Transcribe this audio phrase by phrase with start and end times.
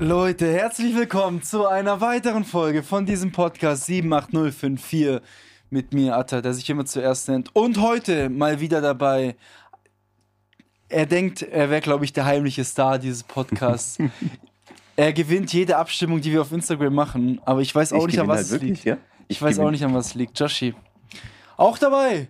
[0.00, 5.20] Leute, herzlich willkommen zu einer weiteren Folge von diesem Podcast 78054
[5.70, 7.54] mit mir, Atta, der sich immer zuerst nennt.
[7.54, 9.36] Und heute mal wieder dabei.
[10.88, 13.98] Er denkt, er wäre, glaube ich, der heimliche Star dieses Podcasts.
[14.96, 18.20] er gewinnt jede Abstimmung, die wir auf Instagram machen, aber ich weiß auch Ich nicht,
[18.20, 18.84] an was halt es wirklich, liegt.
[18.84, 18.96] ja?
[19.28, 19.70] Ich, Ich weiß auch gewinne.
[19.72, 20.38] nicht, an was es liegt.
[20.38, 20.74] Joshi.
[21.56, 22.28] Auch dabei.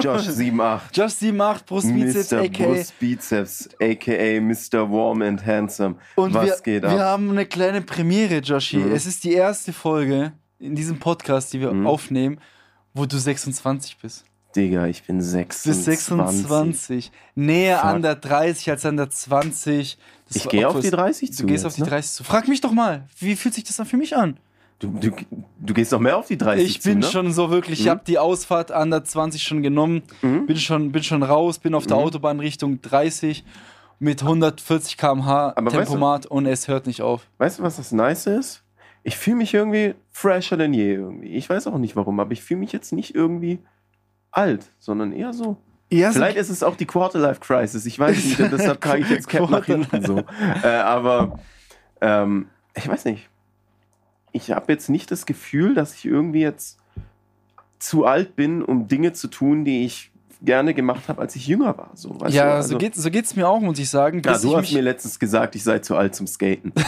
[0.00, 0.90] Josh 78.
[0.96, 2.40] Josh 78, Brustbizeps, Mr.
[2.44, 2.64] aka.
[2.66, 4.90] Brustbizeps, aka Mr.
[4.90, 5.96] Warm and Handsome.
[6.14, 6.98] Und Was wir, geht wir ab?
[6.98, 8.76] haben eine kleine Premiere, Joshi.
[8.78, 8.92] Mhm.
[8.92, 11.86] Es ist die erste Folge in diesem Podcast, die wir Mhm.
[11.86, 12.38] aufnehmen,
[12.94, 14.24] wo du 26 bist.
[14.54, 15.64] Digga, ich bin Du 26.
[15.64, 17.10] bist 26.
[17.34, 17.86] Näher Fuck.
[17.86, 19.98] an der 30 als an der 20.
[20.28, 21.46] Das Ich gehe auf die es- 30 Du zu.
[21.46, 21.88] gehst jetzt, auf die ne?
[21.88, 22.22] 30 zu.
[22.24, 24.36] Frag mich doch mal, wie fühlt sich das dann für mich an?
[24.84, 25.16] Du, du,
[25.60, 27.06] du gehst doch mehr auf die 30 Ich zu, bin ne?
[27.06, 27.90] schon so wirklich, ich Mhm.
[27.90, 30.46] habe die Ausfahrt an der 20 schon genommen, Mhm.
[30.46, 32.02] bin, schon, bin schon raus, bin auf der Mhm.
[32.04, 33.44] Autobahn Richtung 30
[33.98, 37.26] mit 140 km/h Aber weißt du- Tempomat und es hört nicht auf.
[37.38, 38.62] Weißt du, was das Nice ist?
[39.02, 41.28] Ich fühle mich irgendwie fresher denn je irgendwie.
[41.28, 43.58] Ich weiß auch nicht warum, aber ich fühle mich jetzt nicht irgendwie
[44.30, 45.56] alt, sondern eher so.
[45.92, 47.86] Ja, so- Vielleicht ist es auch die Quarterlife-Crisis.
[47.86, 50.22] Ich weiß nicht, und deshalb trage ich jetzt Cap nach hinten so.
[50.62, 51.38] Äh, aber
[52.00, 53.28] ähm, ich weiß nicht.
[54.36, 56.78] Ich habe jetzt nicht das Gefühl, dass ich irgendwie jetzt
[57.78, 60.10] zu alt bin, um Dinge zu tun, die ich
[60.42, 61.90] gerne gemacht habe, als ich jünger war.
[61.94, 62.52] So, ja du?
[62.56, 64.20] Also- so geht es so geht's mir auch, muss ich sagen.
[64.24, 66.72] Ja, du ich hast mir letztens gesagt, ich sei zu alt zum Skaten.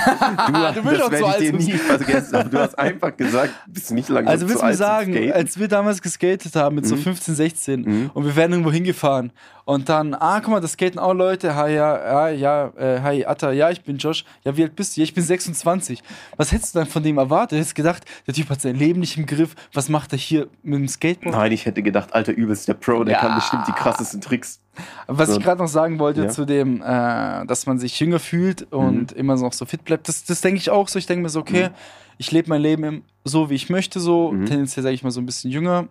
[0.46, 2.34] Du, Du bist auch zu alt dir zum nie vergessen.
[2.34, 4.76] Aber du hast einfach gesagt, bist du nicht lange Also zu willst du mir alt
[4.78, 7.00] sagen, als wir damals geskatet haben mit so Mhm.
[7.00, 8.10] 15, 16 Mhm.
[8.12, 9.32] und wir werden irgendwo hingefahren
[9.66, 13.26] und dann, ah, guck mal, das skaten auch Leute, hi, ja, ja, ja, äh, hi,
[13.26, 15.00] Atta, ja, ich bin Josh, ja, wie alt bist du?
[15.00, 16.02] Ja, ich bin 26.
[16.36, 17.58] Was hättest du dann von dem erwartet?
[17.58, 20.78] Hättest gedacht, der Typ hat sein Leben nicht im Griff, was macht er hier mit
[20.78, 21.34] dem Skateboard?
[21.36, 23.20] Nein, ich hätte gedacht, alter, übelst der Pro, der Ja.
[23.20, 24.60] kann bestimmt die krassesten Tricks.
[25.08, 25.36] Was So.
[25.38, 26.28] ich gerade noch sagen wollte Ja.
[26.28, 29.18] zu dem, äh, dass man sich jünger fühlt und Mhm.
[29.18, 30.98] immer noch so fit bleibt, das, das denke ich auch so.
[30.98, 31.70] Ich denke mir so, okay,
[32.18, 34.46] ich lebe mein Leben so, wie ich möchte, so, Mhm.
[34.46, 35.88] tendenziell sage ich mal so ein bisschen jünger.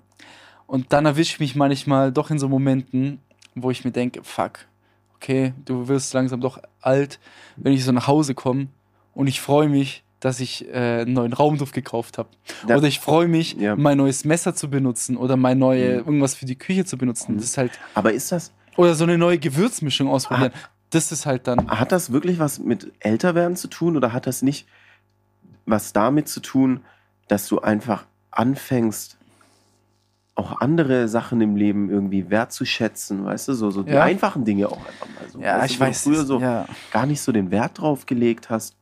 [0.66, 3.19] Und dann erwische ich mich manchmal doch in so Momenten,
[3.55, 4.59] wo ich mir denke, fuck,
[5.16, 7.19] okay, du wirst langsam doch alt,
[7.55, 8.67] wenn ich so nach Hause komme
[9.13, 12.29] und ich freue mich, dass ich äh, einen neuen Raumduft gekauft habe.
[12.65, 13.75] Oder ich freue mich, Ja.
[13.75, 16.05] mein neues Messer zu benutzen oder mein neue, Mhm.
[16.07, 17.33] irgendwas für die Küche zu benutzen.
[17.33, 17.38] Mhm.
[17.38, 20.51] Das ist halt, Aber ist das, oder so eine neue Gewürzmischung ausprobieren.
[20.89, 21.67] Das ist halt dann.
[21.69, 24.67] hat das wirklich was mit Älterwerden zu tun oder hat das nicht
[25.65, 26.81] was damit zu tun,
[27.27, 29.17] dass du einfach anfängst,
[30.35, 34.03] auch andere Sachen im Leben irgendwie wertzuschätzen, weißt du, so, so die Ja.
[34.03, 35.40] einfachen Dinge auch einfach mal so.
[35.40, 36.03] Ja, weißt ich du, weiß.
[36.03, 36.66] früher so ja.
[36.91, 38.75] gar nicht so den Wert drauf gelegt hast.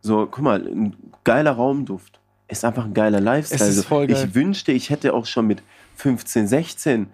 [0.00, 3.70] So, guck mal, ein geiler Raumduft ist einfach ein geiler Lifestyle.
[3.70, 4.24] Es ist voll geil.
[4.28, 5.62] Ich wünschte, ich hätte auch schon mit
[5.96, 7.06] 15, 16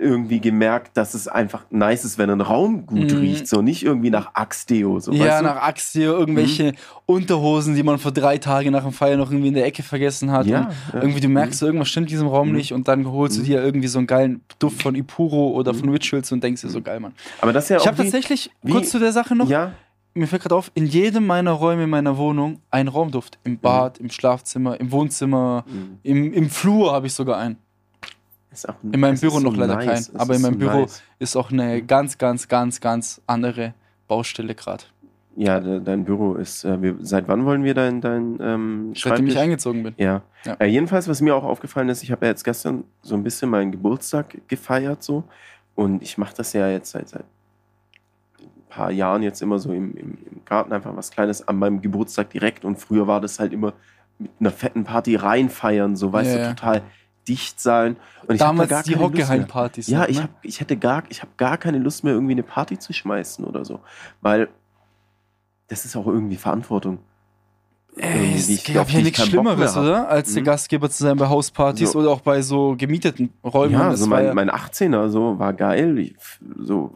[0.00, 3.18] irgendwie gemerkt, dass es einfach nice ist, wenn ein Raum gut Mhm.
[3.18, 3.46] riecht.
[3.46, 4.98] So nicht irgendwie nach Axteo.
[4.98, 6.72] So, ja, nach Axio, irgendwelche
[7.06, 10.30] Unterhosen, die man vor drei Tagen nach dem Feier noch irgendwie in der Ecke vergessen
[10.30, 10.46] hat.
[10.46, 11.00] Ja, ja.
[11.02, 12.56] irgendwie du merkst, irgendwas stimmt in diesem Raum Mhm.
[12.56, 13.46] nicht und dann holst du Mhm.
[13.46, 15.78] dir irgendwie so einen geilen Duft von Ipuro oder Mhm.
[15.78, 17.12] von Rituals und denkst dir so geil, Mann.
[17.40, 19.48] Aber das ist ja Ich auch habe wie, tatsächlich, wie- kurz zu der Sache noch,
[19.48, 19.72] ja,
[20.14, 23.38] mir fällt gerade auf, in jedem meiner Räume in meiner Wohnung ein Raumduft.
[23.44, 25.98] Im Bad, im Schlafzimmer, im Wohnzimmer, Mhm.
[26.02, 27.56] im, im Flur habe ich sogar einen.
[28.52, 29.86] Ist auch, In meinem Büro noch so leider nice.
[29.86, 31.02] keinen, Es aber in meinem so Büro nice.
[31.18, 33.74] ist auch eine ganz, ganz, ganz, ganz andere
[34.08, 34.84] Baustelle gerade.
[35.36, 36.64] Ja, de, dein Büro ist.
[36.64, 39.94] Äh, wir, seit wann wollen wir dein, dein ähm, Seitdem ich Schreibtisch- eingezogen bin.
[39.96, 40.22] Ja.
[40.44, 40.54] Ja.
[40.58, 43.48] Äh, jedenfalls, was mir auch aufgefallen ist, ich habe ja jetzt gestern so ein bisschen
[43.48, 45.22] meinen Geburtstag gefeiert so
[45.76, 47.24] und ich mache das ja jetzt seit, seit
[48.40, 51.80] ein paar Jahren jetzt immer so im, im, im Garten einfach was Kleines an meinem
[51.80, 53.72] Geburtstag direkt und früher war das halt immer
[54.18, 56.82] mit einer fetten Party reinfeiern, so weißt Ja, du, total
[57.30, 57.96] dicht sein.
[58.26, 58.96] Und ich Damals gar die.
[58.96, 59.86] Hockeheim-Partys.
[59.86, 60.24] Ja, ich, ne?
[60.24, 63.44] hab, ich hätte gar, ich habe gar keine Lust mehr, irgendwie eine Party zu schmeißen
[63.44, 63.80] oder so.
[64.20, 64.48] Weil
[65.68, 66.98] das ist auch irgendwie Verantwortung.
[67.96, 70.08] Ey, es ich- gab auf ja ich nichts Schlimmeres, oder?
[70.08, 70.46] Als der Mhm.
[70.46, 71.98] Gastgeber zu sein bei Hauspartys So.
[72.00, 73.72] oder auch bei so gemieteten Räumen.
[73.74, 75.98] Ja, Das so war mein, mein 18er so war geil.
[75.98, 76.14] Ich,
[76.58, 76.92] so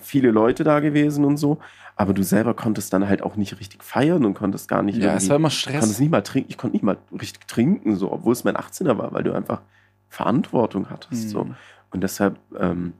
[0.00, 1.58] viele Leute da gewesen und so.
[1.98, 5.16] Aber du selber konntest dann halt auch nicht richtig feiern und konntest gar nicht ja,
[5.16, 5.98] es war immer konntest Stress.
[5.98, 6.48] nicht mal trinken.
[6.48, 9.60] Ich konnte nicht mal richtig trinken, so, obwohl es mein 18er war, weil du einfach
[10.08, 11.28] Verantwortung hattest.
[11.30, 11.44] So.
[11.44, 11.56] Mhm.
[11.90, 12.92] Und deshalb, ähm,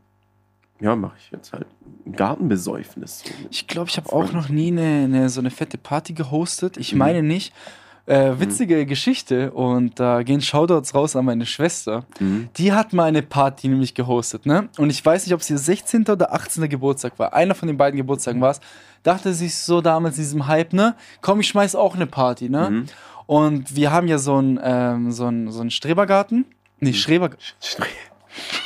[0.81, 1.67] ja, mache ich jetzt halt
[2.07, 3.21] ein Gartenbesäufnis.
[3.21, 6.77] So Ich glaube, ich habe auch noch nie eine, eine, so eine fette Party gehostet.
[6.77, 6.99] Ich Mhm.
[6.99, 7.53] meine nicht.
[8.09, 12.05] Äh, witzige Geschichte und da gehen Shoutouts raus an meine Schwester.
[12.19, 12.49] Mhm.
[12.57, 14.71] Die hat mal eine Party nämlich gehostet, ne?
[14.79, 16.07] Und ich weiß nicht, ob es ihr 16.
[16.09, 16.69] oder 18.
[16.71, 17.35] Geburtstag war.
[17.35, 18.61] Einer von den beiden Geburtstagen war es.
[19.03, 20.95] Dachte sich so damals in diesem Hype, ne?
[21.21, 22.71] Komm, ich schmeiß auch eine Party, ne?
[22.71, 22.87] Mhm.
[23.27, 26.47] Und wir haben ja so einen ähm, so einen- so einen Strebergarten.
[26.81, 27.31] Nee, Schreber.
[27.63, 27.85] Stre-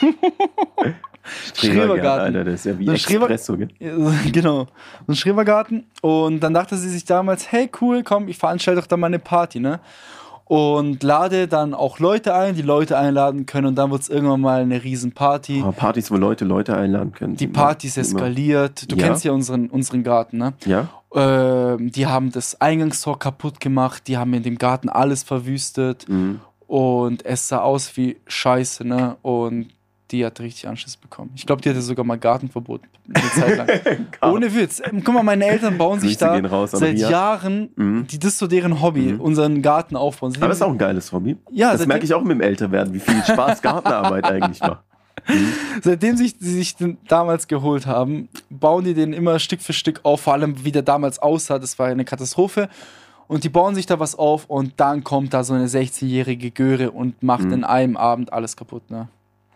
[1.54, 2.26] Schrebergarten.
[2.36, 3.56] Alter, das ist ja wie So Espresso.
[3.56, 3.68] gell?
[4.32, 4.66] Genau,
[5.06, 5.84] so ein Schrebergarten.
[6.00, 9.18] Und dann dachte sie sich damals, hey cool, komm, ich veranstalte doch da mal eine
[9.18, 9.80] Party, ne?
[10.44, 13.68] Und lade dann auch Leute ein, die Leute einladen können.
[13.68, 15.60] Und dann wird es irgendwann mal eine Riesenparty.
[15.62, 17.36] Aber Partys, wo Leute Leute einladen können.
[17.36, 18.90] Die sind Party ist immer- eskaliert.
[18.90, 19.06] Du Ja.
[19.06, 20.52] kennst ja unseren, unseren Garten, ne?
[20.66, 20.88] Ja?
[21.14, 26.40] Ähm, die haben das Eingangstor kaputt gemacht, die haben in dem Garten alles verwüstet Mhm.
[26.66, 29.16] und es sah aus wie Scheiße, ne?
[29.22, 29.68] Und
[30.12, 31.30] die hat richtig Anschiss bekommen.
[31.34, 32.82] Ich glaube, die hatte sogar mal Gartenverbot
[33.12, 34.06] eine Zeit lang.
[34.32, 34.80] Ohne Witz.
[34.84, 37.10] Ähm, Guck mal, meine Eltern bauen sich da seit Ria.
[37.10, 38.06] Jahren, Mhm.
[38.08, 39.20] die, das ist so deren Hobby, Mhm.
[39.20, 40.32] unseren Garten aufbauen.
[40.36, 41.36] Aber das ist auch ein geiles Hobby.
[41.50, 44.82] ja, das seitdem, merke ich auch mit dem Älterwerden, wie viel Spaß Gartenarbeit eigentlich macht.
[45.82, 50.00] seitdem sich, sie sich den damals geholt haben, bauen die den immer Stück für Stück
[50.02, 52.68] auf, vor allem wie der damals aussah, das war eine Katastrophe.
[53.28, 56.90] Und die bauen sich da was auf und dann kommt da so eine 16-jährige Göre
[56.90, 57.52] und macht Mhm.
[57.52, 59.08] in einem Abend alles kaputt, ne?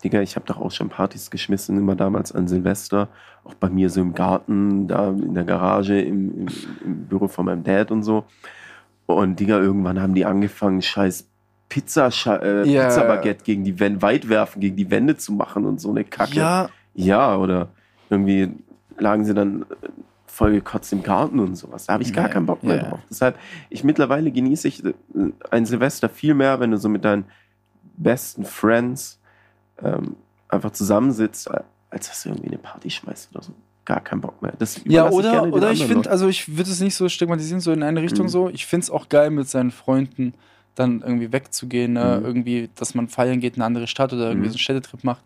[0.06, 3.08] Digga, ich habe doch auch schon Partys geschmissen, immer damals an Silvester.
[3.42, 6.46] Auch bei mir so im Garten, da in der Garage, im, im,
[6.84, 8.24] im Büro von meinem Dad und so.
[9.06, 11.28] Und Digga, irgendwann haben die angefangen, scheiß
[11.68, 12.10] Pizza,
[12.40, 12.84] äh, Ja.
[12.86, 16.36] Pizzabaguette gegen die Wände, weit werfen, gegen die Wände zu machen und so eine Kacke.
[16.36, 17.68] Ja, Ja, oder
[18.08, 18.50] irgendwie
[18.98, 19.88] lagen sie dann äh,
[20.28, 21.86] voll gekotzt im Garten und sowas.
[21.86, 22.82] Da habe ich gar keinen Bock mehr ja.
[22.84, 23.00] drauf.
[23.10, 23.36] Deshalb,
[23.70, 24.92] ich mittlerweile genieße ich äh,
[25.50, 27.24] ein Silvester viel mehr, wenn du so mit deinen
[27.96, 29.18] besten Friends
[29.82, 30.16] ähm,
[30.48, 31.50] einfach zusammensitzt,
[31.90, 33.52] als dass du irgendwie eine Party schmeißt oder so.
[33.84, 34.52] Gar keinen Bock mehr.
[34.58, 37.72] Das ja oder, den oder ich finde, also ich würde es nicht so stigmatisieren, so
[37.72, 38.30] in eine Richtung Mhm.
[38.30, 38.48] so.
[38.48, 40.34] Ich finde es auch geil, mit seinen Freunden
[40.74, 42.18] dann irgendwie wegzugehen, ne?
[42.20, 42.26] Mhm.
[42.26, 44.52] irgendwie, dass man feiern geht in eine andere Stadt oder irgendwie Mhm.
[44.52, 45.22] so einen Städtetrip macht.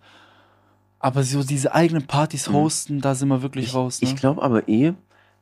[0.99, 2.53] Aber so diese eigenen Partys Mhm.
[2.55, 4.03] hosten, da sind wir wirklich ich, raus.
[4.03, 4.09] Ne?
[4.09, 4.93] Ich glaube aber eh,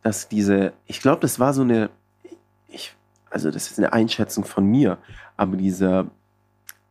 [0.02, 1.90] dass diese, ich glaube, das war so eine,
[2.68, 2.94] ich,
[3.30, 4.98] also das ist eine Einschätzung von mir,
[5.36, 6.06] aber dieser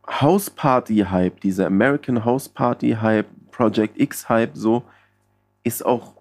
[0.08, 4.82] House Party Hype, dieser American House Party Hype, Project X Hype, so,
[5.64, 6.12] ist auch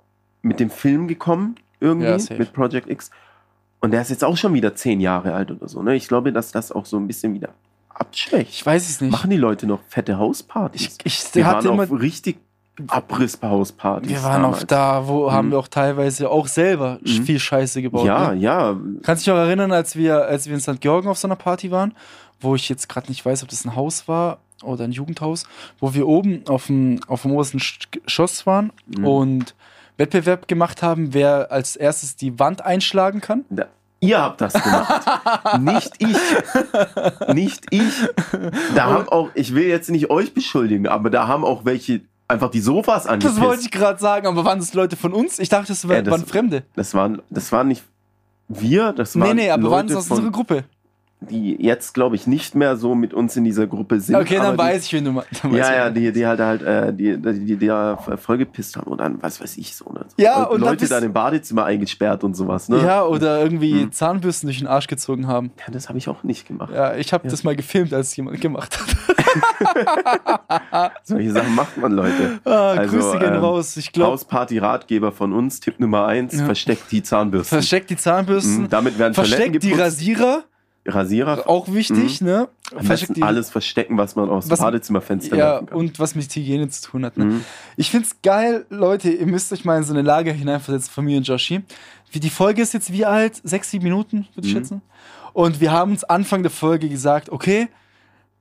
[0.41, 3.11] mit dem Film gekommen, irgendwie, Ja, mit Project X.
[3.79, 5.81] Und der ist jetzt auch schon wieder zehn Jahre alt oder so.
[5.83, 5.95] Ne?
[5.95, 7.49] Ich glaube, dass das auch so ein bisschen wieder
[7.89, 8.49] abschwächt.
[8.51, 9.11] ich weiß es nicht.
[9.11, 10.97] Machen die Leute noch fette Hauspartys?
[11.03, 12.37] ich ich Wir hatte waren immer, auf richtig
[12.87, 14.09] Abriss-Hauspartys.
[14.09, 14.63] wir waren damals.
[14.63, 15.51] auch da, wo haben Mhm.
[15.51, 17.23] wir auch teilweise auch selber Mhm.
[17.23, 18.05] viel Scheiße gebaut.
[18.05, 18.39] Ja, ne?
[18.41, 18.75] ja.
[19.03, 20.79] Kannst du dich auch erinnern, als wir, als wir in St.
[20.81, 21.93] Georgen auf so einer Party waren,
[22.39, 25.43] wo ich jetzt gerade nicht weiß, ob das ein Haus war oder ein Jugendhaus,
[25.79, 29.05] wo wir oben auf dem, auf dem obersten Sch- Geschoss waren Mhm.
[29.07, 29.55] und
[29.97, 33.45] Wettbewerb gemacht haben, wer als erstes die Wand einschlagen kann.
[33.49, 33.65] Da,
[33.99, 35.05] ihr habt das gemacht.
[35.59, 37.33] nicht ich.
[37.33, 37.93] Nicht ich.
[38.75, 42.49] Da haben auch, ich will jetzt nicht euch beschuldigen, aber da haben auch welche einfach
[42.51, 43.37] die Sofas angepisst.
[43.37, 45.39] Das wollte ich gerade sagen, aber waren das Leute von uns?
[45.39, 46.63] Ich dachte, das, war, Ja, das- waren Fremde.
[46.75, 47.83] Das waren, das waren nicht
[48.49, 50.63] wir, das Nee, waren nee, aber waren Leute das aus unserer Gruppe?
[51.19, 54.15] Die jetzt, glaube ich, nicht mehr so mit uns in dieser Gruppe sind.
[54.15, 55.43] Okay, dann die, weiß ich, wen du meinst.
[55.51, 58.99] Ja, ja, die, die halt halt, äh, die, die, die, die da vollgepisst haben und
[58.99, 59.85] dann, was weiß ich, so.
[59.91, 60.05] Ne?
[60.17, 62.83] Ja, und dann Leute dann im Badezimmer eingesperrt und sowas, ne?
[62.83, 63.91] Ja, oder irgendwie Mhm.
[63.91, 65.51] Zahnbürsten durch den Arsch gezogen haben.
[65.65, 66.71] Ja, das habe ich auch nicht gemacht.
[66.73, 67.31] Ja, ich habe Ja.
[67.31, 68.87] das mal gefilmt, als es jemand gemacht hat.
[71.03, 72.39] Solche Sachen macht man, Leute.
[72.45, 73.77] Ah, Also, Grüße gehen ähm, raus.
[73.77, 76.45] Ich glaube, Hausparty-Ratgeber von uns, Tipp Nummer eins, Ja.
[76.45, 77.57] versteckt die Zahnbürsten.
[77.57, 79.99] versteckt die Zahnbürsten, Mhm, damit werden versteckt die geputzt.
[80.87, 81.49] Rasierer, Rasierer.
[81.49, 82.47] auch wichtig, ne?
[82.71, 86.33] Am besten Versteckt alles verstecken, was man aus dem Was- Badezimmerfenster Ja, und was mit
[86.35, 87.17] Hygiene zu tun hat.
[87.17, 87.25] Ne?
[87.25, 87.41] Mhm.
[87.75, 91.17] Ich find's geil, Leute, ihr müsst euch mal in so eine Lage hineinversetzen von mir
[91.17, 91.61] und Joshi.
[92.11, 93.41] Wie die Folge ist jetzt wie alt?
[93.43, 94.57] Sechs, sieben Minuten, würde ich Mhm.
[94.59, 94.81] schätzen.
[95.33, 97.67] Und wir haben uns Anfang der Folge gesagt, okay,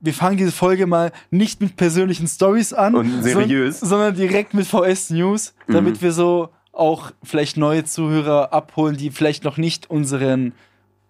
[0.00, 3.80] wir fangen diese Folge mal nicht mit persönlichen Stories an, Und seriös.
[3.80, 6.02] son- sondern direkt mit VS News, damit Mhm.
[6.02, 10.52] wir so auch vielleicht neue Zuhörer abholen, die vielleicht noch nicht unseren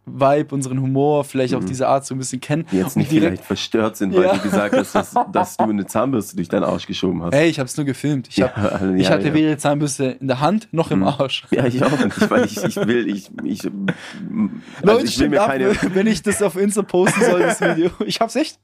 [0.09, 1.67] Vibe, unseren Humor, vielleicht auch Mhm.
[1.67, 2.65] diese Art so ein bisschen kennen.
[2.71, 4.35] Die jetzt nicht direkt- vielleicht verstört sind, weil Ja.
[4.35, 7.35] du gesagt hast, dass, dass du eine Zahnbürste durch deinen Arsch geschoben hast.
[7.35, 8.29] Ey, ich hab's nur gefilmt.
[8.31, 9.35] Ich, hab, also, ich ja, hatte ja.
[9.35, 11.09] weder die Zahnbürste in der Hand noch im Mhm.
[11.09, 11.45] Arsch.
[11.51, 13.81] Ja, ich auch nicht, weil ich, ich will, ich, ich, also
[14.83, 17.91] Leute, ich will mir ab, keine, wenn ich das auf Insta posten soll, das Video.
[18.07, 18.61] Ich hab's echt.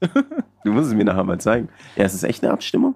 [0.63, 1.67] du musst es mir nachher mal zeigen.
[1.97, 2.95] Ja, es ist echt eine Abstimmung.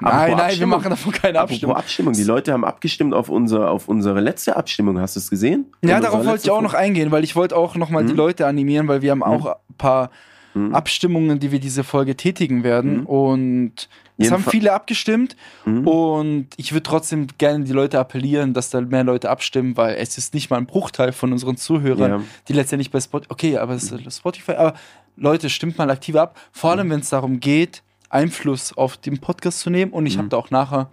[0.00, 1.76] Nein, Apropos nein, wir machen davon keine Abstimmung.
[1.76, 2.12] Abstimmung.
[2.14, 4.98] Die Leute haben abgestimmt auf, unser, auf unsere letzte Abstimmung.
[5.00, 5.66] Hast du es gesehen?
[5.82, 8.18] Ja, Unsere darauf wollte ich auch noch eingehen, weil ich wollte auch nochmal die Mhm.
[8.18, 10.10] Leute animieren, weil wir haben auch ein paar
[10.54, 10.74] Mhm.
[10.74, 13.00] Abstimmungen, die wir diese Folge tätigen werden.
[13.00, 13.06] Mhm.
[13.06, 15.34] Und es haben viele abgestimmt.
[15.64, 15.88] Mhm.
[15.88, 20.18] Und ich würde trotzdem gerne die Leute appellieren, dass da mehr Leute abstimmen, weil es
[20.18, 22.20] ist nicht mal ein Bruchteil von unseren Zuhörern, Ja.
[22.48, 23.32] die letztendlich bei Spotify.
[23.32, 24.52] Okay, aber es ist Spotify.
[24.52, 24.74] Aber
[25.16, 26.38] Leute, stimmt mal aktiv ab.
[26.52, 29.92] Vor allem, wenn es darum geht, Einfluss auf den Podcast zu nehmen.
[29.92, 30.18] Und ich Mhm.
[30.20, 30.90] habe da auch nachher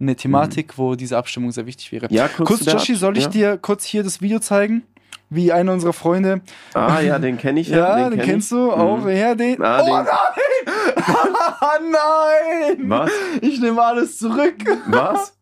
[0.00, 2.06] eine Thematik, wo diese Abstimmung sehr wichtig wäre.
[2.10, 3.30] Ja, kurz, Kurz, Joshi, soll ich ja.
[3.30, 4.82] dir kurz hier das Video zeigen?
[5.30, 6.40] Wie einer unserer Freunde.
[6.72, 7.98] Ah, ja, den kenne ich ja.
[7.98, 8.56] Ja, den, kenn kennst ich.
[8.58, 8.98] du auch.
[8.98, 9.08] Mhm.
[9.10, 9.62] Ja, den.
[9.62, 10.14] Ah, oh den- nein!
[12.78, 12.88] Nein!
[12.90, 13.10] Was?
[13.40, 14.56] Ich nehme alles zurück.
[14.86, 15.34] Was?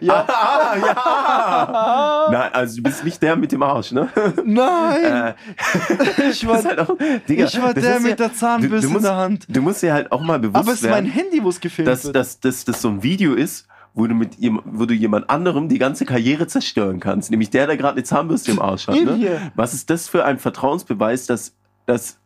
[0.00, 0.24] Ja.
[0.28, 2.28] Ah, ja.
[2.32, 4.08] Nein, also du bist nicht der mit dem Arsch, ne?
[4.44, 5.04] Nein!
[5.04, 5.34] Äh,
[6.30, 6.96] ich war, halt auch,
[7.28, 9.46] Digga, ich war der mit ja, der Zahnbürste du- du in musst- der Hand.
[9.48, 11.60] Du musst dir halt auch mal bewusst Aber es ist mein werden, Handy, wo es
[11.60, 12.16] gefilmt dass, wird.
[12.16, 16.06] dass, das so ein Video ist, wo du, mit wo du jemand anderem die ganze
[16.06, 17.30] Karriere zerstören kannst.
[17.30, 18.94] Nämlich der, der gerade eine Zahnbürste im Arsch hat.
[18.94, 19.50] Ne?
[19.54, 21.52] Was ist das für ein Vertrauensbeweis, dass,
[21.84, 22.18] dass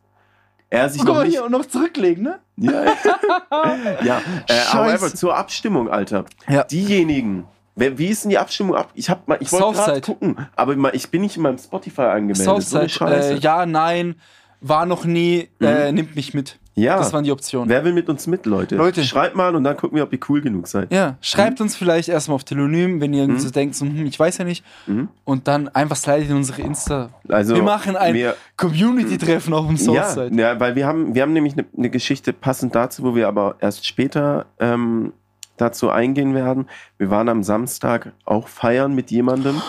[0.72, 1.38] er sich Oh, Guck noch mal nicht...
[1.38, 2.38] hier noch zurücklegen, ne?
[2.56, 2.72] Ja,
[4.04, 4.18] ja.
[4.48, 4.72] Äh, Scheiße.
[4.78, 6.24] however, zur Abstimmung, Alter.
[6.48, 6.64] Ja.
[6.64, 7.44] Diejenigen...
[7.74, 8.90] Wer, wie ist denn die Abstimmung ab?
[8.94, 12.44] Ich, hab mal, ich wollte gerade gucken, aber ich bin nicht in meinem Spotify angemeldet.
[12.44, 13.32] So eine Southside, Scheiße.
[13.32, 14.16] äh, ja, nein,
[14.62, 16.58] war noch nie, äh, nimmt mich mit.
[16.74, 16.96] ja.
[16.96, 17.68] Das waren die Optionen.
[17.68, 18.76] Wer will mit uns mit, Leute?
[18.76, 19.04] Leute.
[19.04, 20.90] Schreibt mal und dann gucken wir, ob ihr cool genug seid.
[20.92, 23.38] Ja, schreibt uns vielleicht erstmal auf Telonym, wenn ihr Mhm.
[23.38, 24.64] so denkt, so, hm, ich weiß ja nicht.
[24.86, 25.08] Mhm.
[25.24, 27.10] Und dann einfach slidet in unsere Insta.
[27.28, 28.16] Also, wir machen ein
[28.56, 30.40] Community-Treffen auf dem ja, Southside.
[30.40, 33.56] ja, weil wir haben, wir haben nämlich eine ne Geschichte passend dazu, wo wir aber
[33.60, 35.12] erst später ähm,
[35.56, 36.68] dazu eingehen werden.
[36.98, 39.60] Wir waren am Samstag auch feiern mit jemandem,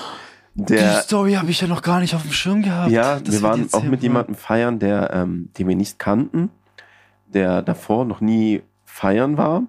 [0.56, 2.92] Die der Story habe ich ja noch gar nicht auf dem Schirm gehabt.
[2.92, 6.50] Ja, Das wir waren auch mit wohl- jemandem feiern, der, ähm, den wir nicht kannten,
[7.28, 9.64] der davor noch nie feiern war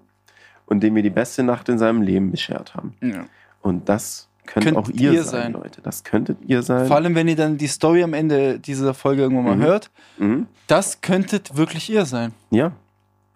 [0.67, 2.95] und dem wir die beste Nacht in seinem Leben beschert haben.
[3.01, 3.25] Ja.
[3.63, 5.53] Und das könnt Könnt auch ihr, ihr sein, sein.
[5.55, 5.81] Leute.
[5.81, 6.87] Das könntet ihr sein.
[6.87, 9.63] Vor allem, wenn ihr dann die Story am Ende dieser Folge irgendwann mal Mhm.
[9.63, 10.47] hört, Mhm.
[10.67, 12.33] das könntet wirklich ihr sein.
[12.51, 12.73] Ja,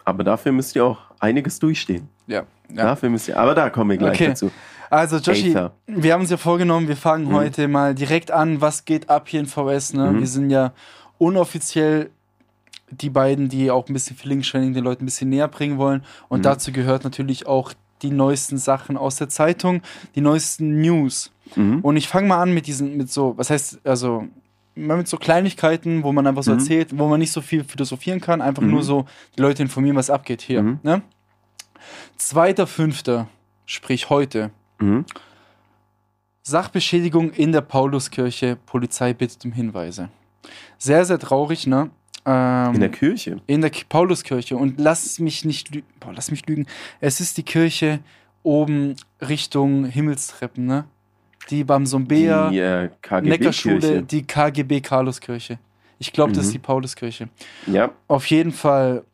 [0.04, 2.08] aber dafür müsst ihr auch einiges durchstehen.
[2.26, 2.42] Ja.
[2.68, 2.82] ja.
[2.84, 4.26] Dafür müsst ihr, aber da kommen wir gleich Okay.
[4.28, 4.50] dazu.
[4.90, 5.72] Also, Joshi, Aether.
[5.86, 7.32] wir haben uns ja vorgenommen, wir fangen Mhm.
[7.34, 8.60] heute mal direkt an.
[8.60, 9.92] Was geht ab hier in VS?
[9.94, 10.12] Ne?
[10.12, 10.20] Mhm.
[10.20, 10.72] Wir sind ja
[11.18, 12.10] unoffiziell
[12.90, 16.02] die beiden, die auch ein bisschen Feeling-Training den Leuten ein bisschen näher bringen wollen.
[16.28, 16.42] Und Mhm.
[16.44, 19.82] dazu gehört natürlich auch die neuesten Sachen aus der Zeitung,
[20.14, 21.32] die neuesten News.
[21.56, 21.80] Mhm.
[21.80, 24.24] Und ich fange mal an mit diesen, mit so, was heißt, also
[24.74, 26.58] mit so Kleinigkeiten, wo man einfach so Mhm.
[26.60, 28.70] erzählt, wo man nicht so viel philosophieren kann, einfach Mhm.
[28.70, 29.04] nur so
[29.36, 30.62] die Leute informieren, was abgeht hier.
[30.62, 30.78] Mhm.
[30.82, 31.02] Ne?
[32.16, 33.28] Zweiter, fünfter,
[33.66, 34.50] sprich heute.
[34.80, 35.04] Mhm.
[36.42, 40.08] Sachbeschädigung in der Pauluskirche, Polizei bittet um Hinweise.
[40.78, 41.90] Sehr, sehr traurig, ne?
[42.24, 43.40] Ähm, In der Kirche.
[43.46, 44.56] in der Ki- Pauluskirche.
[44.56, 45.86] Und lass mich nicht lügen.
[46.00, 46.66] Boah, lass mich lügen.
[47.00, 48.00] Es ist die Kirche
[48.42, 50.84] oben Richtung Himmelstreppen, ne?
[51.50, 52.88] Die Bamsombea, Die äh,
[53.22, 54.02] Neckarschule, KGB-Kirche.
[54.02, 55.58] die KGB Carloskirche.
[55.98, 56.52] Ich glaube, das ist Mhm.
[56.52, 57.28] die Pauluskirche.
[57.66, 57.90] Ja.
[58.06, 59.04] Auf jeden Fall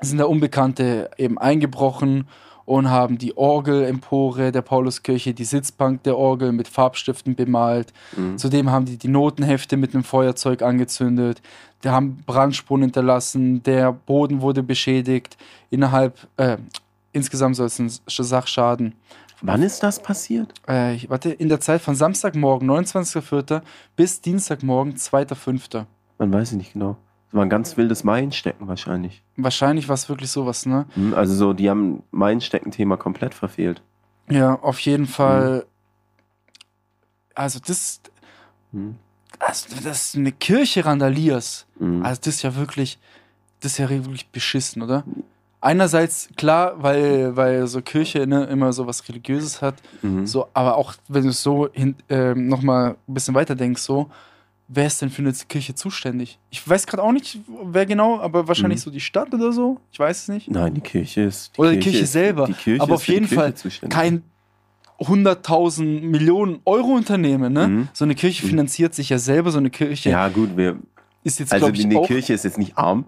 [0.00, 2.26] sind da Unbekannte eben eingebrochen
[2.66, 7.92] und haben die Orgelempore der Pauluskirche, die Sitzbank der Orgel mit Farbstiften bemalt.
[8.16, 8.36] Mhm.
[8.36, 11.40] Zudem haben die die Notenhefte mit einem Feuerzeug angezündet.
[11.84, 13.62] Die haben Brandspuren hinterlassen.
[13.62, 15.36] Der Boden wurde beschädigt.
[15.70, 16.58] Innerhalb, äh,
[17.12, 18.94] insgesamt soll es ein Sachschaden.
[19.42, 20.52] Wann ist das passiert?
[20.66, 23.62] Äh, ich- warte, in der Zeit von Samstagmorgen, 29.04.
[23.94, 25.84] bis Dienstagmorgen, 2.05.
[26.18, 26.96] Man weiß es nicht genau.
[27.36, 29.22] Das war ein ganz wildes Maienstecken wahrscheinlich.
[29.36, 30.86] Wahrscheinlich war es wirklich sowas, ne?
[30.94, 33.82] Hm, Also so, die haben Maienstecken-Thema komplett verfehlt.
[34.30, 35.66] Ja, auf jeden Fall.
[37.34, 38.00] Also, das,
[38.72, 38.96] Hm.
[39.38, 42.02] also, dass du eine Kirche randalierst, Hm.
[42.06, 42.98] also, das ist ja wirklich,
[43.60, 45.04] das ist ja wirklich beschissen, oder?
[45.60, 50.26] Einerseits, klar, weil, weil so Kirche ne, immer so was Religiöses hat, Mhm.
[50.26, 54.08] so, aber auch wenn du es so hin, ähm, nochmal ein bisschen weiter denkst, so,
[54.68, 56.38] wer ist denn für eine Kirche zuständig?
[56.50, 58.84] Ich weiß gerade auch nicht, wer genau, aber wahrscheinlich Mhm.
[58.84, 60.50] so die Stadt oder so, ich weiß es nicht.
[60.50, 61.56] Nein, die Kirche ist.
[61.58, 62.46] Oder die Kirche ist- selber.
[62.46, 64.22] Die Kirche Aber ist auf die jeden Kirche Fall kein
[65.00, 67.68] 100.000 Millionen Euro Unternehmen, ne?
[67.68, 67.88] Mhm.
[67.92, 68.50] So eine Kirche Mhm.
[68.50, 70.78] finanziert sich ja selber, so eine Kirche Ja, gut, wir,
[71.22, 72.06] ist jetzt, also ich, die auch.
[72.06, 73.04] Kirche ist jetzt nicht arm.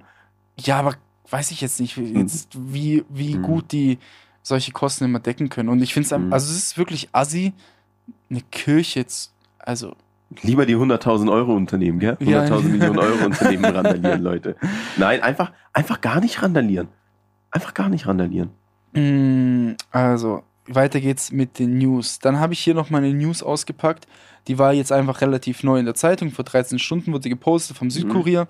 [0.61, 0.95] Ja, aber
[1.31, 3.43] weiß ich jetzt nicht, wie, jetzt, wie, wie Mhm.
[3.43, 3.99] gut die
[4.43, 5.69] solche Kosten immer decken können.
[5.69, 6.33] Und ich finde es, Mhm.
[6.33, 7.53] also es ist wirklich assi,
[8.31, 9.95] eine Kirche jetzt, also
[10.43, 12.17] Lieber die 100.000 Euro Unternehmen, gell?
[12.21, 12.45] Ja.
[12.45, 14.57] 100.000 Millionen Euro Unternehmen randalieren, Leute.
[14.97, 16.89] Nein, einfach, einfach gar nicht randalieren.
[17.51, 18.51] Einfach gar nicht randalieren.
[18.93, 22.19] Mm, Also, weiter geht's mit den News.
[22.19, 24.07] Dann habe ich hier noch meine News ausgepackt.
[24.49, 26.31] Die war jetzt einfach relativ neu in der Zeitung.
[26.31, 28.49] Vor 13 Stunden wurde die gepostet vom Südkurier.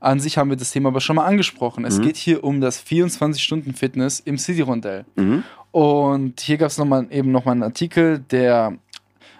[0.00, 1.84] An sich haben wir das Thema aber schon mal angesprochen.
[1.84, 2.02] Es Mhm.
[2.02, 5.04] geht hier um das 24-Stunden-Fitness im City-Rondell.
[5.16, 5.42] Mhm.
[5.70, 8.74] Und hier gab es noch mal, eben nochmal einen Artikel, der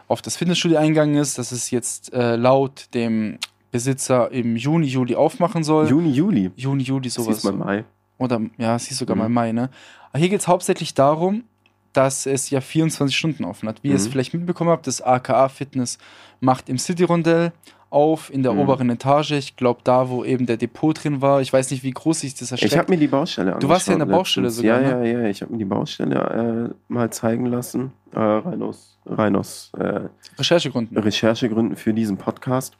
[0.08, 3.38] auf das Fitnessstudio eingegangen ist, dass es jetzt äh, laut dem
[3.70, 5.88] Besitzer im Juni, Juli aufmachen soll.
[5.88, 6.50] Juni, Juli.
[6.56, 7.36] Juni, Juli, Das sowas.
[7.36, 7.84] hieß mal Mai.
[8.18, 9.22] Oder ja, es hieß sogar Mhm.
[9.22, 9.70] mal Mai, ne?
[10.10, 11.44] Aber hier geht es hauptsächlich darum,
[11.98, 13.82] dass es ja 24 Stunden offen hat.
[13.82, 14.12] Wie ihr es Mhm.
[14.12, 15.98] vielleicht mitbekommen habt, das AKA Fitness
[16.40, 17.52] macht im City-Rondell
[17.90, 18.60] auf, in der Mhm.
[18.60, 19.32] oberen Etage.
[19.32, 21.40] Ich glaube, da, wo eben der Depot drin war.
[21.40, 22.72] Ich weiß nicht, wie groß sich das erstreckt.
[22.74, 23.62] Ich habe mir die Baustelle angeschaut.
[23.62, 24.62] Du warst ja in der Baustelle letztens.
[24.66, 25.10] sogar, Ja, ne?
[25.12, 25.28] ja, ja.
[25.28, 27.92] Ich habe mir die Baustelle äh, mal zeigen lassen.
[28.14, 30.02] Äh, rein aus, rein aus äh,
[30.38, 30.96] Recherchegründen.
[30.98, 32.76] Recherchegründen für diesen Podcast.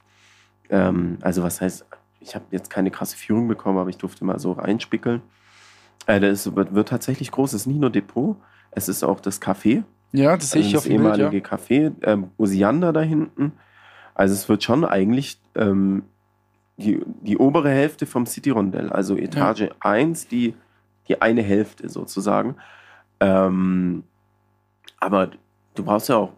[0.70, 1.84] Ähm, also was heißt,
[2.20, 5.22] ich habe jetzt keine krasse Führung bekommen, aber ich durfte mal so reinspickeln.
[6.06, 7.52] Äh, das wird, wird tatsächlich groß.
[7.54, 8.36] Es ist nicht nur Depot,
[8.78, 9.82] es ist auch das Café.
[10.12, 11.56] Ja, das sehe ich also auf das dem Bild, ehemalige ja.
[11.56, 13.52] Café, ähm, Osiander da hinten.
[14.14, 16.02] Also es wird schon eigentlich ähm,
[16.78, 20.54] die, die obere Hälfte vom City Rondell, also Etage 1, die,
[21.08, 22.56] die eine Hälfte sozusagen.
[23.20, 24.02] Ähm,
[25.00, 25.30] aber
[25.74, 26.32] du brauchst ja auch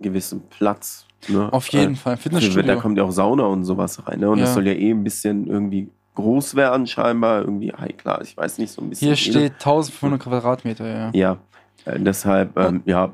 [0.00, 1.06] gewissen Platz.
[1.28, 1.52] Ne?
[1.52, 2.14] Auf jeden Äh, Fall.
[2.16, 2.80] Da Fitnessstudio.
[2.80, 4.20] kommt ja auch Sauna und sowas rein.
[4.20, 4.30] Ne?
[4.30, 4.44] Und Ja.
[4.44, 7.42] das soll ja eh ein bisschen irgendwie groß werden, scheinbar.
[7.42, 8.28] Irgendwie high class.
[8.28, 9.08] Ich weiß nicht, so ein bisschen.
[9.08, 11.10] Hier steht 1500 Quadratmeter, ja.
[11.14, 11.36] Ja,
[11.84, 13.12] äh, deshalb, ähm, ja,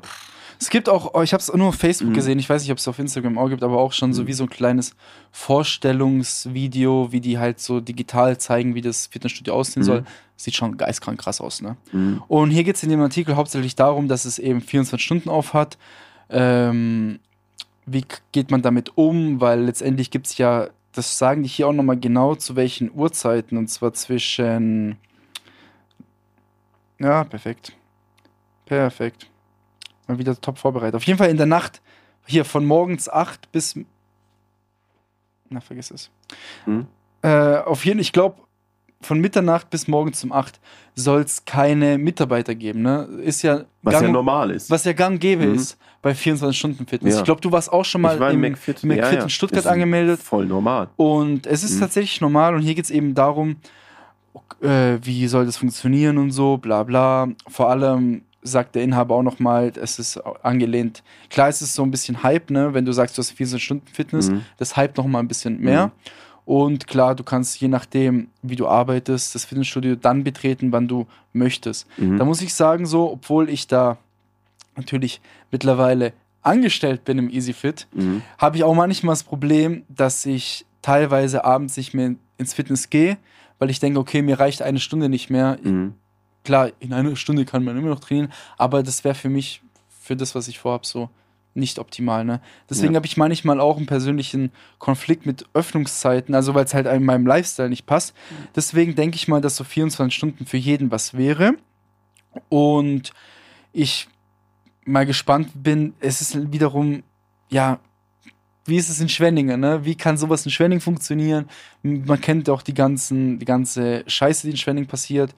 [0.59, 2.13] Es gibt auch, oh, ich habe es nur auf Facebook Mhm.
[2.15, 4.27] gesehen, ich weiß nicht, ob es auf Instagram auch gibt, aber auch schon so Mhm.
[4.27, 4.95] wie so ein kleines
[5.31, 9.85] Vorstellungsvideo, wie die halt so digital zeigen, wie das Fitnessstudio aussehen Mhm.
[9.85, 10.03] soll.
[10.35, 11.77] Sieht schon geistkrank krass aus, ne?
[11.91, 15.29] mh, Und hier geht es in dem Artikel hauptsächlich darum, dass es eben 24 Stunden
[15.29, 15.77] auf hat.
[16.31, 17.19] Ähm,
[17.85, 19.39] wie geht man damit um?
[19.39, 23.57] Weil letztendlich gibt es ja, das sagen die hier auch nochmal genau, zu welchen Uhrzeiten.
[23.59, 24.97] Und zwar zwischen.
[26.99, 27.73] Ja, perfekt.
[28.67, 29.27] Perfekt.
[30.07, 30.95] Mal wieder top vorbereitet.
[30.95, 31.81] Auf jeden Fall in der Nacht,
[32.25, 33.75] hier von morgens 8 bis.
[35.49, 36.09] Na, vergiss es.
[36.65, 36.85] mh.
[37.23, 38.37] Äh, auf jeden ich glaube,
[39.01, 40.59] von Mitternacht bis morgens um 8
[40.95, 42.81] soll es keine Mitarbeiter geben.
[42.81, 43.03] Ne?
[43.23, 44.69] Ist ja was gang, ja normal ist.
[44.69, 45.55] was ja gang gäbe Mhm.
[45.55, 47.13] ist bei 24-Stunden-Fitness.
[47.15, 47.19] Ja.
[47.19, 49.67] Ich glaube, du warst auch schon mal ich war im, McFit, McFit in Stuttgart Ist
[49.67, 50.21] angemeldet.
[50.21, 50.89] Voll normal.
[50.95, 51.79] Und es ist Mhm.
[51.81, 53.57] tatsächlich normal und hier geht es eben darum,
[54.61, 57.27] äh, wie soll das funktionieren und so, bla bla.
[57.47, 61.03] Vor allem sagt der Inhaber auch nochmal, es ist angelehnt.
[61.29, 62.73] Klar, es ist so ein bisschen Hype, ne?
[62.73, 64.43] Wenn du sagst, du hast 24 Stunden Fitness, Mhm.
[64.57, 65.87] das hype noch mal ein bisschen mehr.
[65.87, 65.91] Mhm.
[66.45, 71.05] Und klar, du kannst je nachdem, wie du arbeitest, das Fitnessstudio dann betreten, wann du
[71.33, 71.87] möchtest.
[71.97, 72.17] Mhm.
[72.17, 73.97] Da muss ich sagen, so, obwohl ich da
[74.77, 75.19] natürlich
[75.51, 76.13] mittlerweile
[76.43, 78.21] angestellt bin im EasyFit, Mhm.
[78.37, 83.17] habe ich auch manchmal das Problem, dass ich teilweise abends nicht mehr ins Fitness gehe,
[83.59, 85.57] weil ich denke, okay, mir reicht eine Stunde nicht mehr.
[85.61, 85.95] Mhm.
[86.47, 89.61] Klar, in einer Stunde kann man immer noch trainieren, aber das wäre für mich,
[89.99, 91.09] für das, was ich vorhabe, so
[91.55, 92.23] nicht optimal.
[92.23, 92.39] Ne?
[92.69, 92.99] Deswegen Ja.
[92.99, 97.27] habe ich manchmal auch einen persönlichen Konflikt mit Öffnungszeiten, also weil es halt in meinem
[97.27, 98.13] Lifestyle nicht passt.
[98.55, 101.55] Deswegen denke ich mal, dass so 24 Stunden für jeden was wäre.
[102.47, 103.11] Und
[103.73, 104.07] ich
[104.85, 107.03] mal gespannt bin, es ist wiederum,
[107.49, 107.79] ja,
[108.63, 109.83] wie ist es in Schwenningen, ne?
[109.83, 111.49] Wie kann sowas in Schwenningen funktionieren?
[111.83, 115.35] Man kennt auch die ganzen, die ganze Scheiße, die in Schwenningen passiert.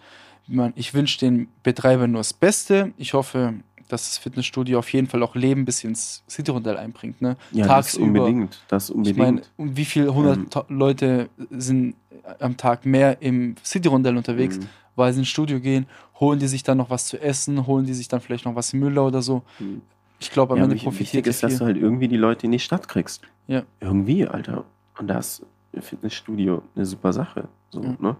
[0.49, 2.91] Man, ich wünsche den Betreibern nur das Beste.
[2.97, 3.53] Ich hoffe,
[3.87, 7.37] dass das Fitnessstudio auf jeden Fall auch Leben bis ins City-Rondell einbringt, ne?
[7.51, 8.05] Ja, das Tagsüber.
[8.25, 8.59] unbedingt.
[8.67, 9.17] Das Ich unbedingt.
[9.17, 10.63] meine, um wie viele hundert Ähm.
[10.77, 11.95] Leute sind
[12.39, 14.65] am Tag mehr im City-Rondell unterwegs, Mhm.
[14.95, 15.85] weil sie ins Studio gehen,
[16.19, 18.73] holen die sich dann noch was zu essen, holen die sich dann vielleicht noch was
[18.73, 19.43] im Müller oder so.
[19.59, 19.81] Mhm.
[20.19, 22.51] Ich glaube, am Ja, Ende profitiert wichtig ist, dass du halt irgendwie die Leute in
[22.51, 23.21] die Stadt kriegst.
[23.47, 23.63] Ja.
[23.79, 24.65] Irgendwie, Alter.
[24.97, 25.43] Und da ist
[25.79, 27.47] Fitnessstudio eine super Sache.
[27.69, 27.95] So, Ja.
[27.99, 28.15] ne?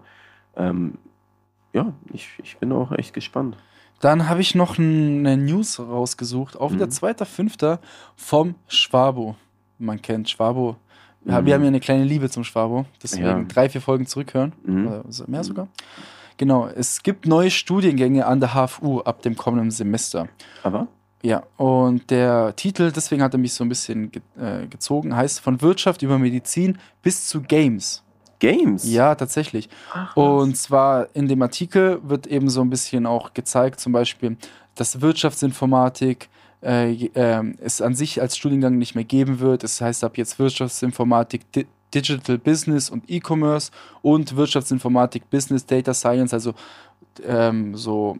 [0.56, 0.94] ähm,
[1.72, 3.56] ja, ich, ich bin auch echt gespannt.
[4.00, 6.90] Dann habe ich noch eine News rausgesucht, auch wieder Mhm.
[6.92, 7.78] 2.5.
[8.16, 9.36] vom Schwabo.
[9.78, 10.76] Man kennt Schwabo.
[11.22, 11.46] Wir, Mhm.
[11.46, 13.42] wir haben ja eine kleine Liebe zum Schwabo, deswegen Ja.
[13.46, 14.52] drei, vier Folgen zurückhören.
[14.64, 15.02] Mhm.
[15.26, 15.68] Mehr sogar.
[16.38, 20.28] Genau, es gibt neue Studiengänge an der HFU ab dem kommenden Semester.
[20.62, 20.86] Aber
[21.22, 25.40] Ja, und der Titel, deswegen hat er mich so ein bisschen ge äh, gezogen, heißt
[25.40, 28.02] von Wirtschaft über Medizin bis zu Games.
[28.40, 28.90] Games.
[28.90, 29.68] Ja, tatsächlich.
[29.92, 30.16] Ach.
[30.16, 34.36] Und zwar in dem Artikel wird eben so ein bisschen auch gezeigt, zum Beispiel,
[34.74, 36.28] dass Wirtschaftsinformatik
[36.62, 39.62] äh, ähm, es an sich als Studiengang nicht mehr geben wird.
[39.62, 43.72] Das heißt ab jetzt Wirtschaftsinformatik, Di Digital Business und E-Commerce
[44.02, 46.54] und Wirtschaftsinformatik, Business, Data Science, also
[47.26, 48.16] ähm, so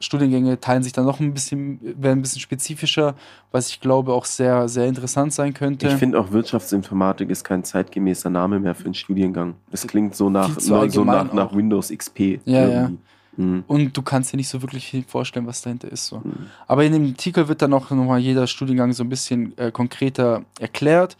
[0.00, 3.14] Studiengänge teilen sich dann noch ein bisschen, werden ein bisschen spezifischer,
[3.52, 5.86] was ich glaube auch sehr, sehr interessant sein könnte.
[5.88, 9.54] Ich finde auch Wirtschaftsinformatik ist kein zeitgemäßer Name mehr für einen Studiengang.
[9.70, 11.54] Das klingt so nach, so nach, nach.
[11.54, 12.40] Windows XP.
[12.44, 12.98] Ja, irgendwie.
[13.36, 13.64] Mhm.
[13.68, 16.06] und du kannst dir nicht so wirklich viel vorstellen, was dahinter ist.
[16.06, 16.18] So.
[16.18, 16.46] Mhm.
[16.66, 20.42] Aber in dem Artikel wird dann auch nochmal jeder Studiengang so ein bisschen äh, konkreter
[20.58, 21.16] erklärt.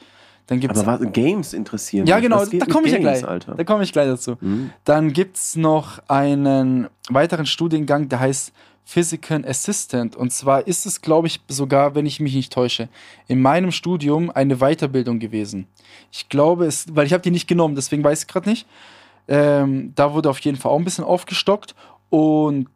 [0.51, 0.81] Dann gibt es.
[0.81, 3.29] Aber was, Games interessieren Ja, genau, da komme ich ja Games, gleich.
[3.29, 3.55] Alter?
[3.55, 4.37] Da komme ich gleich dazu.
[4.41, 4.71] Mhm.
[4.85, 8.53] Dann gibt es noch einen weiteren Studiengang, der heißt
[8.85, 10.17] Physical Assistant.
[10.17, 12.89] Und zwar ist es, glaube ich, sogar, wenn ich mich nicht täusche,
[13.29, 15.67] in meinem Studium eine Weiterbildung gewesen.
[16.11, 18.67] Ich glaube es, weil ich habe die nicht genommen, deswegen weiß ich gerade nicht.
[19.29, 21.75] Ähm, da wurde auf jeden Fall auch ein bisschen aufgestockt
[22.09, 22.69] und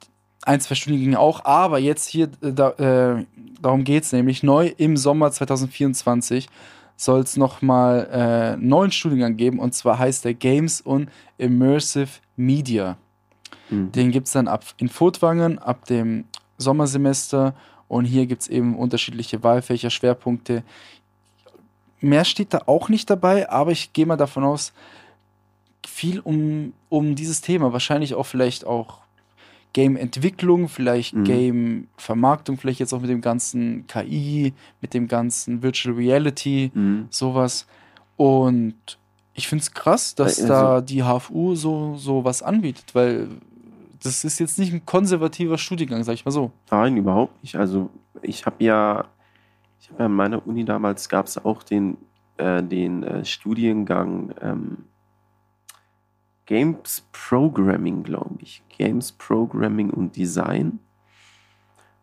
[0.42, 1.44] ein, zwei Studiengänge auch.
[1.44, 2.70] Aber jetzt hier, äh, da,
[3.18, 3.24] äh,
[3.60, 6.48] darum geht es nämlich, neu im Sommer 2024
[6.96, 9.58] soll es nochmal äh, neuen Studiengang geben.
[9.58, 12.96] Und zwar heißt der Games und Immersive Media.
[13.70, 13.92] Mhm.
[13.92, 16.24] Den gibt es dann ab in Furtwangen ab dem
[16.58, 17.54] Sommersemester.
[17.88, 20.62] Und hier gibt es eben unterschiedliche Wahlfächer, Schwerpunkte.
[22.00, 24.72] Mehr steht da auch nicht dabei, aber ich gehe mal davon aus,
[25.86, 27.72] viel um, um dieses Thema.
[27.72, 28.98] Wahrscheinlich auch vielleicht auch
[29.74, 31.24] Game-Entwicklung, vielleicht Mhm.
[31.24, 37.06] Game-Vermarktung, vielleicht jetzt auch mit dem ganzen KI, mit dem ganzen Virtual Reality, Mhm.
[37.10, 37.66] sowas.
[38.16, 38.74] Und
[39.34, 43.28] ich finde es krass, dass Also- da die HFU so, so was anbietet, weil
[44.04, 46.50] das ist jetzt nicht ein konservativer Studiengang, sag ich mal so.
[46.70, 47.56] Nein, überhaupt nicht.
[47.56, 47.88] Also
[48.20, 49.06] ich habe ja,
[49.80, 51.96] ich habe ja an meiner Uni damals gab es auch den,
[52.36, 54.76] äh, den äh, Studiengang ähm,
[56.44, 58.62] Games Programming, glaube ich.
[58.76, 60.80] Games Programming und Design.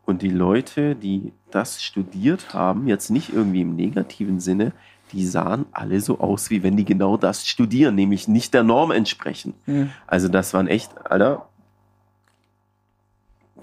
[0.03, 4.73] Und die Leute, die das studiert haben, jetzt nicht irgendwie im negativen Sinne,
[5.11, 8.91] die sahen alle so aus, wie wenn die genau das studieren, nämlich nicht der Norm
[8.91, 9.53] entsprechen.
[10.07, 11.47] Also das waren echt, Alter,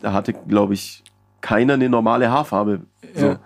[0.01, 1.03] da hatte, glaube ich,
[1.41, 2.81] keiner eine normale Haarfarbe.
[3.15, 3.27] So.
[3.27, 3.39] Ja.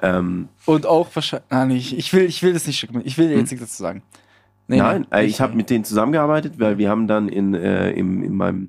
[0.00, 1.50] Ähm, Und auch wahrscheinlich.
[1.50, 3.00] Nein, ich, ich, will, ich will das nicht schicken.
[3.04, 3.38] Ich will Hm.
[3.38, 4.02] jetzt nichts dazu sagen.
[4.70, 8.22] Nee, nein, nee, ich habe mit denen zusammengearbeitet, weil wir haben dann in, äh, im,
[8.22, 8.68] in meinem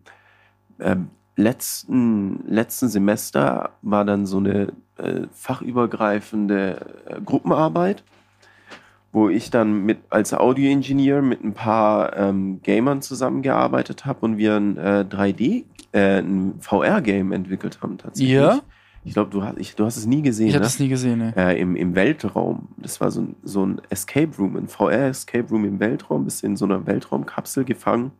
[0.77, 0.95] äh,
[1.35, 8.03] letzten, letzten Semester war dann so eine äh, fachübergreifende äh, Gruppenarbeit,
[9.11, 14.55] wo ich dann mit als Audioingenieur mit ein paar ähm, Gamern zusammengearbeitet habe und wir
[14.55, 18.35] ein äh, 3D, äh, ein VR-Game entwickelt haben tatsächlich.
[18.35, 18.61] Ja?
[19.05, 20.47] Ich glaube, du hast, ich, du hast es nie gesehen.
[20.47, 20.67] Ich habe ne?
[20.67, 21.33] das nie gesehen, ne?
[21.35, 22.67] äh, im, im Weltraum.
[22.77, 26.25] Das war so ein, so ein Escape Room, ein VR-Escape Room im Weltraum.
[26.25, 28.11] Bist in so einer Weltraumkapsel gefangen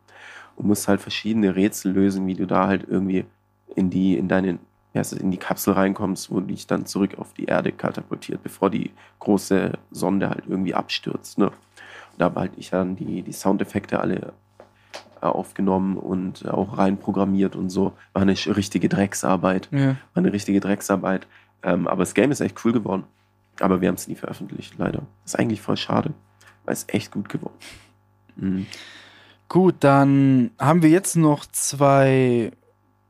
[0.55, 3.25] und musst halt verschiedene Rätsel lösen, wie du da halt irgendwie
[3.75, 4.57] in die, in deine,
[4.93, 8.91] das, in die Kapsel reinkommst, wo dich dann zurück auf die Erde katapultiert, bevor die
[9.19, 11.37] große Sonde halt irgendwie abstürzt.
[11.37, 11.51] Ne?
[12.17, 14.33] Da habe halt ich dann die, die Soundeffekte alle
[15.21, 17.93] äh, aufgenommen und auch reinprogrammiert und so.
[18.13, 19.87] War eine richtige Drecksarbeit Ja.
[19.89, 21.27] war eine richtige Drecksarbeit.
[21.61, 23.03] Ähm, aber das Game ist echt cool geworden.
[23.59, 25.01] Aber wir haben es nie veröffentlicht, leider.
[25.25, 26.13] ist eigentlich voll schade,
[26.65, 27.55] weil es echt gut geworden.
[28.37, 28.67] Mhm.
[29.49, 32.51] Gut, dann haben wir jetzt noch zwei,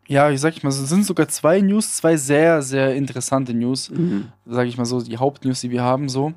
[0.10, 3.90] ja, ich sag ich mal, es sind sogar zwei News, zwei sehr, sehr interessante News,
[3.92, 4.32] Mhm.
[4.46, 6.34] sag ich mal so, die Hauptnews, die wir haben, so.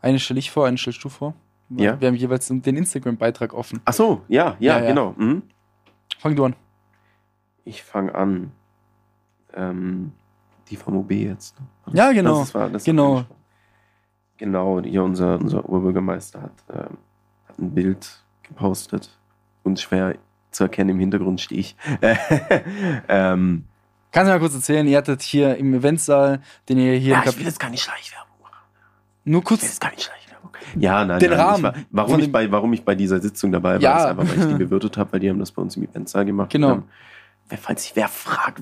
[0.00, 1.34] Eine stelle ich vor, eine stellst du vor.
[1.70, 1.98] Ja.
[2.00, 3.80] Wir haben jeweils den Instagram-Beitrag offen.
[3.86, 4.88] Ach so, ja, ja, Ja, ja.
[4.90, 5.14] genau.
[5.16, 5.42] Mhm.
[6.18, 6.54] Fang du an.
[7.64, 8.52] Ich fange an.
[9.54, 10.12] Ähm,
[10.68, 11.56] die vom OB jetzt.
[11.60, 11.66] ne?
[11.94, 12.40] Ja, genau.
[12.40, 13.24] Das war, das Genau.
[14.36, 16.98] genau, hier unser, unser Urbürgermeister hat, ähm,
[17.48, 19.10] hat ein Bild gepostet.
[19.62, 20.16] Unschwer
[20.54, 21.76] zu erkennen, im Hintergrund stehe ich.
[23.08, 23.64] ähm,
[24.12, 27.28] Kannst du mal kurz erzählen, ihr hattet hier im Eventsaal, den ihr hier ja, im
[27.30, 28.54] ich will jetzt keine Schleichwerbung machen.
[29.24, 29.62] nur Ich will kurz.
[29.62, 30.50] jetzt keine Schleichwerbung.
[30.78, 31.40] Ja, nein, Den nein.
[31.40, 33.98] Rahmen Ich war, warum, ich bei, warum ich bei dieser Sitzung dabei war, Ja.
[33.98, 36.24] ist einfach, weil ich die bewirtet habe, weil die haben das bei uns im Eventsaal
[36.24, 36.50] gemacht.
[36.50, 36.74] Genau.
[36.74, 36.82] Ähm,
[37.48, 38.60] wer, falls sich wer fragt,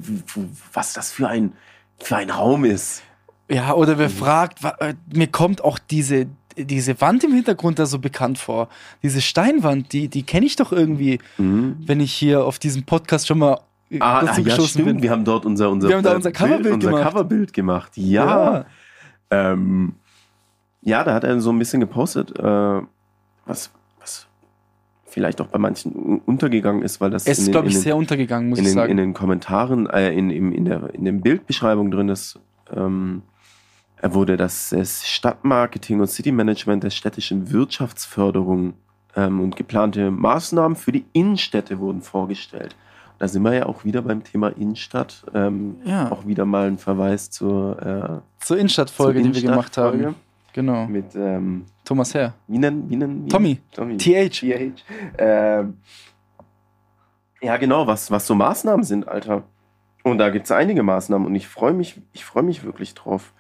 [0.73, 1.53] was das für ein,
[2.01, 3.03] für ein Raum ist.
[3.51, 3.99] Ja, oder Mhm.
[3.99, 8.69] wer fragt, äh, mir kommt auch diese, diese Wand im Hintergrund da so bekannt vor.
[9.03, 11.77] Diese Steinwand, die, die kenne ich doch irgendwie, Mhm.
[11.87, 13.61] wenn ich hier auf diesem Podcast schon mal
[13.91, 14.87] äh, Ah, dazu ah, ja, stimmt.
[14.87, 15.03] bin.
[15.03, 17.09] Wir haben dort unser, unser, Wir haben da äh, unser Coverbild unser gemacht.
[17.09, 17.93] Coverbild gemacht.
[17.97, 18.65] Ja.
[19.31, 19.95] Ähm,
[20.83, 22.43] ja, da hat er so ein bisschen gepostet, äh,
[23.47, 24.27] was, was
[25.05, 27.81] vielleicht auch bei manchen un- untergegangen ist, weil das Es ist, in glaube ich, in
[27.81, 28.97] den- sehr untergegangen, muss in ich den, in sagen.
[28.97, 32.39] den Kommentaren, äh, in, in, in, der, in der Bildbeschreibung drin ist,
[32.75, 33.23] ähm,
[34.03, 38.75] er wurde das, Stadtmarketing und Citymanagement der städtischen Wirtschaftsförderung
[39.15, 42.75] ähm, und geplante Maßnahmen für die Innenstädte wurden vorgestellt.
[43.21, 45.25] Da sind wir ja auch wieder beim Thema Innenstadt.
[45.33, 46.11] Ähm, Ja.
[46.11, 50.17] Auch wieder mal ein Verweis zur, äh, Zur Innenstadtfolge, zur die wir gemacht haben.
[50.53, 50.87] Genau.
[50.87, 52.35] Mit, ähm, Thomas Herr.
[52.49, 53.61] wie nennen, wie nennen, wie Tommy.
[53.73, 53.97] Tommy.
[53.99, 54.41] TH.
[54.41, 54.85] TH.
[55.17, 55.79] Ähm,
[57.41, 59.45] ja, genau, was, was so Maßnahmen sind, Alter.
[60.03, 63.33] Und da gibt es einige Maßnahmen und ich freue mich, ich freue mich wirklich drauf.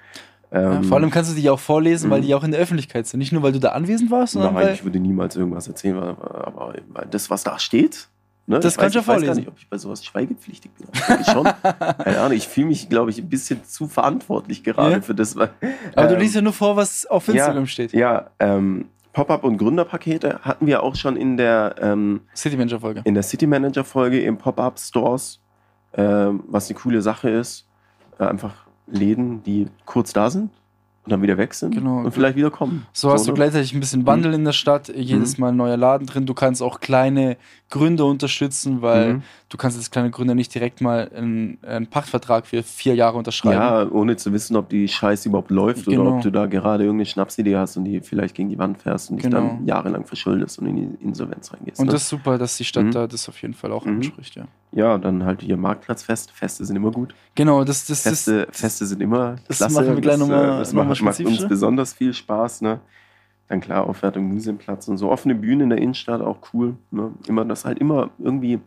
[0.53, 2.25] Ja, Ähm, vor allem kannst du die auch vorlesen, weil mhm.
[2.27, 3.19] die auch in der Öffentlichkeit sind.
[3.19, 4.75] Nicht nur, weil du da anwesend warst, sondern Nein, weil.
[4.75, 6.75] ich würde niemals irgendwas erzählen, aber, aber
[7.11, 8.09] das, was da steht,
[8.47, 9.37] ne, Das ich kannst du weiß, ich weiß gar vorlesen.
[9.41, 10.88] nicht, ob ich bei sowas schweigepflichtig bin.
[11.21, 11.45] Ich schon.
[12.05, 15.01] Keine Ahnung, ich fühle mich, glaube ich, ein bisschen zu verantwortlich gerade Ja.
[15.01, 15.37] für das.
[15.37, 15.51] weil-
[15.97, 17.93] Aber du ähm, liest ja nur vor, was auf Instagram ja, steht.
[17.95, 23.01] Ja, ähm, Pop-up und Gründerpakete hatten wir auch schon in der ähm, City Manager Folge.
[23.05, 25.41] in der City Manager Folge im Pop-up Stores,
[25.95, 27.67] ähm, was eine coole Sache ist.
[28.19, 28.55] Äh, einfach
[28.92, 30.50] Läden, die kurz da sind
[31.05, 31.98] und dann wieder weg sind Genau.
[32.00, 32.87] und vielleicht wieder kommen.
[32.92, 33.35] So hast du ne?
[33.37, 35.40] gleichzeitig ein bisschen Wandel in der Stadt, jedes Mhm.
[35.42, 36.26] Mal ein neuer Laden drin.
[36.26, 37.37] Du kannst auch kleine
[37.70, 39.22] Gründer unterstützen, weil Mhm.
[39.53, 43.61] Du kannst als kleine Gründer nicht direkt mal einen, einen Pachtvertrag für vier Jahre unterschreiben.
[43.61, 46.17] Ja, ohne zu wissen, ob die Scheiße überhaupt läuft oder Genau.
[46.17, 49.17] ob du da gerade irgendeine Schnapsidee hast und die vielleicht gegen die Wand fährst und
[49.19, 49.37] dich Genau.
[49.57, 51.79] dann jahrelang verschuldest und in die Insolvenz reingehst.
[51.81, 51.93] Und ne?
[51.93, 52.91] das ist super, dass die Stadt Mhm.
[52.93, 53.97] da das auf jeden Fall auch Mhm.
[53.97, 54.45] anspricht, ja.
[54.73, 56.31] ja, dann halt hier Marktplatzfest.
[56.31, 57.15] Feste sind immer gut.
[57.35, 59.75] Genau, das, das, das, Feste, Feste sind immer das klasse.
[59.75, 62.62] machen wir gleich das, äh, das noch mal macht, macht uns besonders viel Spaß.
[62.62, 62.81] Ne?
[63.49, 65.11] Dann klar, Aufwertung Museumsplatz und so.
[65.11, 66.77] Offene Bühne in der Innenstadt, auch cool.
[66.91, 67.11] Ne?
[67.29, 68.61] Immer, dass halt immer irgendwie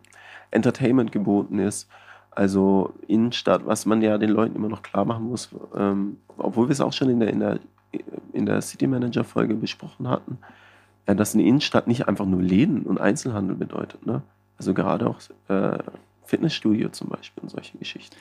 [0.50, 1.88] Entertainment geboten ist.
[2.30, 6.72] Also Innenstadt, was man ja den Leuten immer noch klar machen muss, ähm, obwohl wir
[6.72, 7.58] es auch schon in der, in der,
[8.32, 10.38] in der City Manager-Folge besprochen hatten,
[11.08, 14.04] ja, dass eine Innenstadt nicht einfach nur Läden und Einzelhandel bedeutet.
[14.06, 14.22] Ne?
[14.58, 15.78] Also gerade auch äh,
[16.24, 18.16] Fitnessstudio zum Beispiel und solche Geschichten.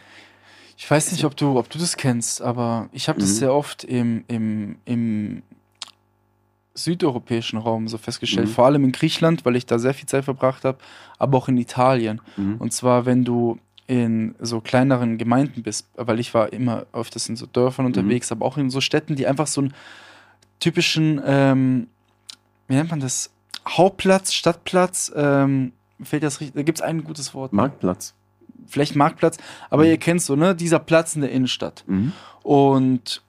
[0.78, 3.34] Ich weiß nicht, ob du, ob du das kennst, aber ich habe das Mhm.
[3.36, 5.42] sehr oft im, im, im
[6.76, 8.52] südeuropäischen Raum so festgestellt, Mhm.
[8.52, 10.78] vor allem in Griechenland, weil ich da sehr viel Zeit verbracht habe,
[11.18, 12.22] aber auch in Italien.
[12.38, 12.58] Mhm.
[12.58, 13.58] Und zwar, wenn du
[13.88, 18.46] in so kleineren Gemeinden bist, weil ich war immer öfters in so Dörfern unterwegs, aber
[18.46, 19.74] auch in so Städten, die einfach so einen
[20.60, 21.88] typischen, ähm,
[22.68, 23.30] wie nennt man das?
[23.68, 27.54] Hauptplatz, Stadtplatz, ähm, fällt das richtig, da gibt es ein gutes Wort.
[27.54, 27.58] ne?
[27.58, 28.14] Marktplatz.
[28.68, 29.38] Vielleicht Marktplatz,
[29.70, 29.90] aber Mhm.
[29.90, 30.56] ihr kennt so, ne?
[30.56, 31.84] Dieser Platz in der Innenstadt.
[31.88, 32.12] Mhm.
[32.42, 33.22] Und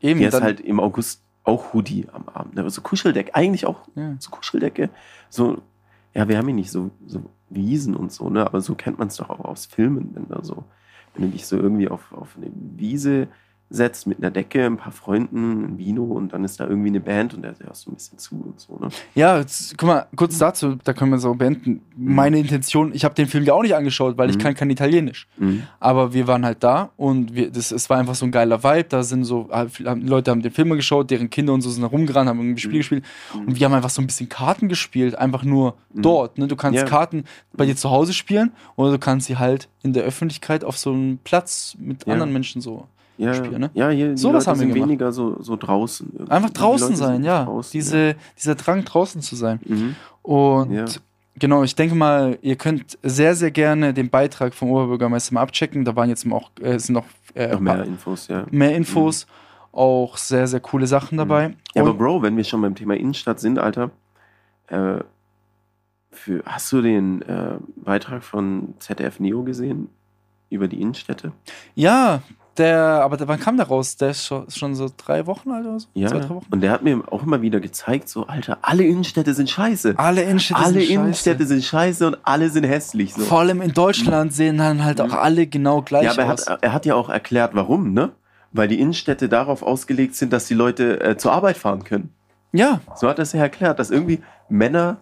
[0.00, 2.54] eben Hier ist dann, halt im August auch Hoodie am Abend.
[2.54, 2.68] Ne?
[2.70, 4.14] So Kuscheldecke, eigentlich auch ja.
[4.18, 4.90] so Kuscheldecke.
[5.30, 5.58] So,
[6.14, 8.44] ja, wir haben hier nicht so, so Wiesen und so, ne?
[8.44, 10.64] Aber so kennt man es doch auch aus Filmen, wenn da so,
[11.16, 13.28] wenn du dich so irgendwie auf, auf eine Wiese
[13.68, 17.00] setzt mit einer Decke, ein paar Freunden, ein Vino und dann ist da irgendwie eine
[17.00, 18.88] Band und der hörst so ein bisschen zu und so, ne?
[19.16, 21.80] Ja, jetzt, guck mal, kurz dazu, da können wir so beenden.
[21.96, 24.40] Meine Intention, ich habe den Film ja auch nicht angeschaut, weil ich Mhm.
[24.42, 25.26] kann kein Italienisch.
[25.36, 25.64] Mhm.
[25.80, 28.84] Aber wir waren halt da und wir, das, es war einfach so ein geiler Vibe.
[28.88, 31.82] Da sind so, viele haben- Leute haben den Film geschaut, deren Kinder und so sind
[31.82, 32.78] da rumgerannt, haben irgendwie Spiele Mhm.
[32.80, 33.04] gespielt.
[33.34, 36.02] Und wir haben einfach so ein bisschen Karten gespielt, einfach nur Mhm.
[36.02, 36.38] dort.
[36.38, 36.46] Ne?
[36.46, 36.84] Du kannst Ja.
[36.84, 40.78] Karten bei dir zu Hause spielen oder du kannst sie halt in der Öffentlichkeit auf
[40.78, 42.12] so einem Platz mit Ja.
[42.12, 42.86] anderen Menschen so.
[43.18, 43.70] Ja, Spiel, ne?
[43.74, 44.88] ja, hier, Sowas Leute haben wir gemacht.
[44.88, 46.10] weniger so, so draußen.
[46.12, 46.30] irgendwie.
[46.32, 47.44] Einfach draußen sein, ja.
[47.44, 49.60] draußen, Diese, Dieser Drang, draußen zu sein.
[49.64, 49.74] ja.
[49.74, 49.96] Mhm.
[50.22, 50.84] Und Ja.
[51.38, 55.84] genau, ich denke mal, ihr könnt sehr, sehr gerne den Beitrag vom Oberbürgermeister mal abchecken.
[55.84, 58.44] Da waren jetzt auch, äh, sind noch, äh, Noch mehr Infos, ja.
[58.50, 59.26] mehr Infos,
[59.72, 61.48] auch sehr, sehr coole Sachen dabei.
[61.48, 61.54] Mhm.
[61.74, 63.90] Ja, aber Bro, wenn wir schon beim Thema Innenstadt sind, Alter,
[64.68, 64.98] äh,
[66.10, 69.88] für, hast du den äh, Beitrag von ZDF Neo gesehen
[70.50, 71.32] über die Innenstädte?
[71.74, 72.22] ja,
[72.58, 73.96] der, aber der, wann kam der raus?
[73.96, 75.86] Der ist schon, schon so drei Wochen alt oder so?
[75.94, 76.08] Ja.
[76.08, 76.46] Zwei, drei Wochen?
[76.50, 79.94] Und der hat mir auch immer wieder gezeigt, so, Alter, alle Innenstädte sind scheiße.
[79.96, 80.92] Alle Innenstädte alle sind scheiße.
[80.92, 83.14] Innenstädte sind scheiße und alle sind hässlich.
[83.14, 83.22] So.
[83.22, 85.12] Vor allem in Deutschland sehen dann halt auch Mhm.
[85.14, 86.46] alle genau gleich Ja, aber er aus.
[86.48, 88.10] hat, er hat ja auch erklärt, warum, ne?
[88.52, 92.10] Weil die Innenstädte darauf ausgelegt sind, dass die Leute äh, zur Arbeit fahren können.
[92.52, 94.98] ja, So hat er es ja erklärt, dass irgendwie Männer,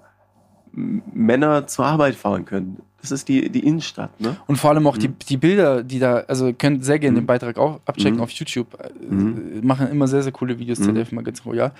[0.73, 2.81] Männer zur Arbeit fahren können.
[3.05, 4.37] Das ist die, die Innenstadt, ne?
[4.47, 5.15] und vor allem auch die, Mhm.
[5.29, 7.27] die Bilder, die da, also ihr könnt sehr gerne den Mhm.
[7.27, 8.23] Beitrag auch abchecken Mhm.
[8.23, 8.69] auf YouTube.
[8.81, 9.61] Äh, Mhm.
[9.63, 10.85] Machen immer sehr, sehr coole Videos, Mhm.
[10.85, 11.73] ZDF Magazin Royal.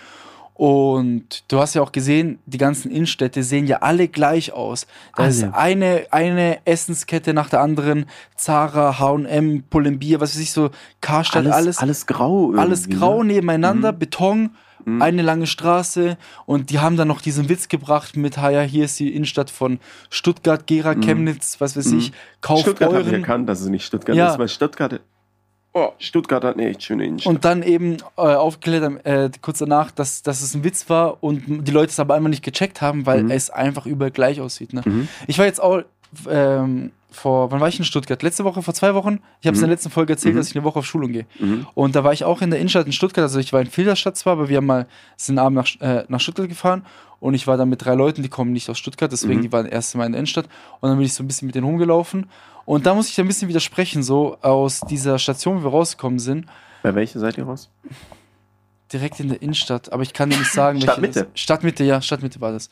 [0.55, 4.87] Und du hast ja auch gesehen, die ganzen Innenstädte sehen ja alle gleich aus.
[5.17, 5.31] Da Alle.
[5.31, 11.45] ist eine, eine Essenskette nach der anderen, Zara, H&M, Pull&Bear, was weiß ich, so Karstadt,
[11.47, 12.53] alles, alles, alles grau.
[12.55, 13.35] irgendwie, grau Ne?
[13.35, 13.99] nebeneinander, Mhm.
[13.99, 14.51] Beton,
[14.85, 15.03] Mhm.
[15.03, 19.01] eine lange Straße und die haben dann noch diesen Witz gebracht mit, ja, hier ist
[19.01, 21.01] die Innenstadt von Stuttgart, Gera, Mhm.
[21.01, 21.99] Chemnitz, was weiß Mhm.
[21.99, 22.13] ich,
[22.43, 24.29] kauft Stuttgart habe ich erkannt, dass es nicht Stuttgart Ja.
[24.31, 25.01] ist, weil Stuttgart,
[25.75, 27.33] oh, Stuttgart hat eine echt schöne Innenstadt.
[27.35, 31.43] und dann eben äh, aufgeklärt, äh, kurz danach, dass, dass es ein Witz war und
[31.67, 33.31] die Leute es aber einfach nicht gecheckt haben, weil Mhm.
[33.31, 34.73] es einfach überall gleich aussieht.
[34.73, 34.83] Ne?
[34.85, 35.09] mhm.
[35.27, 35.83] Ich war jetzt auch
[36.29, 38.23] ähm, vor, wann war ich in Stuttgart?
[38.23, 39.21] Letzte Woche, vor zwei Wochen?
[39.41, 39.69] Ich habe es in Mhm.
[39.69, 40.39] der letzten Folge erzählt, Mhm.
[40.39, 41.27] dass ich eine Woche auf Schulung gehe.
[41.39, 41.67] Mhm.
[41.75, 43.23] Und da war ich auch in der Innenstadt in Stuttgart.
[43.25, 46.21] Also ich war in Filderstadt zwar, aber wir haben mal sind abend nach, äh, nach
[46.21, 46.85] Stuttgart gefahren
[47.21, 49.43] und ich war da mit drei Leuten, die kommen nicht aus Stuttgart, deswegen Mhm.
[49.43, 50.47] die waren erst Mal in der Innenstadt.
[50.81, 52.27] Und dann bin ich so ein bisschen mit denen rumgelaufen.
[52.65, 56.47] Und da muss ich ein bisschen widersprechen, so aus dieser Station, wie wir rausgekommen sind,
[56.83, 57.71] Bei welcher seid ihr raus?
[58.93, 59.93] direkt in der Innenstadt.
[59.93, 61.27] Aber ich kann dir nicht sagen, welche Stadtmitte.
[61.35, 62.71] Stadtmitte, ja, Stadtmitte war das.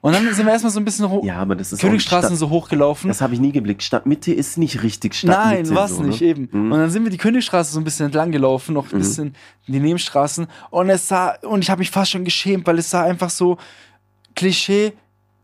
[0.00, 2.50] Und dann sind wir erstmal so ein bisschen hoch, Ja, aber das ist Königstraßen so
[2.50, 3.08] hochgelaufen.
[3.08, 3.82] Das habe ich nie geblickt.
[3.82, 5.64] Stadtmitte ist nicht richtig Stadtmitte.
[5.72, 6.08] Nein, was so, ne?
[6.08, 6.48] nicht, eben.
[6.52, 6.70] Mhm.
[6.70, 8.98] Und dann sind wir die Königstraße so ein bisschen entlang gelaufen, noch ein Mhm.
[9.00, 9.34] bisschen
[9.66, 10.46] in die Nebenstraßen.
[10.70, 13.58] Und es sah, und ich habe mich fast schon geschämt, weil es sah einfach so
[14.36, 14.92] Klischee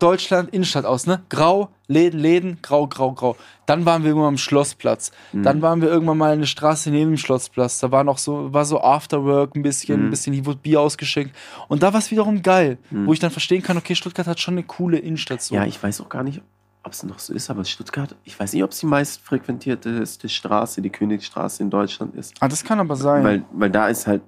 [0.04, 1.22] Deutschland Innenstadt aus, ne?
[1.30, 3.36] Grau, Läden, Läden, grau, grau, grau.
[3.64, 5.12] Dann waren wir irgendwann am Schlossplatz.
[5.32, 5.42] Mhm.
[5.44, 7.80] Dann waren wir irgendwann mal eine Straße neben dem Schlossplatz.
[7.80, 10.06] Da war noch so, war so Afterwork ein bisschen, Mhm.
[10.06, 11.34] ein bisschen, hier wurde Bier ausgeschenkt.
[11.68, 13.06] Und da war es wiederum geil, Mhm.
[13.06, 15.54] wo ich dann verstehen kann, okay, Stuttgart hat schon eine coole Innenstadt so.
[15.54, 16.42] Ja, ich weiß auch gar nicht,
[16.82, 20.28] ob es noch so ist, aber Stuttgart, ich weiß nicht, ob es die meist frequentierteste
[20.28, 22.34] Straße, die Königsstraße in Deutschland ist.
[22.40, 23.24] ah, das kann aber sein.
[23.24, 24.20] Weil, weil da ist halt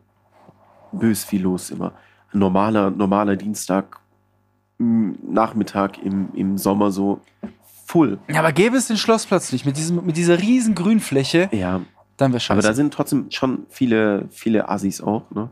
[0.92, 1.92] bös viel los immer.
[2.32, 3.98] Ein normaler, normaler Dienstag,
[4.78, 7.20] Nachmittag im, im Sommer so
[7.86, 8.18] full.
[8.28, 11.80] ja, aber gäbe es den Schlossplatz nicht mit, diesem, mit dieser riesen Grünfläche, Ja,
[12.16, 12.52] dann wäre scheiße.
[12.58, 15.48] aber da sind trotzdem schon viele, viele Assis auch, ne?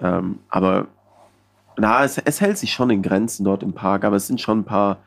[0.00, 0.86] Ähm, aber
[1.76, 4.60] na, es, es hält sich schon in Grenzen dort im Park, aber es sind schon
[4.60, 4.98] ein paar,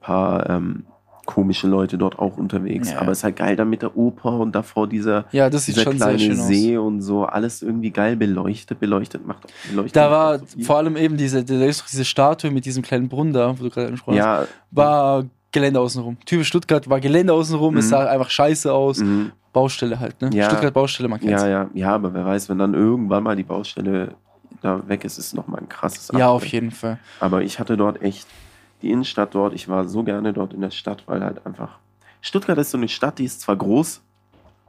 [0.00, 0.86] paar ähm,
[1.28, 2.90] komische Leute dort auch unterwegs.
[2.90, 3.00] Ja.
[3.02, 5.76] Aber es ist halt geil dann mit der Oper und davor dieser, ja, das sieht
[5.76, 6.34] dieser schon sehr kleine.
[6.36, 9.94] See und so, alles irgendwie geil beleuchtet, beleuchtet macht beleuchtet.
[9.96, 13.50] Da war so vor allem eben diese, da diese Statue mit diesem kleinen Brunnen da,
[13.58, 16.16] wo du gerade angesprochen hast, ja, war Gelände außenrum.
[16.24, 17.90] Typisch Stuttgart war Gelände außenrum, es Mhm.
[17.90, 18.98] sah einfach scheiße aus.
[18.98, 19.32] mhm.
[19.52, 20.30] Baustelle halt, ne?
[20.32, 20.46] Ja.
[20.46, 21.42] Stuttgart Baustelle, man kennt's.
[21.42, 24.14] ja, ja, ja, aber wer weiß, wenn dann irgendwann mal die Baustelle
[24.62, 26.98] da weg ist, ist es nochmal ein krasses Ja, auf jeden Fall.
[27.20, 28.26] Aber ich hatte dort echt
[28.82, 29.54] die Innenstadt dort.
[29.54, 31.78] Ich war so gerne dort in der Stadt, weil halt einfach.
[32.20, 34.02] Stuttgart ist so eine Stadt, die ist zwar groß,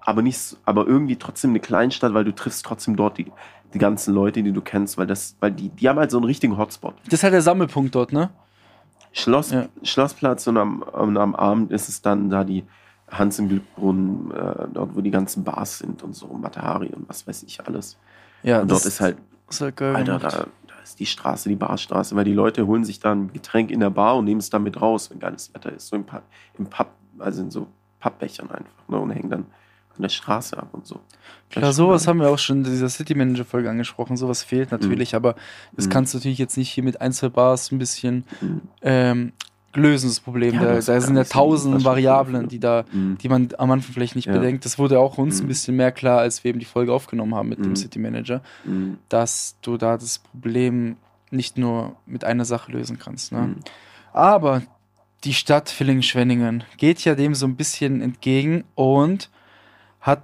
[0.01, 3.31] aber nicht, aber irgendwie trotzdem eine Kleinstadt, weil du triffst trotzdem dort die,
[3.73, 6.25] die ganzen Leute, die du kennst, weil das, weil die, die haben halt so einen
[6.25, 6.93] richtigen Hotspot.
[7.05, 8.29] Das ist halt der Sammelpunkt dort, ne?
[9.11, 9.67] Schloss, Ja.
[9.83, 12.63] Schlossplatz und am, und am Abend ist es dann da die
[13.09, 17.25] Hans im Glückbrunnen, äh, dort wo die ganzen Bars sind und so, Matahari und was
[17.25, 17.97] weiß ich alles.
[18.43, 19.17] Ja, und dort ist halt
[19.49, 19.95] ist halt geil.
[19.95, 20.33] Alter, gemacht.
[20.33, 20.45] da
[20.89, 23.89] ist die Straße, die Barstraße, weil die Leute holen sich dann ein Getränk in der
[23.91, 25.87] Bar und nehmen es dann mit raus, wenn geiles Wetter ist.
[25.87, 26.23] So im, Pub,
[26.57, 26.87] im Pub,
[27.19, 27.67] also in so
[27.99, 29.45] Pappbechern einfach, ne, und hängen dann
[29.95, 30.99] an der Straße ab und so.
[31.49, 34.15] Klar, sowas haben wir auch schon in dieser City Manager Folge angesprochen.
[34.17, 35.35] Sowas fehlt natürlich, aber
[35.75, 35.89] das Mhm.
[35.91, 38.61] kannst du natürlich jetzt nicht hier mit ein, zwei Bars ein bisschen Mhm.
[38.81, 39.33] ähm,
[39.75, 40.55] lösen, das Problem.
[40.55, 43.17] Ja, da das da sind ja tausend Variablen, die da Mhm.
[43.19, 44.33] die man am Anfang vielleicht nicht Ja.
[44.33, 44.65] bedenkt.
[44.65, 45.47] Das wurde auch uns ein Mhm.
[45.47, 47.75] bisschen mehr klar, als wir eben die Folge aufgenommen haben mit dem Mhm.
[47.75, 48.97] City Manager, Mhm.
[49.09, 50.97] dass du da das Problem
[51.31, 53.31] nicht nur mit einer Sache lösen kannst.
[53.31, 53.39] Ne?
[53.41, 53.55] Mhm.
[54.13, 54.63] Aber
[55.23, 59.29] die Stadt Villingen-Schwenningen geht ja dem so ein bisschen entgegen und
[60.01, 60.23] hat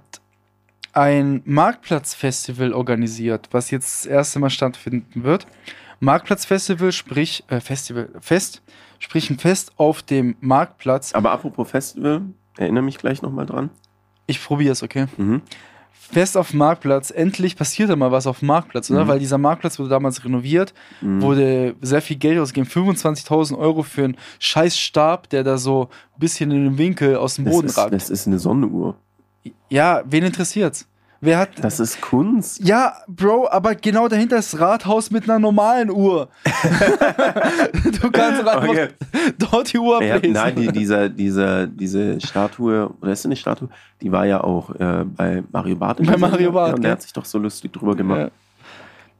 [0.92, 5.46] ein Marktplatzfestival organisiert, was jetzt das erste Mal stattfinden wird.
[6.00, 8.62] Marktplatzfestival, sprich äh, Festival, Fest,
[8.98, 11.14] sprich ein Fest auf dem Marktplatz.
[11.14, 12.22] Aber apropos Festival,
[12.56, 13.70] erinnere mich gleich nochmal dran.
[14.26, 15.06] Ich probiere es, okay?
[15.16, 15.42] Mhm.
[15.92, 17.10] Fest auf dem Marktplatz.
[17.10, 19.04] Endlich passiert da mal was auf dem Marktplatz, oder?
[19.04, 19.08] Mhm.
[19.08, 21.20] Weil dieser Marktplatz wurde damals renoviert, Mhm.
[21.20, 22.68] wurde sehr viel Geld ausgegeben.
[22.70, 27.34] 25.000 Euro für einen scheiß Stab, der da so ein bisschen in den Winkel aus
[27.34, 27.92] dem das, Boden ist, ragt.
[27.92, 28.94] das ist eine Sonnenuhr.
[29.68, 30.86] Ja, wen interessiert's?
[31.26, 31.50] Wer hat.
[31.60, 32.60] Das ist Kunst.
[32.66, 36.28] ja, Bro, aber genau dahinter ist Rathaus mit einer normalen Uhr.
[38.00, 38.88] du kannst doch einfach Okay.
[39.38, 40.34] dort die Uhr Ja, ablesen.
[40.34, 43.68] nein, die, dieser, dieser, diese Statue, oder ist das eine Statue?
[44.02, 45.98] Die war ja auch äh, bei Mario Barth.
[46.04, 46.16] Bei.
[46.16, 48.20] Mario Barth, Ja, und der hat sich doch so lustig drüber gemacht.
[48.20, 48.30] Ja.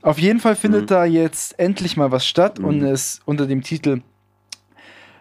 [0.03, 0.87] Auf jeden Fall findet Mhm.
[0.87, 2.87] da jetzt endlich mal was statt und Mhm.
[2.87, 4.03] es unter dem Titel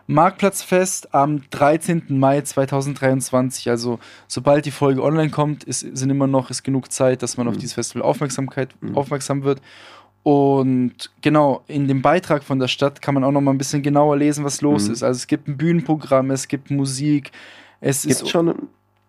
[0.08, 2.04] Marktplatzfest am 13.
[2.10, 3.70] Mai 2023.
[3.70, 7.48] Also sobald die Folge online kommt, ist, sind immer noch ist genug Zeit, dass man
[7.48, 7.60] auf Mhm.
[7.60, 8.96] dieses Festival Aufmerksamkeit Mhm.
[8.98, 9.62] aufmerksam wird.
[10.24, 13.84] Und genau, in dem Beitrag von der Stadt kann man auch noch mal ein bisschen
[13.84, 14.94] genauer lesen, was los Mhm.
[14.94, 15.04] ist.
[15.04, 17.32] Also es gibt ein Bühnenprogramm, es gibt Musik,
[17.82, 18.56] es Gibt es ist schon,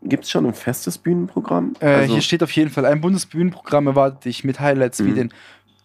[0.02, 1.74] gibt's schon ein festes Bühnenprogramm?
[1.80, 5.14] äh, Also- hier steht auf jeden Fall ein Bundesbühnenprogramm erwartet dich mit Highlights wie Mhm.
[5.14, 5.32] den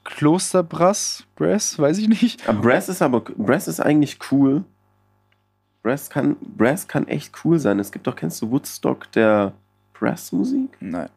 [0.03, 2.47] Klosterbrass, Brass, weiß ich nicht.
[2.49, 4.63] Ah, Brass ist aber Brass ist eigentlich cool.
[5.83, 7.79] Brass kann, Brass kann echt cool sein.
[7.79, 9.53] Es gibt doch, kennst du Woodstock der
[9.93, 10.77] Brass-Musik?
[10.79, 11.09] Nein.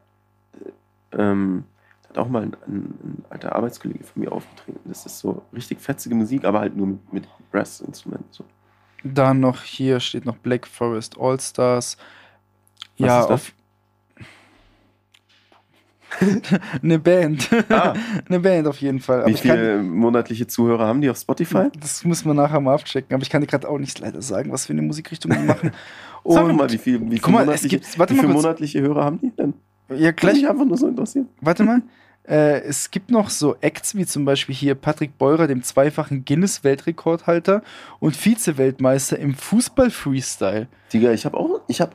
[1.11, 1.65] Ähm,
[2.03, 4.79] da hat auch mal ein, ein, ein alter Arbeitskollege von mir aufgetreten.
[4.85, 8.27] Das ist so richtig fetzige Musik, aber halt nur mit, mit Brass-Instrumenten.
[8.31, 8.43] So.
[9.03, 11.97] Dann noch hier steht noch Black Forest All Stars.
[12.97, 13.41] Was ja, ist das?
[13.41, 13.53] auf.
[16.83, 17.49] eine Band.
[17.69, 17.93] Ah.
[18.29, 19.19] eine Band auf jeden Fall.
[19.19, 21.69] Aber Wie ich kann, viele monatliche Zuhörer haben die auf Spotify?
[21.79, 23.13] das muss man nachher mal abchecken.
[23.13, 25.71] Aber ich kann dir gerade auch nicht leider sagen, was für eine Musikrichtung die machen.
[26.27, 29.03] Sag Und- mal, wie viele wie viel Guck mal, es monatliche, gibt- wie monatliche Hörer
[29.03, 29.53] haben die denn?
[29.89, 31.27] ja, Kann gleich, mich einfach nur so interessieren.
[31.41, 31.81] Warte mal.
[32.27, 37.61] Äh, es gibt noch so Acts wie zum Beispiel hier Patrick Beurer, dem zweifachen Guinness-Weltrekordhalter
[37.99, 40.67] und Vize-Weltmeister im Fußball-Freestyle.
[40.91, 41.91] Digga, ich habe auch, ich habe,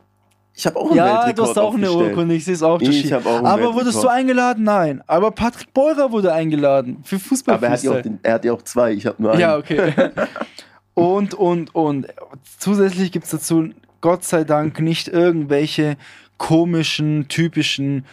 [0.54, 1.92] ich habe auch einen Ja, Weltrekord du hast auch eine.
[1.92, 2.80] Urkunde, ich sehe es auch.
[2.80, 3.08] Ich Joshi.
[3.08, 4.64] hab auch einen Aber wurdest du eingeladen?
[4.64, 5.02] Nein.
[5.06, 8.52] Aber Patrick Beurer wurde eingeladen für Aber er hat, ja auch den, er hat ja
[8.52, 9.40] auch zwei, ich habe nur einen.
[9.40, 9.92] Ja, okay.
[10.94, 12.08] und, und, und.
[12.58, 13.70] Zusätzlich gibt es dazu,
[14.00, 15.96] Gott sei Dank, nicht irgendwelche
[16.38, 18.04] komischen, typischen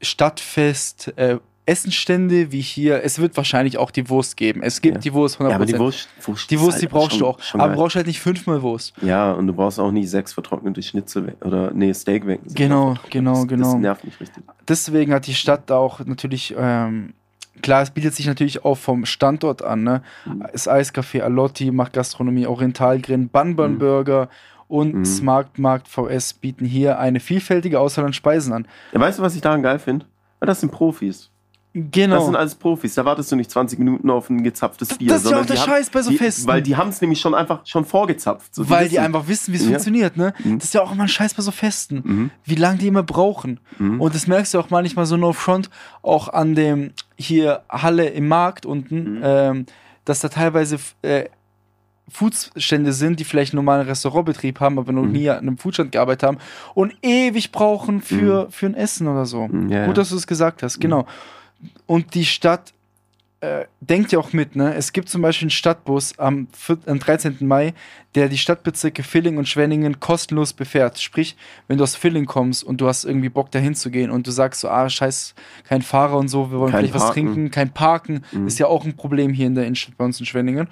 [0.00, 1.38] Stadtfest, äh,
[1.72, 3.02] Essenstände wie hier.
[3.02, 4.62] Es wird wahrscheinlich auch die Wurst geben.
[4.62, 5.00] Es gibt Ja.
[5.00, 5.50] die Wurst 100%.
[5.50, 7.38] Ja, aber die Wurst, Wurst Die Wurst, halt die brauchst schon- du auch.
[7.54, 7.76] Aber geil.
[7.76, 8.92] brauchst halt nicht fünfmal Wurst.
[9.02, 12.40] Ja, und du brauchst auch nicht sechs vertrocknete Schnitzel weg, oder nee, Steak weg.
[12.54, 13.72] Genau, genau, das, genau.
[13.72, 14.44] Das nervt mich richtig.
[14.68, 17.14] Deswegen hat die Stadt da auch natürlich, ähm,
[17.62, 19.82] klar, es bietet sich natürlich auch vom Standort an.
[19.82, 20.02] Ne?
[20.26, 20.44] Mhm.
[20.52, 23.78] Das Eiscafé Alotti macht Gastronomie, Oriental Grill, Banban Mhm.
[23.78, 24.28] Burger
[24.68, 25.04] und Mhm.
[25.04, 28.66] Smart Markt VS bieten hier eine vielfältige Auswahl an Speisen an.
[28.92, 30.06] Ja, weißt du, was ich daran geil finde?
[30.40, 31.30] Ja, das sind Profis.
[31.74, 32.16] Genau.
[32.16, 32.94] Das sind alles Profis.
[32.94, 35.08] Da wartest du nicht 20 Minuten auf ein gezapftes Bier.
[35.08, 36.46] das ist ja auch der die Scheiß bei so die, Festen.
[36.46, 38.54] Weil die haben es nämlich schon einfach schon vorgezapft.
[38.54, 39.68] So, weil die wissen- einfach wissen, wie es Ja.
[39.70, 40.34] funktioniert, ne?
[40.44, 40.58] Mhm.
[40.58, 42.02] Das ist ja auch immer ein Scheiß bei so Festen.
[42.04, 42.30] Mhm.
[42.44, 43.58] Wie lange die immer brauchen.
[43.78, 44.00] Mhm.
[44.02, 45.70] Und das merkst du auch manchmal so no front,
[46.02, 49.20] auch an dem hier Halle im Markt unten, Mhm.
[49.22, 49.66] ähm,
[50.04, 51.24] dass da teilweise äh,
[52.08, 55.12] Foodstände sind, die vielleicht einen normalen Restaurantbetrieb haben, aber noch Mhm.
[55.12, 56.38] nie an einem Foodstand gearbeitet haben
[56.74, 59.48] und ewig brauchen für, für ein Essen oder so.
[59.48, 61.06] Mhm, ja, Gut, dass du es gesagt hast, genau.
[61.86, 62.72] Und die Stadt
[63.40, 64.74] äh, denkt ja auch mit, ne?
[64.74, 67.38] Es gibt zum Beispiel einen Stadtbus am, vier- am 13.
[67.40, 67.74] Mai,
[68.14, 71.00] der die Stadtbezirke Villing und Schwenningen kostenlos befährt.
[71.00, 71.36] Sprich,
[71.66, 74.30] wenn du aus Villing kommst und du hast irgendwie Bock dahin zu gehen und du
[74.30, 75.34] sagst so, ah, scheiß,
[75.64, 77.14] kein Fahrer und so, wir wollen Kein vielleicht was Parken.
[77.26, 78.46] trinken, kein Parken, Mhm.
[78.46, 80.68] ist ja auch ein Problem hier in der Innenstadt bei uns in Schwenningen.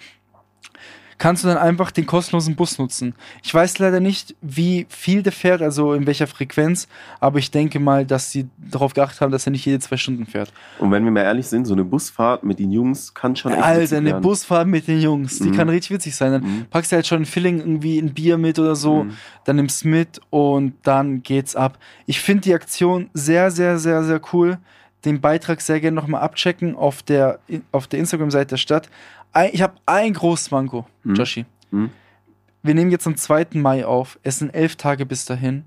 [1.21, 3.15] Kannst du dann einfach den kostenlosen Bus nutzen.
[3.43, 6.89] Ich weiß leider nicht, wie viel der fährt, also in welcher Frequenz,
[7.21, 10.25] aber ich denke mal, dass sie darauf geachtet haben, dass er nicht jede zwei Stunden
[10.25, 10.51] fährt.
[10.79, 13.63] Und wenn wir mal ehrlich sind, so eine Busfahrt mit den Jungs kann schon echt
[13.63, 14.23] Alter, eine werden.
[14.23, 15.55] Busfahrt mit den Jungs, die Mhm.
[15.57, 16.33] kann richtig witzig sein.
[16.33, 16.67] Dann Mhm.
[16.71, 19.13] packst du halt schon ein Filling irgendwie ein Bier mit oder so, Mhm.
[19.45, 21.79] dann nimmst mit und dann geht's ab.
[22.07, 24.57] Ich finde die Aktion sehr, sehr, sehr, sehr cool.
[25.05, 27.41] Den Beitrag sehr gerne nochmal abchecken auf der,
[27.73, 28.89] auf der Instagram-Seite der Stadt.
[29.33, 31.15] Ein, ich habe ein großes Manko, Mhm.
[31.15, 31.45] Joshi.
[31.71, 31.91] Mhm.
[32.63, 33.47] Wir nehmen jetzt am 2.
[33.55, 34.19] Mai auf.
[34.23, 35.65] Es sind elf Tage bis dahin.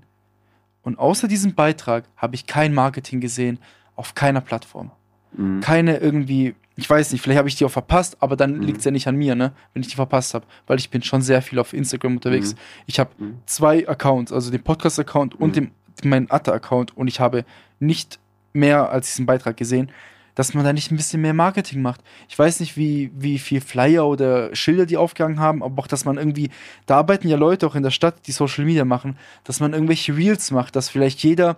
[0.82, 3.58] Und außer diesem Beitrag habe ich kein Marketing gesehen
[3.96, 4.90] auf keiner Plattform
[5.36, 5.60] Mhm.
[5.60, 8.62] keine irgendwie, ich weiß nicht, vielleicht habe ich die auch verpasst, aber dann Mhm.
[8.62, 11.02] liegt es ja nicht an mir, ne, wenn ich die verpasst habe, weil ich bin
[11.02, 12.54] schon sehr viel auf Instagram unterwegs.
[12.54, 12.58] Mhm.
[12.86, 13.38] Ich habe Mhm.
[13.46, 15.52] zwei Accounts, also den Podcast-Account und Mhm.
[15.52, 15.70] den,
[16.10, 17.44] meinen Atta-Account und ich habe
[17.80, 18.20] nicht
[18.52, 19.90] mehr als diesen Beitrag gesehen,
[20.34, 22.00] dass man da nicht ein bisschen mehr Marketing macht.
[22.28, 26.04] Ich weiß nicht, wie, wie viel Flyer oder Schilder die aufgehangen haben, aber auch, dass
[26.04, 26.50] man irgendwie,
[26.86, 30.16] da arbeiten ja Leute auch in der Stadt, die Social Media machen, dass man irgendwelche
[30.16, 31.56] Reels macht, dass vielleicht jeder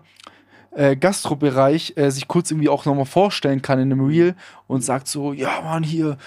[0.72, 4.34] äh, Gastrobereich äh, sich kurz irgendwie auch nochmal vorstellen kann in einem Reel
[4.66, 6.18] und sagt so, ja Mann, hier,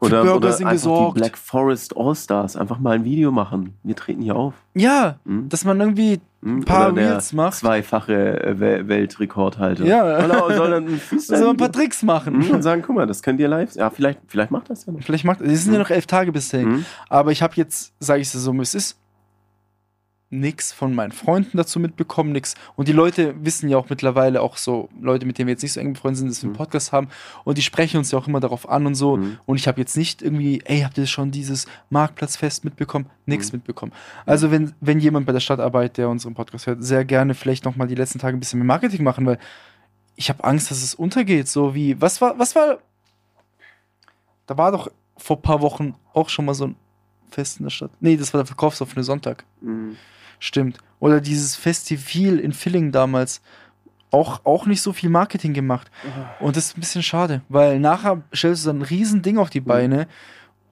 [0.00, 1.16] Oder, Burger oder sind einfach gesorgt.
[1.16, 2.56] die Black Forest All-Stars.
[2.56, 3.74] Einfach mal ein Video machen.
[3.82, 4.54] Wir treten hier auf.
[4.74, 5.48] ja, Mhm.
[5.48, 6.20] dass man irgendwie.
[6.44, 7.54] Ein paar Oder der Reels macht.
[7.54, 9.84] Zweifache äh, Wel Weltrekordhalter.
[9.84, 10.24] Ja.
[10.24, 12.38] Oder soll dann ein Freestyle so ein paar Tricks machen.
[12.38, 13.74] Mhm, und sagen, guck mal, das könnt ihr live.
[13.74, 15.02] Ja, vielleicht, vielleicht macht das ja noch.
[15.02, 16.68] Vielleicht macht, es sind ja noch elf Tage bis dahin.
[16.68, 16.84] Mhm.
[17.08, 18.98] Aber ich habe jetzt, sage ich es so, es ist
[20.30, 22.54] nix von meinen Freunden dazu mitbekommen, nix.
[22.76, 25.72] Und die Leute wissen ja auch mittlerweile auch so, Leute, mit denen wir jetzt nicht
[25.72, 26.58] so eng befreundet sind, dass wir einen Mhm.
[26.58, 27.08] Podcast haben
[27.44, 29.16] und die sprechen uns ja auch immer darauf an und so.
[29.16, 29.38] Mhm.
[29.46, 33.06] Und ich habe jetzt nicht irgendwie, ey, habt ihr schon dieses Marktplatzfest mitbekommen?
[33.24, 33.58] Nix Mhm.
[33.58, 33.92] mitbekommen.
[34.26, 37.86] Also wenn, wenn jemand bei der Stadtarbeit, der unseren Podcast hört, sehr gerne vielleicht nochmal
[37.88, 39.38] die letzten Tage ein bisschen mehr Marketing machen, weil
[40.14, 41.48] ich habe Angst, dass es untergeht.
[41.48, 42.80] So wie, was war, was war,
[44.46, 46.76] da war doch vor ein paar Wochen auch schon mal so ein
[47.30, 47.90] Fest in der Stadt.
[48.00, 49.44] Nee, das war der verkaufsoffene Sonntag.
[49.60, 49.96] Mhm.
[50.38, 50.78] Stimmt.
[51.00, 53.40] Oder dieses Festival in Villingen damals.
[54.10, 55.90] Auch, auch nicht so viel Marketing gemacht.
[56.40, 59.50] Und das ist ein bisschen schade, weil nachher stellst du dann ein riesen Ding auf
[59.50, 60.06] die Beine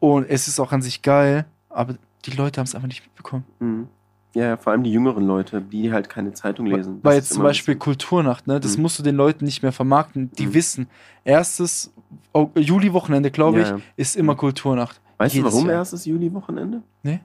[0.00, 3.44] und es ist auch an sich geil, aber die Leute haben es einfach nicht mitbekommen.
[3.60, 3.88] Mhm.
[4.34, 7.00] Ja, vor allem die jüngeren Leute, die halt keine Zeitung lesen.
[7.02, 8.58] Weil jetzt zum Beispiel Kulturnacht, ne?
[8.58, 8.82] Das Mhm.
[8.82, 10.30] musst du den Leuten nicht mehr vermarkten.
[10.32, 10.54] Die Mhm.
[10.54, 10.88] wissen,
[11.24, 11.92] erstes
[12.32, 13.82] Au- Juli-Wochenende, glaube ich, Ja, ja.
[13.96, 14.98] ist immer Kulturnacht.
[15.18, 15.76] Weißt du, jedes warum Jahr.
[15.78, 16.82] erstes Juli-Wochenende?
[17.02, 17.20] Nee.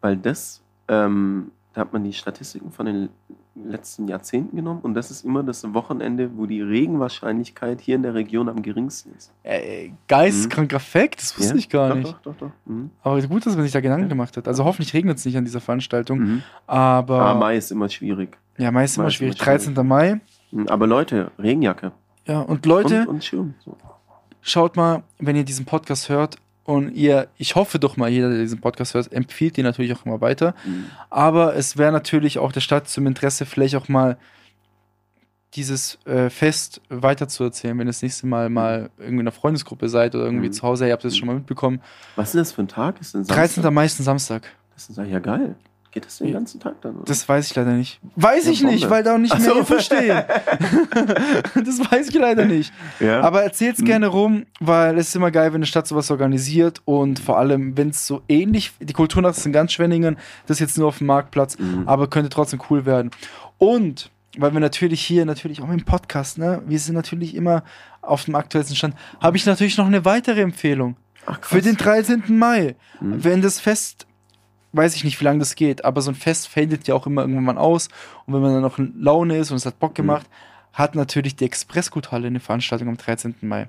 [0.00, 3.10] Weil das, ähm, da hat man die Statistiken von den
[3.54, 8.14] letzten Jahrzehnten genommen und das ist immer das Wochenende, wo die Regenwahrscheinlichkeit hier in der
[8.14, 9.30] Region am geringsten ist.
[9.42, 11.58] Äh, geistkranker Fact, das wusste Ja?
[11.58, 12.12] ich gar doch, nicht.
[12.14, 12.50] Doch, doch, doch.
[12.64, 12.90] Mhm.
[13.02, 14.08] Aber gut, dass man sich da Gedanken Ja.
[14.08, 14.48] gemacht hat.
[14.48, 16.18] Also hoffentlich regnet es nicht an dieser Veranstaltung.
[16.18, 16.42] Mhm.
[16.66, 18.38] Aber Ah, Mai ist immer schwierig.
[18.56, 19.36] ja, Mai ist immer Mai ist schwierig.
[19.36, 19.74] immer schwierig.
[19.74, 19.86] 13.
[19.86, 20.20] Mai.
[20.52, 21.92] Mhm, Aber Leute, Regenjacke.
[22.26, 23.52] Ja, und Leute, und, und Schirm.
[23.62, 23.76] So.
[24.40, 26.36] schaut mal, wenn ihr diesen Podcast hört
[26.66, 30.04] und ihr, ich hoffe doch mal, jeder, der diesen Podcast hört, empfiehlt ihn natürlich auch
[30.04, 30.54] immer weiter.
[30.66, 30.86] Mhm.
[31.10, 34.18] Aber es wäre natürlich auch der Stadt zum Interesse, vielleicht auch mal
[35.54, 40.14] dieses äh, Fest weiterzuerzählen, wenn ihr das nächste Mal mal irgendwie in einer Freundesgruppe seid
[40.14, 40.52] oder irgendwie Mhm.
[40.52, 41.80] zu Hause, ihr habt das schon mal mitbekommen.
[42.16, 43.00] Was ist das für ein Tag?
[43.00, 43.70] Ist denn 13.
[43.72, 44.42] meisten Samstag.
[44.74, 45.54] Das ist ja geil.
[45.96, 46.96] Geht das den ganzen Tag dann?
[46.96, 47.04] Oder?
[47.06, 47.98] Das weiß ich leider nicht.
[48.16, 48.90] Weiß Ja, ich nicht, Bombe.
[48.96, 49.58] weil da auch nicht mehr so.
[49.58, 50.24] Info stehen.
[51.54, 52.70] das weiß ich leider nicht.
[53.00, 53.22] ja.
[53.22, 53.84] Aber erzählt's Mhm.
[53.86, 57.76] gerne rum, weil es ist immer geil, wenn eine Stadt sowas organisiert und vor allem,
[57.78, 60.16] wenn es so ähnlich, die Kulturnacht ist in ganz Schwenningen,
[60.46, 61.84] das ist jetzt nur auf dem Marktplatz, Mhm.
[61.88, 63.10] aber könnte trotzdem cool werden.
[63.58, 67.62] Und weil wir natürlich hier, natürlich auch im Podcast, ne, wir sind natürlich immer
[68.02, 70.96] auf dem aktuellsten Stand, habe ich natürlich noch eine weitere Empfehlung.
[71.24, 71.38] Ach.
[71.40, 72.38] Für den 13.
[72.38, 73.24] Mai, Mhm.
[73.24, 74.06] wenn das Fest,
[74.76, 77.22] weiß ich nicht, wie lange das geht, aber so ein Fest fadet ja auch immer
[77.22, 77.88] irgendwann mal aus.
[78.26, 80.26] Und wenn man dann noch in Laune ist und es hat Bock gemacht,
[80.72, 83.34] hat natürlich die Expressguthalle eine Veranstaltung am 13.
[83.40, 83.68] Mai.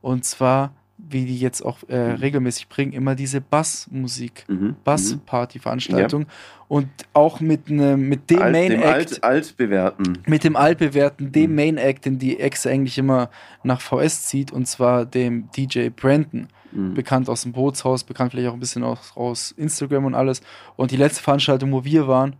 [0.00, 2.14] Und zwar, wie die jetzt auch äh, Mhm.
[2.16, 4.44] regelmäßig bringen, immer diese Bassmusik.
[4.48, 4.54] Mhm.
[4.54, 4.76] Mhm.
[4.84, 6.26] Bass-Party-Veranstaltung
[6.68, 10.18] und auch mit, ne, mit dem Alt, Main dem Act, alt, altbewährten.
[10.26, 11.56] mit dem altbewährten, dem Mhm.
[11.56, 13.30] Main Act, den die Ex eigentlich immer
[13.62, 16.94] nach VS zieht, und zwar dem DJ Brandon Mhm.
[16.94, 20.40] bekannt aus dem Bootshaus, bekannt vielleicht auch ein bisschen aus, aus Instagram und alles.
[20.76, 22.36] Und die letzte Veranstaltung, wo wir waren,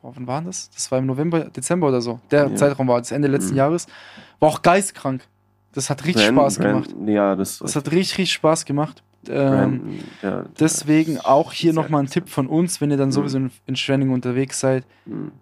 [0.00, 0.70] boah, wann war das?
[0.70, 2.20] Das war im November, Dezember oder so.
[2.30, 2.54] Der Ja.
[2.54, 3.58] Zeitraum war das Ende letzten Mhm.
[3.58, 3.86] Jahres.
[4.40, 5.22] War auch geistkrank.
[5.74, 7.08] Das hat richtig Brand- Spaß Brand- gemacht.
[7.08, 9.02] Ja, das, Das hat richtig, richtig Spaß gemacht.
[9.28, 9.48] Ähm,
[9.80, 13.12] Brandon, ja, deswegen auch hier nochmal ein Tipp von uns, wenn ihr dann Mhm.
[13.12, 14.84] sowieso in, in Schwenning unterwegs seid.
[15.06, 15.32] Mhm.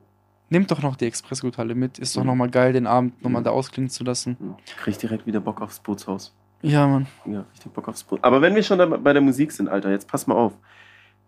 [0.50, 1.98] Nehmt doch noch die Expressguthalle mit.
[1.98, 2.28] Ist doch Mhm.
[2.28, 3.46] nochmal geil, den Abend nochmal Mhm.
[3.46, 4.36] da ausklingen zu lassen.
[4.78, 6.34] Krieg direkt wieder Bock aufs Bootshaus.
[6.62, 7.06] Ja, Mann.
[7.26, 8.20] Ja, richtig Bock aufs Boot.
[8.22, 10.52] Aber wenn wir schon bei der Musik sind, Alter, jetzt pass mal auf.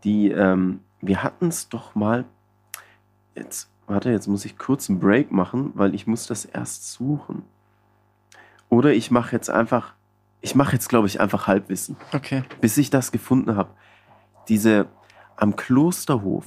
[0.05, 2.25] Die, ähm, wir hatten es doch mal.
[3.35, 7.43] Jetzt, warte, jetzt muss ich kurz einen Break machen, weil ich muss das erst suchen.
[8.75, 9.95] Oder ich mache jetzt einfach,
[10.41, 12.43] ich mache jetzt, glaube ich, einfach Halbwissen, Okay.
[12.61, 13.71] bis ich das gefunden habe.
[14.49, 14.87] Diese
[15.37, 16.47] am Klosterhof,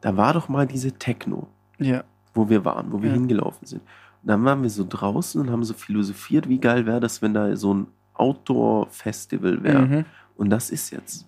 [0.00, 1.48] da war doch mal diese Techno,
[1.78, 2.04] Ja.
[2.34, 3.14] wo wir waren, wo wir Ja.
[3.14, 3.82] hingelaufen sind.
[3.82, 7.34] Und dann waren wir so draußen und haben so philosophiert, wie geil wäre das, wenn
[7.34, 9.82] da so ein Outdoor-Festival wäre.
[9.86, 10.04] Mhm.
[10.36, 11.26] Und das ist jetzt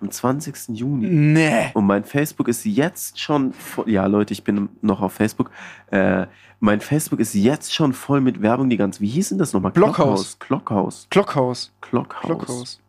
[0.00, 0.68] am 20.
[0.78, 1.08] Juni.
[1.08, 1.70] Nee.
[1.74, 3.88] Und mein Facebook ist jetzt schon voll.
[3.88, 5.50] Ja, Leute, ich bin noch auf Facebook.
[5.90, 6.26] Äh,
[6.60, 9.00] mein Facebook ist jetzt schon voll mit Werbung, die ganz.
[9.00, 9.72] Wie hieß denn das nochmal?
[9.72, 10.38] Blockhaus.
[10.38, 11.06] Klockhaus.
[11.10, 11.72] Glockhaus.
[11.80, 12.26] Klockhaus.
[12.26, 12.80] Glockhaus.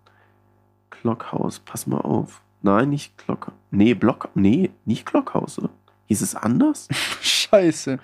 [0.89, 1.59] Klockhaus.
[1.59, 2.41] Pass mal auf.
[2.61, 3.51] Nein, nicht Glock.
[3.71, 4.29] Nee, Block.
[4.35, 5.69] Nee, nicht Klockhaus, oder?
[6.07, 6.87] Hieß es anders?
[7.21, 7.99] Scheiße.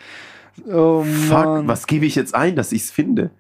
[0.68, 1.68] Oh Fuck, Mann.
[1.68, 3.32] was gebe ich jetzt ein, dass ich es finde?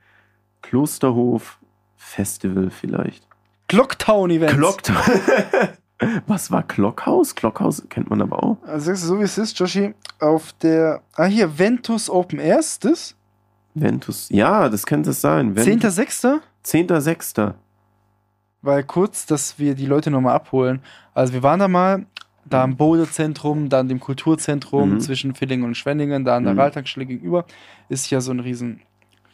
[0.61, 1.59] Klosterhof
[1.95, 3.25] Festival vielleicht.
[3.67, 4.55] Clocktown Events.
[4.57, 4.97] Clocktown.
[6.27, 7.35] Was war Klockhaus?
[7.35, 8.57] Klockhaus kennt man aber auch.
[8.67, 11.01] Also sagst du so wie es ist, Joshi, auf der.
[11.15, 13.15] Ah, hier, Ventus Open Air ist das?
[13.73, 14.27] Ventus.
[14.29, 15.55] Ja, das könnte es sein.
[15.55, 16.39] Ven- 10.06.
[16.65, 17.53] 10.06.
[18.61, 20.81] Weil kurz, dass wir die Leute nochmal abholen.
[21.13, 22.05] Also wir waren da mal,
[22.45, 24.99] da im Bodezentrum, da in dem Kulturzentrum Mhm.
[24.99, 26.83] zwischen Villingen und Schwenningen, da an der Mhm.
[27.07, 27.45] Gegenüber,
[27.89, 28.81] ist ja so ein riesen,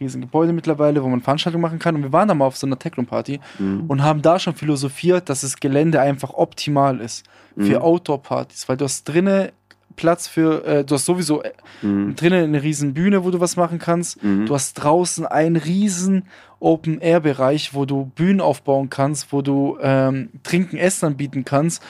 [0.02, 1.96] riesen Gebäude mittlerweile, wo man Veranstaltungen machen kann.
[1.96, 3.86] Und wir waren da mal auf so einer Techno-Party Mhm.
[3.88, 7.24] und haben da schon philosophiert, dass das Gelände einfach optimal ist
[7.58, 7.82] für Mhm.
[7.84, 9.50] Outdoor-Partys, weil du hast drinnen
[9.98, 12.16] Platz für, äh, du hast sowieso äh, Mhm.
[12.16, 14.24] drinnen eine riesen Bühne, wo du was machen kannst.
[14.24, 14.46] Mhm.
[14.46, 16.24] Du hast draußen einen riesen
[16.62, 21.84] Open-Air-Bereich, wo du Bühnen aufbauen kannst, wo du ähm, Trinken, Essen anbieten kannst.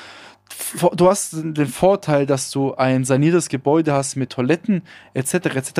[0.96, 4.82] Du hast den Vorteil, dass du ein saniertes Gebäude hast mit Toiletten
[5.14, 5.34] etc.
[5.56, 5.72] etc.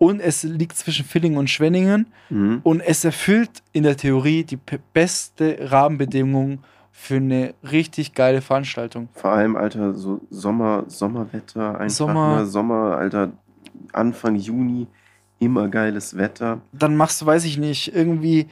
[0.00, 2.60] Und es liegt zwischen Villingen und Schwenningen Mhm.
[2.62, 4.58] und es erfüllt in der Theorie die
[4.94, 9.08] beste Rahmenbedingung für eine richtig geile Veranstaltung.
[9.12, 12.38] Vor allem, Alter, so Sommer, Sommerwetter, einfach Sommer.
[12.38, 12.46] ne?
[12.46, 13.32] Sommer, Alter,
[13.92, 14.86] Anfang Juni,
[15.38, 16.60] immer geiles Wetter.
[16.72, 18.46] dann machst du, weiß ich nicht, irgendwie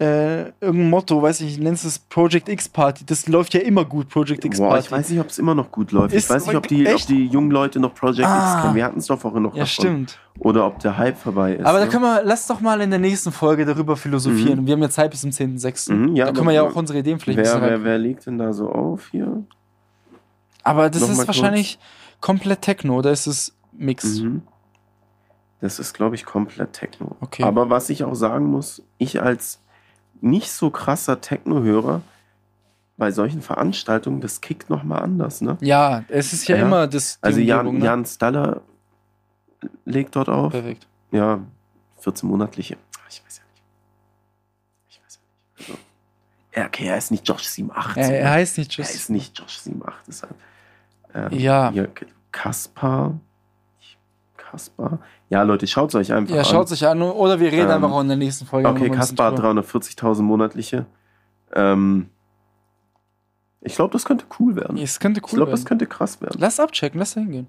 [0.00, 3.04] äh, irgendein Motto, weiß ich, nennst es Project X Party.
[3.04, 4.86] Das läuft ja immer gut, Project X Boah, Party.
[4.86, 6.14] ich weiß nicht, ob es immer noch gut läuft.
[6.14, 8.54] Ist- ich weiß nicht, ob die, ob die jungen Leute noch Project Ah.
[8.54, 8.74] X kennen.
[8.76, 9.68] Wir hatten es doch vorhin noch ja, davon.
[9.68, 10.18] stimmt.
[10.38, 11.66] Oder ob der Hype vorbei ist.
[11.66, 11.90] Aber da ne?
[11.90, 14.66] können wir, lass doch mal in der nächsten Folge darüber philosophieren.
[14.66, 15.92] Wir haben ja Zeit bis zum 10.06.
[15.92, 18.38] Mhm, ja, da können wir ja auch unsere Ideen vielleicht wer, wer, wer legt denn
[18.38, 19.44] da so auf hier?
[20.62, 21.26] Aber das noch ist kurz.
[21.28, 21.78] wahrscheinlich
[22.20, 24.20] komplett Techno, oder ist es Mix?
[24.20, 24.42] Mhm.
[25.60, 27.16] Das ist, glaube ich, komplett Techno.
[27.20, 27.42] Okay.
[27.42, 29.60] Aber was ich auch sagen muss, ich als
[30.22, 32.02] nicht so krasser Techno-Hörer
[32.96, 35.56] bei solchen Veranstaltungen, das kickt nochmal anders, ne?
[35.60, 36.62] Ja, es ist ja, Ja.
[36.66, 37.18] immer das.
[37.22, 37.84] Also Jan, ne?
[37.84, 38.60] Jan Staller
[39.84, 40.52] legt dort auf.
[40.52, 40.86] Perfekt.
[41.10, 41.40] Ja,
[42.00, 42.76] 14 monatliche.
[43.08, 43.62] Ich weiß ja nicht.
[44.88, 45.20] Ich weiß ja
[45.56, 45.68] nicht.
[45.70, 45.78] Also,
[46.56, 47.96] ja, okay, er ist nicht Josh 87.
[48.02, 48.30] Er, er ne?
[48.30, 48.94] heißt nicht er Just.
[48.94, 49.94] ist nicht Josh 78.
[50.06, 50.34] Deshalb.
[51.14, 51.70] Ähm, Ja.
[51.72, 51.88] Hier,
[52.32, 53.18] Kaspar.
[54.50, 54.98] Kaspar.
[55.28, 56.44] Ja, Leute, schaut es euch einfach Ja, an.
[56.46, 57.00] schaut sich an.
[57.02, 58.68] Oder wir reden Ähm, einfach auch in der nächsten Folge.
[58.68, 59.50] Okay, Kaspar hat drüber.
[59.62, 60.86] 340.000 monatliche.
[61.54, 62.08] Ähm,
[63.60, 64.78] ich glaube, das könnte cool werden.
[64.78, 66.36] Es könnte ich cool glaube, das könnte krass werden.
[66.40, 67.46] Lass abchecken, lass da hingehen.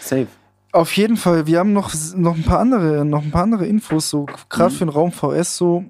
[0.00, 0.26] Safe.
[0.72, 4.10] Auf jeden Fall, wir haben noch, noch ein paar andere, noch ein paar andere Infos,
[4.10, 4.76] so gerade Mhm.
[4.76, 5.84] für den Raum VS, so,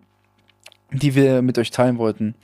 [0.93, 2.35] die wir mit euch teilen wollten.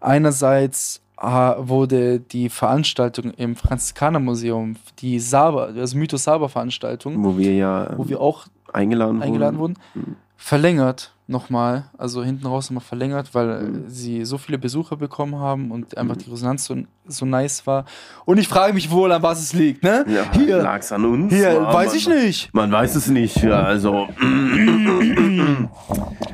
[0.00, 7.90] Einerseits wurde die Veranstaltung im Franziskanermuseum, die Saba, also Mythos Saba Veranstaltung, Wo wir ja
[7.96, 10.16] wo ähm, wir auch eingeladen, eingeladen wurden, Mhm.
[10.36, 13.84] verlängert nochmal, also hinten raus nochmal verlängert, weil Mhm.
[13.88, 16.74] sie so viele Besucher bekommen haben und einfach die Resonanz so,
[17.06, 17.84] so nice war.
[18.24, 20.04] Und ich frage mich wohl, an was es liegt, ne?
[20.08, 20.62] Ja, Hier.
[20.62, 21.32] lag's an uns?
[21.32, 22.54] Hier, Ja, weiß man, ich nicht.
[22.54, 23.36] Man weiß es nicht.
[23.42, 24.08] Ja, also.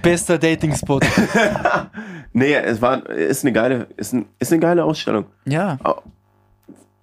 [0.03, 1.01] Bester Dating-Spot.
[2.33, 5.27] nee, es war, ist eine geile, ist, ein, ist eine geile Ausstellung.
[5.45, 5.79] ja.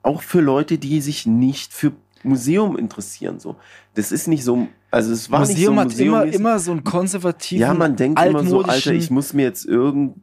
[0.04, 1.92] Auch für Leute, die sich nicht für
[2.24, 3.40] Museum interessieren.
[3.40, 3.56] So.
[3.94, 4.68] Das ist nicht so.
[4.92, 6.40] Also es war Museum nicht hat so immer, museummäßig.
[6.40, 10.18] immer so einen konservativen, Ja, man denkt immer so, Alter, ich muss mir jetzt irgend,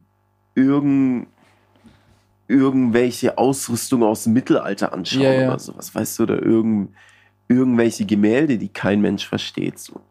[0.53, 1.27] irgend,
[2.47, 5.47] irgendwelche Ausrüstung aus dem Mittelalter anschauen Ja, ja.
[5.49, 6.89] oder sowas, weißt du, oder irgend,
[7.47, 9.79] irgendwelche Gemälde, die kein Mensch versteht.
[9.79, 10.01] So.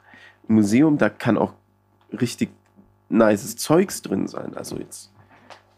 [0.48, 1.52] Im Museum, da kann auch
[2.20, 2.50] richtig
[3.08, 4.56] nices Zeugs drin sein.
[4.56, 5.10] Also jetzt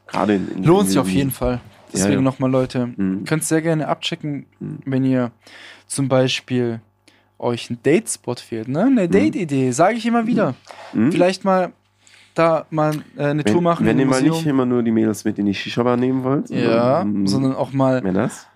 [0.07, 1.55] gerade in, in Lohnt sich auf in- jeden Fall.
[1.55, 1.61] Ja,
[1.93, 2.21] Deswegen ja.
[2.23, 3.25] nochmal, Leute, Mhm.
[3.25, 4.79] könnt sehr gerne abchecken, Mhm.
[4.85, 5.33] wenn ihr
[5.87, 6.81] zum Beispiel
[7.41, 8.85] euch ein Date-Spot fehlt, ne?
[8.85, 10.55] Eine Date-Idee, sage ich immer wieder.
[10.93, 11.13] Mhm.
[11.13, 11.73] Vielleicht mal
[12.35, 15.25] da mal äh, eine Tour wenn, machen wenn ihr mal nicht immer nur die Mädels
[15.25, 16.51] mit in die Shisha-Bar nehmen wollt.
[16.51, 17.27] ja, mhm.
[17.27, 18.47] sondern auch mal, das?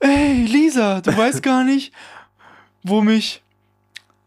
[0.00, 1.92] ey, Lisa, du weißt gar nicht,
[2.82, 3.42] wo mich,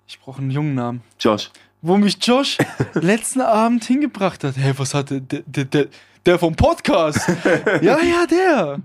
[0.07, 1.51] ich brauche einen jungen Namen, Josh.
[1.81, 2.57] wo mich Josh
[2.93, 4.55] letzten Abend hingebracht hat.
[4.57, 5.87] Hey, was hatte der, der, der,
[6.25, 7.19] der vom Podcast?
[7.81, 8.79] ja, ja, der.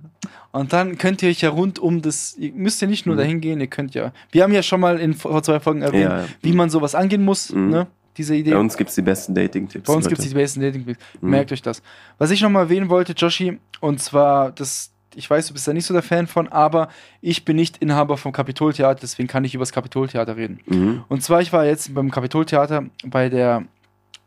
[0.53, 3.19] Und dann könnt ihr euch ja rund um das, ihr müsst ja nicht nur Mhm.
[3.21, 6.05] dahin gehen, ihr könnt ja, wir haben ja schon mal in vor zwei Folgen erwähnt,
[6.11, 6.27] Ja, ja.
[6.43, 7.71] wie man sowas angehen muss, Mhm.
[7.71, 7.87] ne?
[8.17, 8.51] Diese Idee.
[8.51, 9.87] Bei uns gibt es die besten Dating-Tipps.
[9.87, 10.97] Bei uns gibt es die besten dating -Tipps.
[11.21, 11.31] Mhm.
[11.31, 11.81] Merkt euch das.
[12.19, 15.87] Was ich nochmal erwähnen wollte, Joshi, und zwar, das, ich weiß, du bist da nicht
[15.87, 16.89] so der Fan von, aber
[17.21, 20.59] ich bin nicht Inhaber vom Kapitoltheater, deswegen kann ich über das Kapitoltheater reden.
[20.67, 21.05] Mhm.
[21.09, 23.65] Und zwar, ich war jetzt beim Kapitoltheater bei der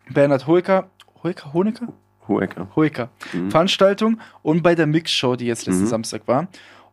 [0.09, 0.89] Bernhard Hoeker,
[1.21, 1.89] Hoeker, Honecker?
[2.27, 2.67] Hohecker.
[2.75, 3.51] Hoeker Mhm.
[3.51, 5.87] Veranstaltung und bei der Mixshow, die jetzt letzten Mhm.
[5.87, 6.47] Samstag war.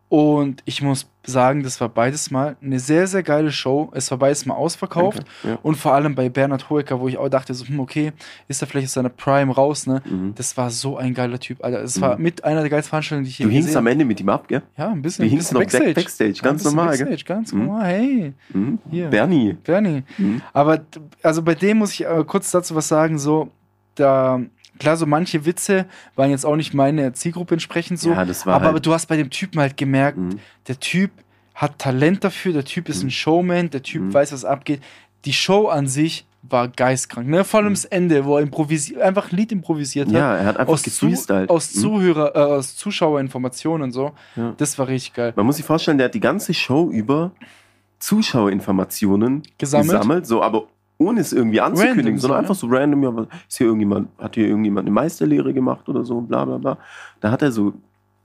[0.09, 3.93] Und ich muss sagen, das war beides mal eine sehr, sehr geile Show.
[3.95, 5.19] Es war beides mal ausverkauft.
[5.19, 5.31] Danke.
[5.51, 5.59] Ja.
[5.63, 8.11] Und vor allem bei Bernhard Hoeker, wo ich auch dachte, so, hm, okay,
[8.49, 10.03] ist er vielleicht aus seiner Prime raus, ne?
[10.05, 10.33] Mhm.
[10.35, 11.81] Das war so ein geiler Typ, Alter.
[11.85, 12.23] Es war Mhm.
[12.25, 14.49] mit einer der geilsten Veranstaltungen, die ich je Du hingst am Ende mit ihm ab,
[14.49, 14.63] gell?
[14.77, 17.07] Ja, ein bisschen, ein hingst noch back, Backstage, ein ganz normal, gell?
[17.07, 17.67] Backstage, ganz Mhm.
[17.67, 18.79] normal, hey, Mhm.
[18.91, 19.07] Hier.
[19.11, 19.53] Bernie.
[19.63, 20.03] Bernie.
[20.19, 20.43] Mhm.
[20.53, 20.81] Aber
[21.23, 23.49] also bei dem muss ich äh, kurz dazu was sagen, so,
[23.95, 24.41] da,
[24.81, 28.55] klar, so manche Witze waren jetzt auch nicht meine Zielgruppe entsprechend so, Ja, das war
[28.57, 30.41] aber, aber halt, du hast bei dem Typen halt gemerkt, Mhm.
[30.67, 31.13] der Typ
[31.55, 33.11] hat Talent dafür, der Typ ist ein Mhm.
[33.11, 34.15] Showman, der Typ Mhm.
[34.15, 34.81] weiß, was abgeht.
[35.27, 37.45] Die Show an sich war geistkrank, ne?
[37.45, 37.75] Vor allem Mhm.
[37.75, 40.15] das Ende, wo er improvisiert, einfach ein Lied improvisiert hat.
[40.15, 41.51] Ja, er hat einfach aus, Zu, gefreestylt.
[41.51, 41.81] aus Mhm.
[41.81, 44.13] Zuhörer, äh, aus Zuschauerinformationen und so.
[44.37, 44.55] Ja.
[44.57, 45.35] Das war richtig geil.
[45.37, 47.33] Man muss sich vorstellen, der hat die ganze Show über
[47.99, 49.91] Zuschauerinformationen Gesammelt?
[49.91, 50.67] gesammelt, so, aber
[51.01, 52.43] ohne es irgendwie anzukündigen, Random so, sondern ne?
[52.43, 56.21] einfach so random, ja, ist hier irgendjemand, hat hier irgendjemand eine Meisterlehre gemacht oder so,
[56.21, 56.79] bla bla bla.
[57.21, 57.73] Da hat er so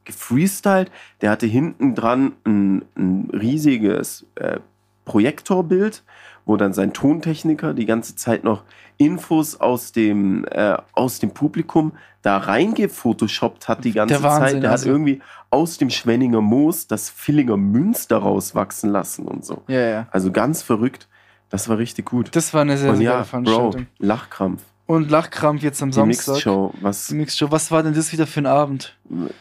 [0.03, 4.59] gefreestylt, der hatte hinten dran ein, ein riesiges äh,
[5.05, 6.03] Projektorbild,
[6.45, 8.63] wo dann sein Tontechniker die ganze Zeit noch
[8.97, 14.63] Infos aus dem, äh, aus dem Publikum da reingefotoshoppt hat die ganze Der Wahnsinn, Zeit.
[14.63, 14.85] Der also.
[14.85, 19.63] hat irgendwie aus dem Schwenninger Moos das Villinger Münster rauswachsen lassen und so.
[19.67, 20.07] Ja, ja.
[20.11, 21.07] Also ganz verrückt.
[21.55, 22.35] Das war richtig gut.
[22.35, 23.87] Das war eine sehr, und sehr ja, geile Bro, Veranstaltung.
[23.99, 24.61] Lachkrampf.
[24.87, 26.33] Und Lachkrampf jetzt am Die Samstag.
[26.35, 26.73] Mixed-Show.
[26.81, 27.51] Was, Mixshow.
[27.51, 28.95] Was war denn das wieder für ein Abend?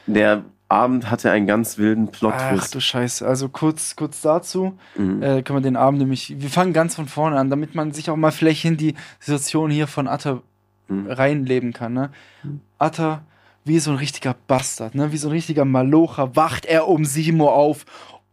[0.06, 2.74] der Abend hatte einen ganz wilden Ach Plot-Twist.
[2.74, 3.26] du Scheiße.
[3.26, 5.22] Also kurz, kurz dazu Mhm.
[5.22, 6.34] äh, können wir den Abend nämlich.
[6.38, 9.70] Wir fangen ganz von vorne an, damit man sich auch mal vielleicht in die Situation
[9.70, 10.40] hier von Atta
[10.88, 11.06] Mhm.
[11.10, 11.92] reinleben kann.
[11.94, 12.10] Ne?
[12.42, 12.60] Mhm.
[12.78, 13.22] Atta,
[13.64, 15.12] wie so ein richtiger Bastard, ne?
[15.12, 17.84] wie so ein richtiger Malocher, wacht er um 7 Uhr auf,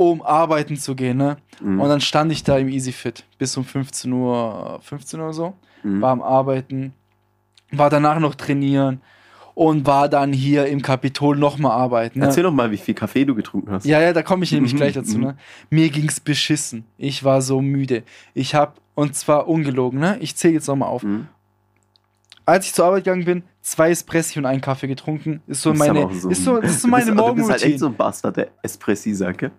[0.09, 1.17] um arbeiten zu gehen.
[1.17, 1.37] Ne?
[1.61, 1.79] Mhm.
[1.79, 6.01] Und dann stand ich da im EasyFit bis um 15 Uhr, 15 Uhr so, Mhm.
[6.01, 6.93] war am Arbeiten,
[7.71, 9.01] war danach noch trainieren
[9.55, 12.19] und war dann hier im Kapitol nochmal arbeiten.
[12.19, 12.25] Ne?
[12.25, 13.85] Erzähl doch mal, wie viel Kaffee du getrunken hast.
[13.85, 15.17] Ja, ja, da komme ich nämlich Mhm, gleich dazu.
[15.17, 15.23] mhm.
[15.23, 15.37] Ne?
[15.69, 16.85] Mir ging's beschissen.
[16.97, 18.03] Ich war so müde.
[18.33, 20.17] Ich habe, und zwar ungelogen, ne?
[20.19, 21.03] ich zähle jetzt nochmal auf.
[21.03, 21.27] Mhm.
[22.45, 25.41] Als ich zur Arbeit gegangen bin, zwei Espressi und einen Kaffee getrunken.
[25.47, 27.79] Ist so meine, so- ist so, das ist so meine bist, du bist halt echt
[27.79, 27.79] Morgenroutine.
[27.79, 29.51] so ein Bastard, der Espressi sagt, gell?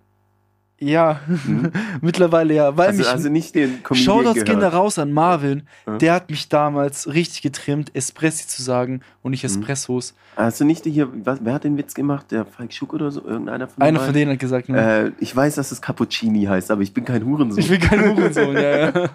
[0.82, 1.20] Ja,
[2.00, 2.76] mittlerweile ja.
[2.76, 4.48] Weil Also, mich, also nicht den Comedian Shoutouts gehört.
[4.48, 5.62] gehen da raus an Marvin.
[5.86, 5.98] Ja.
[5.98, 10.14] Der hat mich damals richtig getrimmt, Espressi zu sagen und nicht Espressos.
[10.34, 12.26] Also nicht hier, was, wer hat den Witz gemacht?
[12.30, 13.24] Der Falk Schuck oder so?
[13.24, 14.06] Irgendeiner von Einer beiden?
[14.06, 15.04] von denen hat gesagt, ne?
[15.06, 17.58] Äh, ich weiß, dass es Cappuccini heißt, aber ich bin kein Hurensohn.
[17.60, 19.10] ich will kein Hurensohn, ja, ja.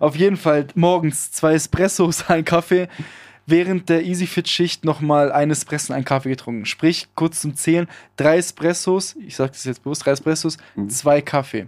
[0.00, 2.88] Auf jeden Fall morgens zwei Espressos, ein Kaffee.
[3.46, 6.64] Während der EasyFit-Schicht nochmal ein Espresso und ein Kaffee getrunken.
[6.64, 10.88] Sprich, kurz zum Zählen, drei Espressos, ich sage das jetzt bewusst, drei Espressos, Mhm.
[10.90, 11.66] zwei Kaffee.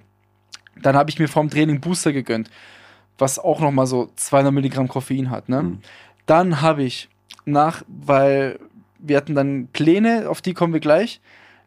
[0.80, 2.50] Dann habe ich mir vorm Training Booster gegönnt,
[3.18, 5.48] was auch nochmal so 200 Milligramm Koffein hat.
[5.48, 5.62] Ne?
[5.62, 5.78] Mhm.
[6.26, 7.08] Dann habe ich
[7.44, 8.58] nach, weil
[8.98, 11.20] wir hatten dann Pläne, auf die kommen wir gleich,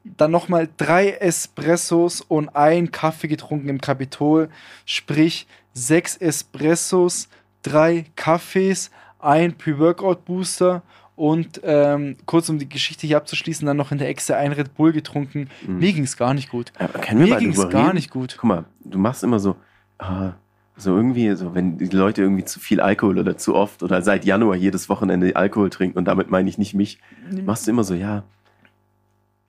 [0.04, 4.50] dann nochmal drei Espressos und ein Kaffee getrunken im Kapitol.
[4.86, 7.28] Sprich, sechs Espressos,
[7.62, 8.90] drei Kaffees,
[9.20, 10.84] ein Pre-Workout-Booster
[11.16, 14.76] und ähm, kurz um die Geschichte hier abzuschließen, dann noch in der Echse ein Red
[14.76, 15.50] Bull getrunken.
[15.66, 15.80] Mhm.
[15.80, 16.72] Mir ging es gar nicht gut.
[16.78, 18.38] Aber können wir Mir ging es gar nicht gut.
[18.40, 19.56] Guck mal, du machst immer so,
[19.98, 20.34] ah,
[20.76, 24.26] so irgendwie, so wenn die Leute irgendwie zu viel Alkohol oder zu oft oder seit
[24.26, 27.00] Januar jedes Wochenende Alkohol trinken und damit meine ich nicht mich,
[27.46, 28.24] machst du immer so, ja,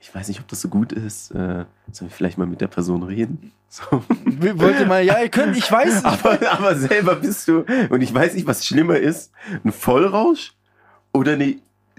[0.00, 2.68] ich weiß nicht, ob das so gut ist, äh, sollen wir vielleicht mal mit der
[2.68, 3.52] Person reden?
[3.70, 4.02] So.
[4.54, 8.32] Wollte mal, ja, ihr könnt, ich weiß, aber, aber selber bist du, und ich weiß
[8.32, 9.30] nicht, was schlimmer ist,
[9.62, 10.54] ein Vollrausch
[11.12, 11.56] oder eine,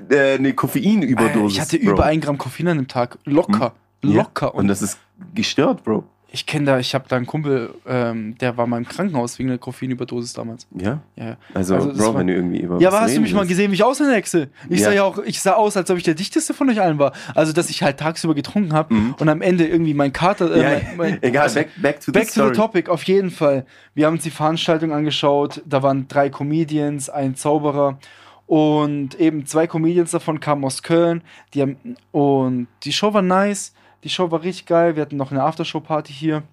[0.09, 1.57] äh, eine Koffeinüberdosis.
[1.57, 1.91] ich hatte Bro.
[1.91, 3.19] über ein Gramm Koffein an dem Tag.
[3.25, 3.75] Locker.
[4.03, 4.15] Ja.
[4.15, 4.55] Locker.
[4.55, 4.97] Und das ist
[5.35, 6.05] gestört, Bro.
[6.32, 9.49] Ich kenne da, ich habe da einen Kumpel, ähm, der war mal im Krankenhaus wegen
[9.49, 10.67] einer Koffeinüberdosis damals.
[10.75, 10.99] Ja?
[11.15, 13.39] Ja, Also, Also Bro, war- wenn du irgendwie über ja aber hast du mich mal
[13.39, 13.49] willst.
[13.49, 14.49] gesehen, wie ich aussehe, Hexe?
[14.69, 14.86] Ich Ja.
[14.89, 17.13] sah ja auch, ich sah aus, als ob ich der dichteste von euch allen war.
[17.34, 19.15] Also, dass ich halt tagsüber getrunken habe Mhm.
[19.19, 20.53] und am Ende irgendwie mein Kater.
[20.55, 23.01] Äh, Ja, mein, mein, egal, also, back, back to Back the to the topic, auf
[23.05, 23.65] jeden Fall.
[23.95, 25.63] Wir haben uns die Veranstaltung angeschaut.
[25.65, 27.97] Da waren drei Comedians, ein Zauberer
[28.45, 31.21] und eben zwei Comedians davon kamen aus Köln.
[31.53, 31.77] Die haben,
[32.11, 33.73] und die Show war nice.
[34.03, 34.95] Die Show war richtig geil.
[34.95, 36.43] Wir hatten noch eine Aftershow-Party hier.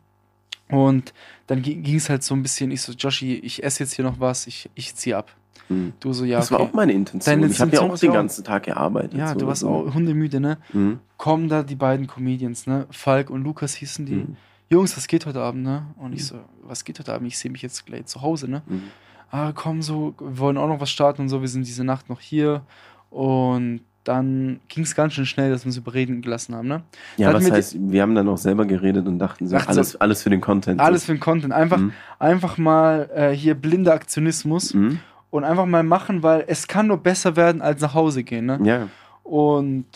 [0.68, 1.14] Und
[1.46, 2.70] dann ging es halt so ein bisschen.
[2.70, 4.46] Ich so, Joshi, ich esse jetzt hier noch was.
[4.46, 5.30] Ich, ich zieh ab.
[5.68, 5.92] Mhm.
[6.00, 6.38] Du so, ja.
[6.38, 6.68] Das war okay.
[6.68, 7.40] auch meine Intention.
[7.40, 9.14] Deine ich habe ja auch den ganzen Tag gearbeitet.
[9.14, 9.68] Ja, so du warst so.
[9.68, 10.58] auch hundemüde, ne?
[10.72, 10.98] Mhm.
[11.16, 12.86] Kommen da die beiden Comedians, ne?
[12.90, 14.14] Falk und Lukas hießen die.
[14.14, 14.36] Mhm.
[14.68, 15.86] Jungs, was geht heute Abend, ne?
[15.96, 17.28] Und ich so, was geht heute Abend?
[17.28, 18.62] Ich sehe mich jetzt gleich zu Hause, ne?
[18.66, 18.82] Mhm.
[19.30, 22.08] ah, komm, so, wir wollen auch noch was starten und so, wir sind diese Nacht
[22.08, 22.62] noch hier.
[23.10, 26.82] Und dann ging es ganz schön schnell, dass wir uns überreden gelassen haben, ne?
[27.16, 29.78] Ja, was wir heißt, wir haben dann auch selber geredet und dachten so, Dachten so,
[29.80, 30.80] alles, alles für den Content.
[30.80, 31.52] Alles für den Content.
[31.52, 31.92] Einfach, Mhm.
[32.18, 35.00] einfach mal äh, hier blinder Aktionismus Mhm.
[35.30, 38.58] und einfach mal machen, weil es kann nur besser werden, als nach Hause gehen, ne?
[38.62, 38.88] Ja,
[39.24, 39.86] Und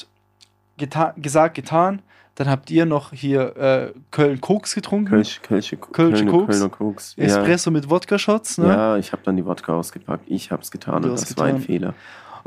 [0.76, 2.02] geta gesagt, getan.
[2.36, 5.10] Dann habt ihr noch hier äh, Köln-Koks getrunken.
[5.10, 6.46] Kölsch, Kölsche, Kölsche Kölner, Koks.
[6.58, 7.14] Kölner Koks.
[7.16, 7.24] Ja.
[7.26, 8.66] Espresso mit Wodka-Shots, ne?
[8.68, 10.24] Ja, ich habe dann die Wodka ausgepackt.
[10.26, 11.66] Ich habe es getan Du und das war ein getan.
[11.66, 11.94] Fehler.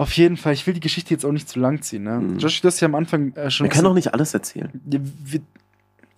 [0.03, 0.51] Auf jeden Fall.
[0.53, 2.19] Ich will die Geschichte jetzt auch nicht zu lang ziehen, ne?
[2.19, 2.37] Mhm.
[2.39, 4.69] Josh, du hast ja am Anfang äh, schon Wir können doch nicht alles erzählen.
[4.83, 4.99] Wir,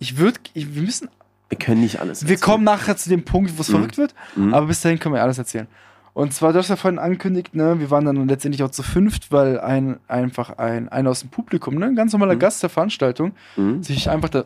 [0.00, 1.08] ich würde, wir müssen,
[1.48, 2.40] Wir können nicht alles wir erzählen.
[2.52, 3.72] kommen nachher zu dem Punkt, wo es Mhm.
[3.74, 4.52] verrückt wird, Mhm.
[4.54, 5.68] aber bis dahin können wir alles erzählen.
[6.14, 9.30] Und zwar, du hast ja vorhin angekündigt, ne, wir waren dann letztendlich auch zu fünft,
[9.30, 12.38] weil ein, einfach ein, einer aus dem Publikum, ne, ein ganz normaler Mhm.
[12.40, 13.82] Gast der Veranstaltung, Mhm.
[13.82, 14.44] sich einfach da,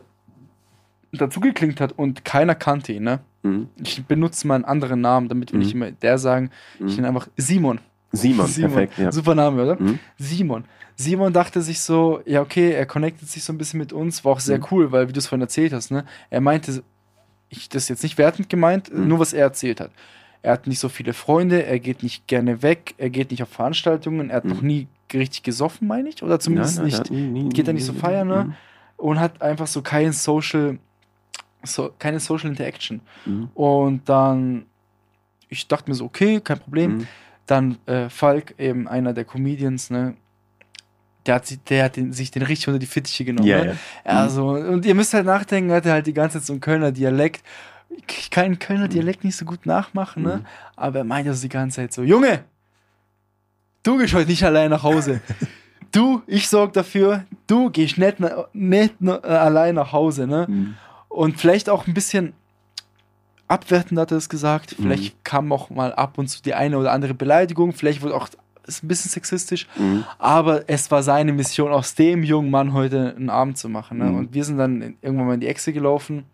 [1.13, 3.19] dazu geklinkt hat und keiner kannte ihn, ne.
[3.43, 3.69] Mhm.
[3.83, 6.51] Ich benutze mal einen anderen Namen, damit wir nicht immer der sagen.
[6.85, 7.79] Ich nenne einfach Simon.
[8.17, 9.11] Simon, perfekt, ja.
[9.11, 9.81] Super Name, oder?
[9.81, 9.99] Mhm.
[10.17, 10.65] Simon.
[10.95, 14.33] Simon dachte sich so, ja, okay, er connectet sich so ein bisschen mit uns, war
[14.33, 14.65] auch sehr Mhm.
[14.71, 16.83] cool, weil, wie du es vorhin erzählt hast, ne, er meinte,
[17.49, 19.07] ich das jetzt nicht wertend gemeint, Mhm.
[19.07, 19.91] nur was er erzählt hat.
[20.43, 23.49] Er hat nicht so viele Freunde, er geht nicht gerne weg, er geht nicht auf
[23.49, 24.49] Veranstaltungen, er hat Mhm.
[24.51, 27.11] noch nie richtig gesoffen, meine ich, oder zumindest Nein, nein, nicht.
[27.43, 28.43] nein, geht er nicht so feiern, ne?
[28.45, 28.53] Mhm.
[28.97, 30.77] Und hat einfach so kein Social,
[31.63, 33.01] so, keine Social Interaction.
[33.25, 33.49] Mhm.
[33.53, 34.65] Und dann,
[35.49, 37.07] ich dachte mir so, okay, kein Problem.
[37.59, 37.77] Mhm.
[37.87, 40.15] Dann äh, Falk, eben einer der Comedians, ne?
[41.25, 43.47] Der hat, sich- der hat den, sich den richtig unter die Fittiche genommen.
[43.47, 43.77] Ja, ne?
[44.05, 44.11] ja.
[44.11, 46.91] Also, und ihr müsst halt nachdenken, er hatte halt die ganze Zeit so einen Kölner
[46.91, 47.43] Dialekt.
[48.09, 50.37] Ich kann einen Kölner Dialekt nicht so gut nachmachen, ne?
[50.37, 50.45] Mhm.
[50.75, 52.43] Aber er meinte so die ganze Zeit so: Junge,
[53.83, 55.21] du gehst heute nicht allein nach Hause.
[55.91, 58.17] du, ich sorge dafür, du gehst nicht,
[58.53, 60.45] nicht äh, allein nach Hause, ne?
[60.49, 60.75] Mhm.
[61.09, 62.33] Und vielleicht auch ein bisschen
[63.51, 64.77] abwertend hat er es gesagt.
[64.79, 64.83] Mhm.
[64.83, 67.73] Vielleicht kam auch mal ab und zu die eine oder andere Beleidigung.
[67.73, 68.29] Vielleicht wurde auch
[68.67, 69.67] ist ein bisschen sexistisch.
[69.77, 70.03] Mhm.
[70.19, 73.97] Aber es war seine Mission, aus dem jungen Mann heute einen Abend zu machen.
[73.97, 74.05] Ne?
[74.05, 74.17] Mhm.
[74.17, 76.25] Und wir sind dann irgendwann mal in die Echse gelaufen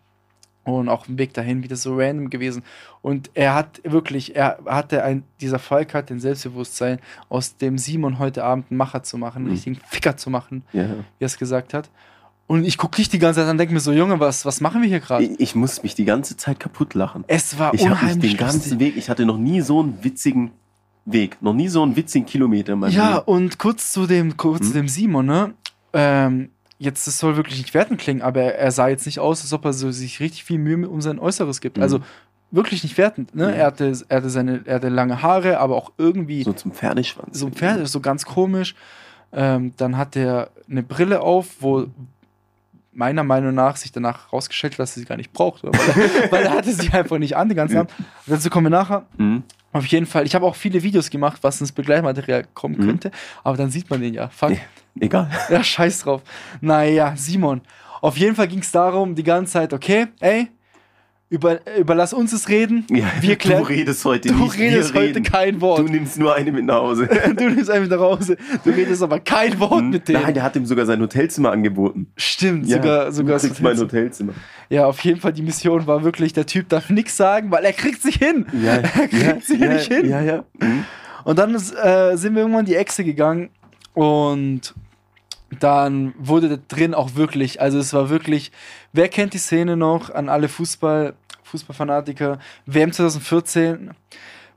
[0.64, 2.62] und auch im Weg dahin wieder so random gewesen.
[3.00, 6.98] Und er hat wirklich, er hatte ein, dieser Falk hat den Selbstbewusstsein,
[7.30, 9.52] aus dem Simon heute Abend einen Macher zu machen, einen Mhm.
[9.52, 10.84] richtigen Ficker zu machen, Ja.
[11.18, 11.88] wie er es gesagt hat.
[12.48, 14.60] Und ich gucke dich die ganze Zeit an und denke mir so, Junge, was, was
[14.60, 15.22] machen wir hier gerade?
[15.24, 17.22] Ich, ich muss mich die ganze Zeit kaputt lachen.
[17.28, 18.78] Es war Ich habe mich unheimlich den ganzen lustig.
[18.80, 20.50] Weg, ich hatte noch nie so einen witzigen
[21.04, 23.26] Weg, noch nie so einen witzigen Kilometer in meinem Ja, Leben.
[23.26, 24.66] und kurz zu dem, kurz Mhm.
[24.66, 25.54] zu dem Simon, ne?
[25.92, 29.42] Ähm, jetzt, das soll wirklich nicht werten klingen, aber er, er sah jetzt nicht aus,
[29.42, 31.76] als ob er so sich richtig viel Mühe um sein Äußeres gibt.
[31.76, 31.82] Mhm.
[31.82, 32.00] Also
[32.50, 33.34] wirklich nicht wertend.
[33.34, 33.48] Ne?
[33.48, 33.54] Mhm.
[33.54, 37.38] Er, hatte, er, hatte seine, er hatte lange Haare, aber auch irgendwie So zum Pferdeschwanz.
[37.38, 38.74] so ein Pferd, so ganz komisch.
[39.32, 41.86] Ähm, dann hat er eine Brille auf, wo
[42.98, 45.62] meiner Meinung nach sich danach rausgestellt hat, dass er sie gar nicht braucht.
[45.62, 47.80] Weil er, weil er hatte sie einfach nicht an den ganzen Ja.
[47.82, 47.92] Abend.
[48.26, 49.06] Dazu kommen wir nachher.
[49.16, 49.44] Mhm.
[49.72, 50.26] Auf jeden Fall.
[50.26, 52.86] Ich habe auch viele Videos gemacht, was ins Begleitmaterial kommen Mhm.
[52.86, 53.10] könnte.
[53.44, 54.28] Aber dann sieht man den ja.
[54.28, 54.50] Fuck.
[54.50, 54.60] Nee.
[55.00, 55.30] Egal.
[55.48, 56.22] Ja, scheiß drauf.
[56.60, 57.60] Naja, Simon.
[58.00, 60.48] Auf jeden Fall ging es darum, die ganze Zeit, okay, ey,
[61.30, 62.86] über, überlass uns das Reden.
[62.90, 64.58] Ja, Wir klären- du redest heute Du nicht.
[64.58, 65.22] redest wir heute reden.
[65.24, 65.80] kein Wort.
[65.80, 67.06] Du nimmst nur eine mit nach Hause.
[67.36, 68.36] Du nimmst einfach nach Hause.
[68.64, 70.22] Du redest aber kein Wort mit dem.
[70.22, 72.06] Nein, der hat ihm sogar sein Hotelzimmer angeboten.
[72.16, 74.32] Stimmt, Ja, sogar, sogar du kriegst mein Hotelzimmer.
[74.70, 77.72] Ja, auf jeden Fall, die Mission war wirklich, der Typ darf nichts sagen, weil er
[77.74, 78.46] kriegt sich hin.
[78.64, 80.08] Ja, Er kriegt sie ja, nicht hin.
[80.08, 80.44] Ja, ja.
[80.60, 80.84] Mhm.
[81.24, 83.50] Und dann ist, äh, sind wir irgendwann die Echse gegangen
[83.92, 84.74] und
[85.60, 88.52] dann wurde da drin auch wirklich, also es war wirklich,
[88.92, 92.38] wer kennt die Szene noch an alle Fußball, Fußballfanatiker?
[92.66, 93.90] WM 2014,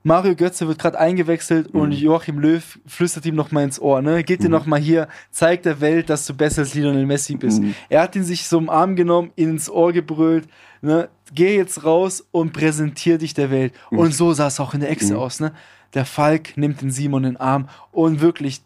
[0.03, 1.95] Mario Götze wird gerade eingewechselt und Mhm.
[1.95, 4.23] Joachim Löw flüstert ihm noch mal ins Ohr, ne?
[4.23, 4.51] Geht dir Mhm.
[4.51, 7.61] noch mal hier, zeig der Welt, dass du besser als Lionel Messi bist.
[7.61, 7.75] Mhm.
[7.87, 10.47] Er hat ihn sich so im Arm genommen, ihn ins Ohr gebrüllt,
[10.81, 11.09] ne?
[11.33, 13.73] Geh jetzt raus und präsentier dich der Welt.
[13.91, 13.99] Mhm.
[13.99, 15.19] Und so sah es auch in der Echse Mhm.
[15.19, 15.53] aus, ne?
[15.93, 18.63] Der Falk nimmt den Simon in den Arm und wirklich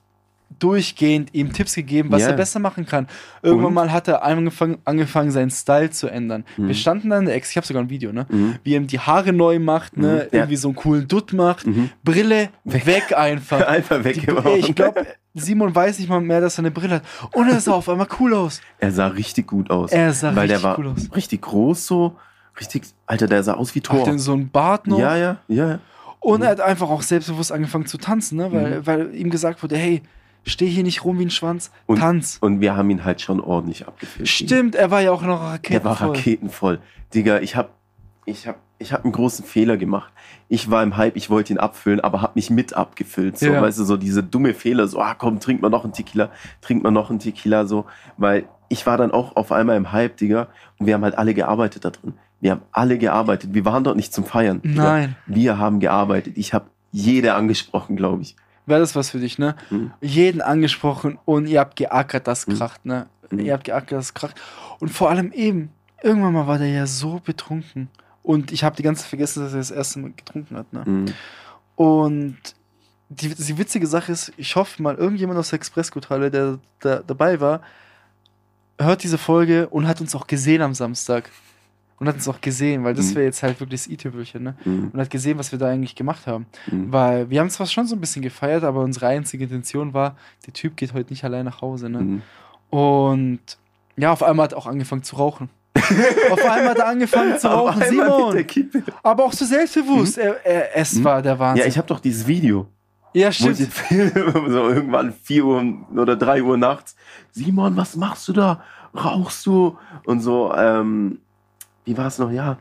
[0.59, 2.29] durchgehend ihm Tipps gegeben, was Ja.
[2.29, 3.07] er besser machen kann.
[3.41, 3.73] Irgendwann Und?
[3.73, 6.45] mal hat er angefangen, angefangen seinen Style zu ändern.
[6.57, 6.67] Mhm.
[6.69, 8.25] Wir standen dann in der Ex, ich habe sogar ein Video, ne?
[8.29, 8.55] Mhm.
[8.63, 10.07] Wie er ihm die Haare neu macht, ne?
[10.07, 10.17] Mhm.
[10.17, 10.27] Ja.
[10.31, 11.67] Irgendwie so einen coolen Dutt macht.
[11.67, 11.89] Mhm.
[12.03, 13.59] Brille weg, einfach.
[13.67, 14.51] Einfach Die, weggeworfen.
[14.59, 17.03] ich glaube, Simon weiß nicht mal mehr, dass er eine Brille hat.
[17.33, 18.61] Und er sah auf einmal cool aus.
[18.79, 19.91] Er sah richtig gut aus.
[19.91, 21.09] Er sah weil richtig der war cool aus.
[21.15, 22.15] richtig groß so.
[22.57, 24.05] Richtig, Alter, der sah aus wie Hat Thor.
[24.05, 24.99] denn so einen Bart noch.
[24.99, 25.79] Ja, ja, ja.
[26.21, 26.43] Und Mhm.
[26.45, 28.49] er hat einfach auch selbstbewusst angefangen zu tanzen, ne?
[28.53, 28.87] weil, Mhm.
[28.87, 30.01] weil ihm gesagt wurde, hey,
[30.45, 32.37] steh hier nicht rum wie ein Schwanz, Und- tanz.
[32.39, 34.27] Und wir haben ihn halt schon ordentlich abgefilmt.
[34.29, 35.83] Stimmt, er war ja auch noch Der Raketen.
[35.83, 36.79] war raketenvoll.
[37.13, 37.71] Digga, ich hab,
[38.25, 40.11] ich hab, ich hab einen großen Fehler gemacht.
[40.47, 43.37] Ich war im Hype, ich wollte ihn abfüllen, aber hab nicht mit abgefüllt.
[43.39, 43.61] So, Ja.
[43.61, 46.29] weißt du, so diese dumme Fehler, so, ah komm, trink mal noch einen Tequila,
[46.61, 47.85] trink mal noch einen Tequila, so.
[48.17, 50.47] Weil ich war dann auch auf einmal im Hype, Digga,
[50.79, 52.13] und wir haben halt alle gearbeitet da drin.
[52.41, 53.53] Wir haben alle gearbeitet.
[53.53, 54.61] Wir waren dort nicht zum Feiern.
[54.61, 54.83] Digga.
[54.83, 55.15] Nein.
[55.25, 56.37] Wir haben gearbeitet.
[56.37, 58.35] Ich habe jede angesprochen, glaube ich.
[58.65, 59.55] Wäre das was für dich, ne?
[59.69, 59.91] Mhm.
[60.01, 62.55] Jeden angesprochen und ihr habt geackert, das Mhm.
[62.57, 63.07] kracht, ne?
[63.29, 63.39] Mhm.
[63.39, 64.35] Ihr habt geackert, das kracht.
[64.79, 65.69] Und vor allem eben,
[66.01, 67.89] irgendwann mal war der ja so betrunken.
[68.23, 70.83] Und ich habe die ganze Zeit vergessen, dass er das erste Mal getrunken hat, ne?
[70.85, 71.05] Mhm.
[71.75, 72.37] Und
[73.09, 77.39] die, die witzige Sache ist, ich hoffe mal, irgendjemand aus der Expressguthalle, der da dabei
[77.39, 77.61] war,
[78.79, 81.29] hört diese Folge und hat uns auch gesehen am Samstag.
[81.97, 83.15] Und hat uns auch gesehen, weil das Mhm.
[83.15, 84.55] wäre jetzt halt wirklich das i-Tüpfelchen, ne?
[84.65, 84.89] Mhm.
[84.93, 86.45] Und hat gesehen, was wir da eigentlich gemacht haben.
[86.69, 86.91] Mhm.
[86.91, 90.53] Weil wir haben zwar schon so ein bisschen gefeiert, aber unsere einzige Intention war, der
[90.53, 91.99] Typ geht heute nicht allein nach Hause, ne?
[92.01, 92.21] Mhm.
[92.69, 93.39] Und
[93.97, 95.49] ja, auf einmal hat er auch angefangen zu rauchen.
[96.31, 98.45] auf einmal hat er angefangen zu rauchen, Simon.
[99.03, 100.17] Aber auch so selbstbewusst.
[100.17, 101.03] Er, er, es Mhm.
[101.03, 101.63] war der Wahnsinn.
[101.63, 102.67] Ja, ich habe doch dieses Video.
[103.13, 103.55] ja stimmt.
[103.89, 105.63] so irgendwann 4 Uhr
[105.95, 106.95] oder 3 Uhr nachts.
[107.31, 108.61] Simon, was machst du da?
[108.93, 109.77] Rauchst du?
[110.05, 111.19] Und so, ähm,
[111.85, 112.31] wie war es noch?
[112.31, 112.57] Ja,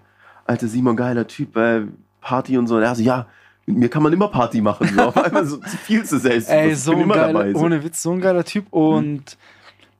[0.46, 1.82] alter Simon, geiler Typ, äh,
[2.20, 2.78] Party und so.
[2.78, 3.26] Er so, ja,
[3.66, 4.88] mit mir kann man immer Party machen.
[4.94, 6.48] So, auf einmal so viel zu selbst.
[6.50, 7.52] Ey, so ein immer geiler, dabei.
[7.52, 7.58] So.
[7.60, 8.66] ohne Witz, so ein geiler Typ.
[8.70, 9.36] Und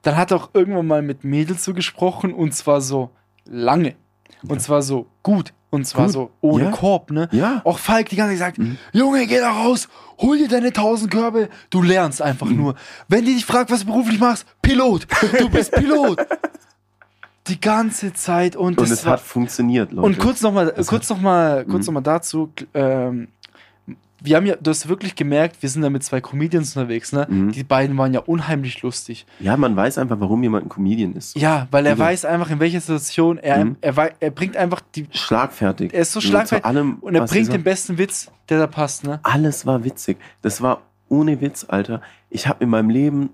[0.03, 3.11] dann hat er auch irgendwann mal mit Mädels so gesprochen und zwar so
[3.47, 3.95] lange.
[4.47, 5.53] Und zwar so gut.
[5.71, 6.13] Und zwar Gut.
[6.13, 6.71] so ohne Ja.
[6.71, 7.29] Korb, ne?
[7.33, 8.79] Ja, Auch Falk die ganze Zeit gesagt, Mhm.
[8.93, 9.89] Junge, geh da raus,
[10.21, 12.57] hol dir deine tausend Körbe, du lernst einfach Mhm.
[12.57, 12.75] nur.
[13.09, 15.09] Wenn die dich fragt, was du beruflich machst, Pilot,
[15.41, 16.19] du bist Pilot.
[17.47, 20.07] die ganze Zeit und, und es hat funktioniert, Leute.
[20.07, 21.95] und kurz nochmal, kurz noch mal, kurz Mhm.
[21.95, 23.29] noch mal dazu, ähm,
[24.27, 27.27] wir haben ja, du hast wirklich gemerkt, wir sind da mit zwei Comedians unterwegs, ne?
[27.29, 27.53] Mhm.
[27.53, 29.27] Die beiden waren ja unheimlich lustig.
[29.41, 31.37] ja, man weiß einfach, warum jemand ein Comedian ist.
[31.37, 32.07] Ja, weil er Digga.
[32.07, 33.77] weiß einfach, in welcher Situation er, Mhm.
[33.83, 35.93] er, er bringt einfach die, Schlagfertig.
[35.93, 39.21] er ist so schlagfertig allem, und er bringt den besten Witz, der da passt, ne?
[39.25, 40.17] Alles war witzig.
[40.41, 40.81] Das war
[41.11, 42.01] ohne Witz, Alter.
[42.31, 43.29] Ich habe in meinem Leben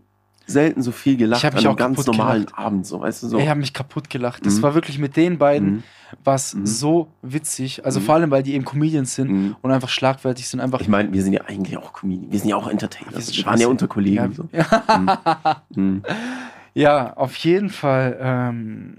[0.51, 2.59] selten so viel gelacht Ich an einem ganz normalen gelacht.
[2.59, 3.39] Abend, so, weißt du so.
[3.39, 4.45] Ich habe mich kaputt gelacht.
[4.45, 4.63] Das Mhm.
[4.63, 5.83] war wirklich mit den beiden Mhm.
[6.25, 6.67] was Mhm.
[6.67, 7.85] so witzig.
[7.85, 8.05] Also Mhm.
[8.05, 9.57] vor allem, weil die eben Comedians sind Mhm.
[9.63, 10.61] und einfach schlagfertig sind.
[10.61, 12.31] Einfach Ich meine, wir sind ja eigentlich auch Comedian.
[12.33, 13.13] Wir sind ja auch Entertainer.
[13.13, 14.17] Wir Wir, waren ja unter Kollegen.
[14.17, 14.49] ja, So.
[14.53, 15.63] ja.
[15.75, 16.03] Mhm.
[17.17, 18.19] auf jeden Fall.
[18.21, 18.97] Ähm,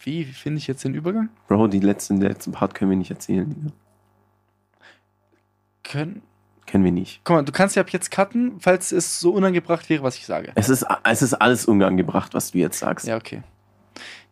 [0.00, 1.28] wie finde ich jetzt den Übergang?
[1.48, 3.72] Bro, die letzten, den letzten Part können wir nicht erzählen.
[5.84, 6.22] Können.
[6.70, 7.20] Können wir nicht.
[7.24, 10.26] Guck mal, du kannst ja ab jetzt cutten, falls es so unangebracht wäre, was ich
[10.26, 10.52] sage.
[10.54, 13.06] Es ist, es ist alles unangebracht, was du jetzt sagst.
[13.06, 13.42] Ja, okay.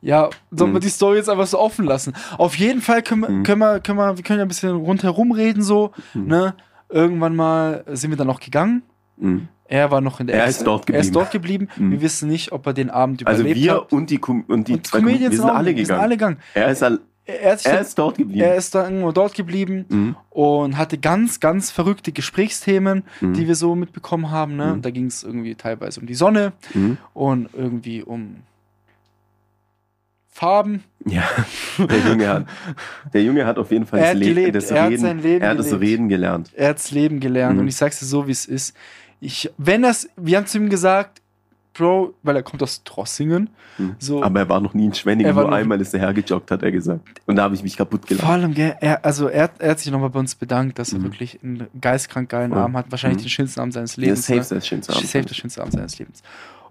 [0.03, 0.82] Ja, sollen wir Mhm.
[0.82, 2.12] die Story jetzt einfach so offen lassen?
[2.37, 3.43] Auf jeden Fall können wir, Mhm.
[3.43, 6.26] können wir, können wir, wir können ja ein bisschen rundherum reden, so, Mhm.
[6.26, 6.55] ne?
[6.89, 8.82] Irgendwann mal sind wir dann auch gegangen.
[9.16, 9.49] Mhm.
[9.64, 11.12] Er war noch in der Er ist dort Er ist geblieben.
[11.14, 11.68] dort geblieben.
[11.76, 11.91] Mhm.
[11.91, 13.93] Wir wissen nicht, ob er den Abend Also überlebt wir hat.
[13.93, 16.01] und die, Com und die Und zwei Comedians wir sind auch, alle wir sind gegangen.
[16.03, 16.37] alle gegangen.
[16.55, 16.84] Er ist,
[17.28, 18.40] Er, hat sich er ist dort geblieben.
[18.40, 20.16] er ist da irgendwo dort geblieben mhm.
[20.30, 23.32] und hatte ganz, ganz verrückte Gesprächsthemen, Mhm.
[23.34, 24.54] die wir so mitbekommen haben.
[24.56, 24.76] Ne?
[24.76, 24.82] Mhm.
[24.82, 26.98] Da ging es irgendwie teilweise um die Sonne Mhm.
[27.14, 28.36] und irgendwie um
[30.28, 30.84] Farben.
[31.06, 31.22] Ja,
[31.78, 32.46] der Junge hat,
[33.14, 35.18] der Junge hat auf jeden Fall Er das, hat Le das Er hat Reden, sein
[35.22, 35.82] Leben er hat das gelebt.
[35.82, 36.50] Reden gelernt.
[36.54, 37.60] Er hat's Leben gelernt Mhm.
[37.62, 38.76] und ich sag's dir so, wie es ist.
[39.18, 41.22] Ich, wenn das, wir haben zu ihm gesagt,
[41.76, 43.96] Bro, weil er kommt aus Trossingen, Mhm.
[43.98, 44.22] so.
[44.22, 47.02] Aber er war noch nie in Schwenningen, nur einmal ist er hergejoggt, hat er gesagt.
[47.26, 48.26] Und da habe ich mich kaputt Vor gelacht.
[48.28, 51.02] allem, gell, er, also er, er hat sich nochmal bei uns bedankt, dass er Mhm.
[51.04, 52.64] wirklich einen geistkrank geilen Ja.
[52.64, 52.86] Abend hat.
[52.90, 53.24] Wahrscheinlich Mhm.
[53.26, 54.26] den schönsten Abend seines Lebens.
[54.26, 54.60] safe ne?
[54.62, 55.06] schönste Abend.
[55.08, 56.22] Safe der schönste Abend seines Lebens.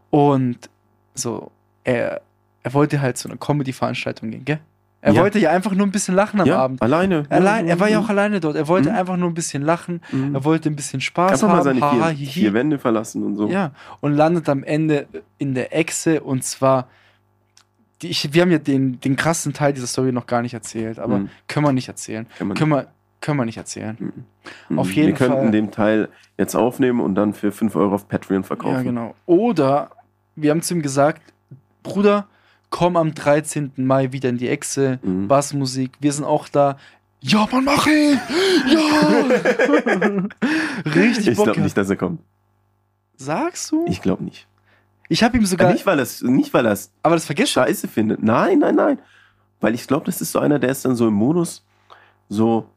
[0.10, 0.70] Und
[1.14, 1.52] so,
[1.84, 2.22] er,
[2.64, 4.60] er wollte halt zu einer Comedy-Veranstaltung gehen, gell?
[5.06, 5.22] Er Ja.
[5.22, 6.82] wollte ja einfach nur ein bisschen lachen am ja, Abend.
[6.82, 7.24] alleine.
[7.30, 8.10] Allein, er war ja auch Mhm.
[8.10, 8.56] alleine dort.
[8.56, 8.96] Er wollte Mhm.
[8.96, 10.02] einfach nur ein bisschen lachen.
[10.12, 10.34] Mhm.
[10.34, 11.64] Er wollte ein bisschen Spaß Einfach mal haben.
[11.64, 12.26] seine ha, ha, vier, hi, hi.
[12.26, 13.48] vier Wände verlassen und so.
[13.48, 15.06] Ja, und landet am Ende
[15.38, 16.88] in der Echse und zwar,
[18.02, 20.98] die, ich, wir haben ja den, den krassen Teil dieser Story noch gar nicht erzählt,
[20.98, 21.30] aber Mhm.
[21.48, 22.26] können wir nicht erzählen.
[22.40, 22.88] Kann man, Können wir,
[23.22, 23.96] können wir nicht erzählen.
[24.70, 24.80] Mhm.
[24.80, 24.94] auf Mhm.
[24.94, 28.44] jeden Wir könnten Fall- den Teil jetzt aufnehmen und dann für 5 Euro auf Patreon
[28.44, 28.74] verkaufen.
[28.76, 29.14] Ja, genau.
[29.28, 29.92] Oder
[30.36, 31.22] wir haben zu ihm gesagt,
[31.84, 32.28] Bruder,
[32.70, 33.72] komm am 13.
[33.78, 35.28] Mai wieder in die Echse, Mhm.
[35.28, 36.78] Bassmusik, wir sind auch da.
[37.22, 38.20] Ja, Mann, mach ihn!
[38.68, 40.28] Ja!
[40.86, 42.22] Richtig Ich glaube nicht, dass er kommt.
[43.18, 43.86] Sagst du?
[43.88, 44.48] Ich glaube nicht.
[45.08, 47.88] Ich habe ihm sogar, nicht, weil er es nicht, weil es aber das vergisst scheiße
[47.88, 48.22] findet.
[48.24, 49.00] Nein, nein, nein.
[49.62, 51.64] Weil ich glaube, das ist so einer, der ist dann so im Modus,
[52.28, 52.68] so,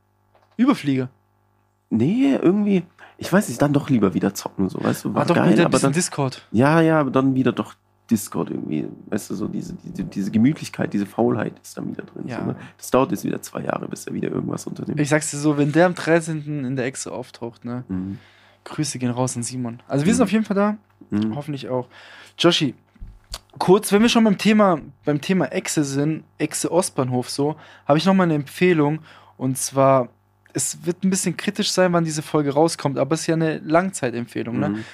[0.56, 1.08] Überflieger.
[1.90, 2.84] nee, irgendwie,
[3.16, 5.52] ich weiß nicht, dann doch lieber wieder zocken, so, weißt du, war War doch geil,
[5.52, 6.46] wieder aber dann, Discord.
[6.52, 7.74] ja, ja, aber dann wieder doch
[8.10, 12.26] Discord irgendwie, weißt du, so diese, diese, diese Gemütlichkeit, diese Faulheit ist dann wieder drin.
[12.26, 12.38] Ja.
[12.40, 12.56] So, ne?
[12.76, 14.98] Das dauert jetzt wieder zwei Jahre, bis er wieder irgendwas unternimmt.
[15.00, 16.64] Ich sag's dir so, wenn der am 13.
[16.64, 17.84] in der Echse auftaucht, ne?
[17.88, 18.18] Mhm.
[18.64, 19.80] Grüße gehen raus an Simon.
[19.88, 20.16] Also wir Mhm.
[20.16, 20.76] sind auf jeden Fall da.
[21.10, 21.36] Mhm.
[21.36, 21.88] Hoffentlich auch.
[22.38, 22.74] Joshi,
[23.58, 27.56] kurz, wenn wir schon beim Thema, beim Thema Echse sind, Echse Ostbahnhof so,
[27.86, 29.00] habe ich noch mal eine Empfehlung.
[29.36, 30.08] Und zwar,
[30.52, 33.58] es wird ein bisschen kritisch sein, wann diese Folge rauskommt, aber es ist ja eine
[33.58, 34.58] Langzeitempfehlung.
[34.58, 34.68] Ne?
[34.70, 34.84] Mhm.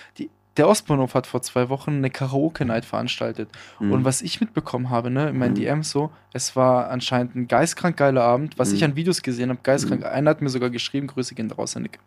[0.57, 3.49] Der Ostbahnhof hat vor zwei Wochen eine Karaoke-Night veranstaltet.
[3.81, 3.93] Mhm.
[3.93, 5.57] Und was ich mitbekommen habe, ne, in meinen Mhm.
[5.57, 8.75] DMs so, es war anscheinend ein geistkrank geiler Abend, was Mhm.
[8.77, 10.03] ich an Videos gesehen habe, geistkrank.
[10.03, 10.07] Mhm.
[10.07, 11.99] Einer hat mir sogar geschrieben, Grüße gehen raus, Nick,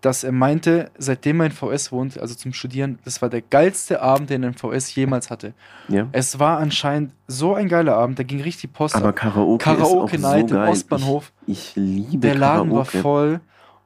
[0.00, 4.00] dass er meinte, seitdem er in VS wohnt, also zum Studieren, das war der geilste
[4.02, 5.52] Abend, den er in VS jemals hatte.
[5.88, 6.06] ja.
[6.12, 9.16] Es war anscheinend so ein geiler Abend, da ging richtig Post Aber ab.
[9.16, 10.70] Karaoke, Karaoke ist auch Night so im geil.
[10.70, 11.32] Ostbahnhof.
[11.46, 12.94] Ich, ich liebe Der Laden Karaoke.
[12.94, 13.40] war voll.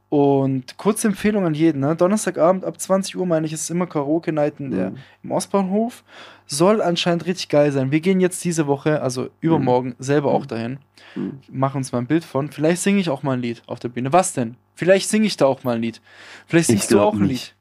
[0.08, 1.96] Und kurze Empfehlung an jeden, ne?
[1.96, 4.96] Donnerstagabend ab 20 Uhr, meine ich, ist immer Karaoke-Night in der Mhm.
[5.24, 6.04] im Ostbahnhof.
[6.46, 7.90] Soll anscheinend richtig geil sein.
[7.90, 10.78] Wir gehen jetzt diese Woche, also übermorgen, selber auch dahin.
[11.16, 11.40] Mhm.
[11.50, 12.52] Machen uns mal ein Bild von.
[12.52, 14.12] Vielleicht singe ich auch mal ein Lied auf der Bühne.
[14.12, 14.54] Was denn?
[14.76, 16.00] Vielleicht singe ich da auch mal ein Lied.
[16.46, 17.24] Vielleicht Ich singst du auch ein.
[17.24, 17.54] Lied.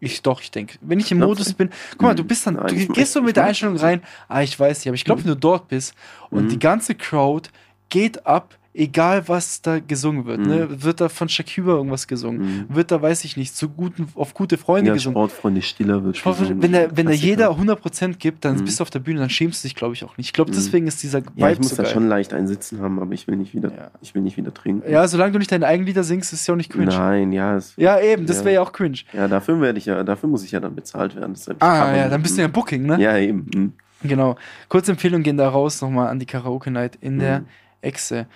[0.00, 0.78] Ich doch, ich denke.
[0.80, 1.54] Wenn ich im Modus du?
[1.54, 1.70] bin.
[1.92, 2.56] Guck mal, du bist dann.
[2.56, 4.02] Du gehst so mit der Einstellung rein.
[4.26, 5.26] Ah, ich weiß nicht, aber ich glaube, Mhm.
[5.26, 5.94] wenn du dort bist
[6.30, 6.48] und Mhm.
[6.48, 7.48] die ganze Crowd
[7.92, 10.40] geht ab, egal was da gesungen wird.
[10.40, 10.46] Mhm.
[10.46, 10.82] Ne?
[10.82, 12.40] Wird da von Shakira irgendwas gesungen?
[12.70, 12.74] Mhm.
[12.74, 15.14] Wird da, weiß ich nicht, zu guten, auf gute Freunde Ja, gesungen?
[15.14, 16.62] Sportfreunde Stiller wird gesungen.
[16.62, 17.26] wenn der, wenn Klassiker.
[17.26, 18.64] jeder 100% gibt, dann Mhm.
[18.64, 20.28] bist du auf der Bühne, dann schämst du dich, glaube ich, auch nicht.
[20.28, 20.54] Ich glaube, Mhm.
[20.54, 23.12] deswegen ist dieser Vibe Ja, ich muss so da schon leicht ein Sitzen haben, aber
[23.12, 23.90] ich will nicht wieder, Ja.
[24.00, 24.90] ich will nicht wieder trinken.
[24.90, 26.86] Ja, solange du nicht deine eigenen Lieder singst, ist es ja auch nicht cringe.
[26.86, 28.44] Nein, ja, es, Ja, eben, das Ja.
[28.46, 28.96] wäre ja auch cringe.
[29.12, 31.34] ja, dafür werde ich ja, dafür muss ich ja dann bezahlt werden.
[31.58, 32.98] Ah, ja, nicht- dann bist du ja Booking, ne?
[32.98, 33.46] Ja, eben.
[33.54, 33.72] mhm.
[34.02, 34.34] Genau.
[34.70, 37.46] Kurze Empfehlung gehen da raus nochmal an die Karaoke-Night in der Mhm.
[37.82, 38.26] Echse.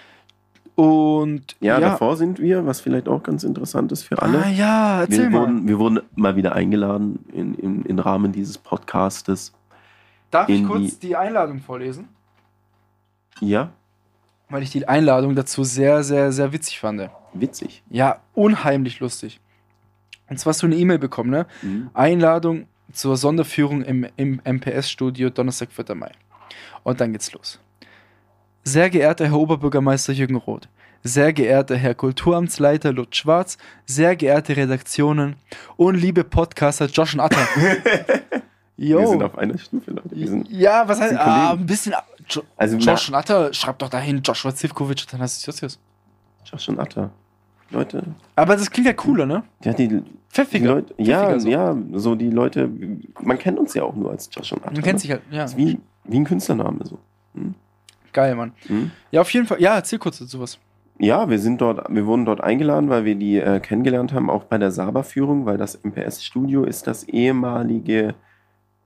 [0.74, 4.44] Und Ja, davor sind wir, was vielleicht auch ganz interessant ist für alle.
[4.44, 5.40] Ah ja, erzähl wir, mal.
[5.40, 9.54] wurden, wir wurden mal wieder eingeladen in, in, im Rahmen dieses Podcastes.
[10.30, 12.08] Darf ich kurz die Einladung vorlesen?
[13.40, 13.70] Ja,
[14.50, 17.08] Weil ich die Einladung dazu sehr, sehr, sehr witzig fand.
[17.32, 17.82] witzig.
[17.90, 19.40] Ja, unheimlich lustig.
[20.28, 21.46] Und zwar hast du eine E-Mail bekommen, ne?
[21.62, 21.90] Mhm.
[21.94, 25.94] Einladung zur Sonderführung im, im MPS-Studio Donnerstag, 4.
[25.94, 26.12] Mai.
[26.82, 27.60] Und dann geht's los.
[28.68, 30.68] Sehr geehrter Herr Oberbürgermeister Jürgen Roth,
[31.04, 35.36] sehr geehrter Herr Kulturamtsleiter Lutz Schwarz, sehr geehrte Redaktionen
[35.76, 37.38] und liebe Podcaster Josh und Atta.
[38.76, 38.98] Yo.
[38.98, 40.10] Wir sind auf einer Stufe, Leute.
[40.10, 41.94] Wir sind, ja, was heißt, ah, ein bisschen,
[42.28, 45.78] jo also Josh und Atta, schreib doch dahin, Joshua Zivkovic und Jossius.
[46.44, 47.10] Josh und Atta.
[47.70, 48.02] Leute,
[48.34, 49.44] Aber das klingt ja cooler, ne?
[49.62, 50.74] ja, die, die Pfeffiger.
[50.74, 51.48] Leute, ja, so.
[51.48, 52.68] ja, so die Leute,
[53.22, 54.72] man kennt uns ja auch nur als Josh und Atta.
[54.72, 54.98] Man kennt ne?
[54.98, 55.42] sich halt, ja.
[55.42, 56.98] Das ist wie, wie ein Künstlername so.
[58.16, 58.52] Geil, Mann.
[58.70, 58.92] Mhm.
[59.10, 59.60] Ja, auf jeden Fall.
[59.60, 60.58] Ja, erzähl kurz dazu was.
[60.98, 64.44] Ja, wir sind dort, wir wurden dort eingeladen, weil wir die äh, kennengelernt haben, auch
[64.44, 68.14] bei der Saba-Führung, weil das MPS-Studio ist das ehemalige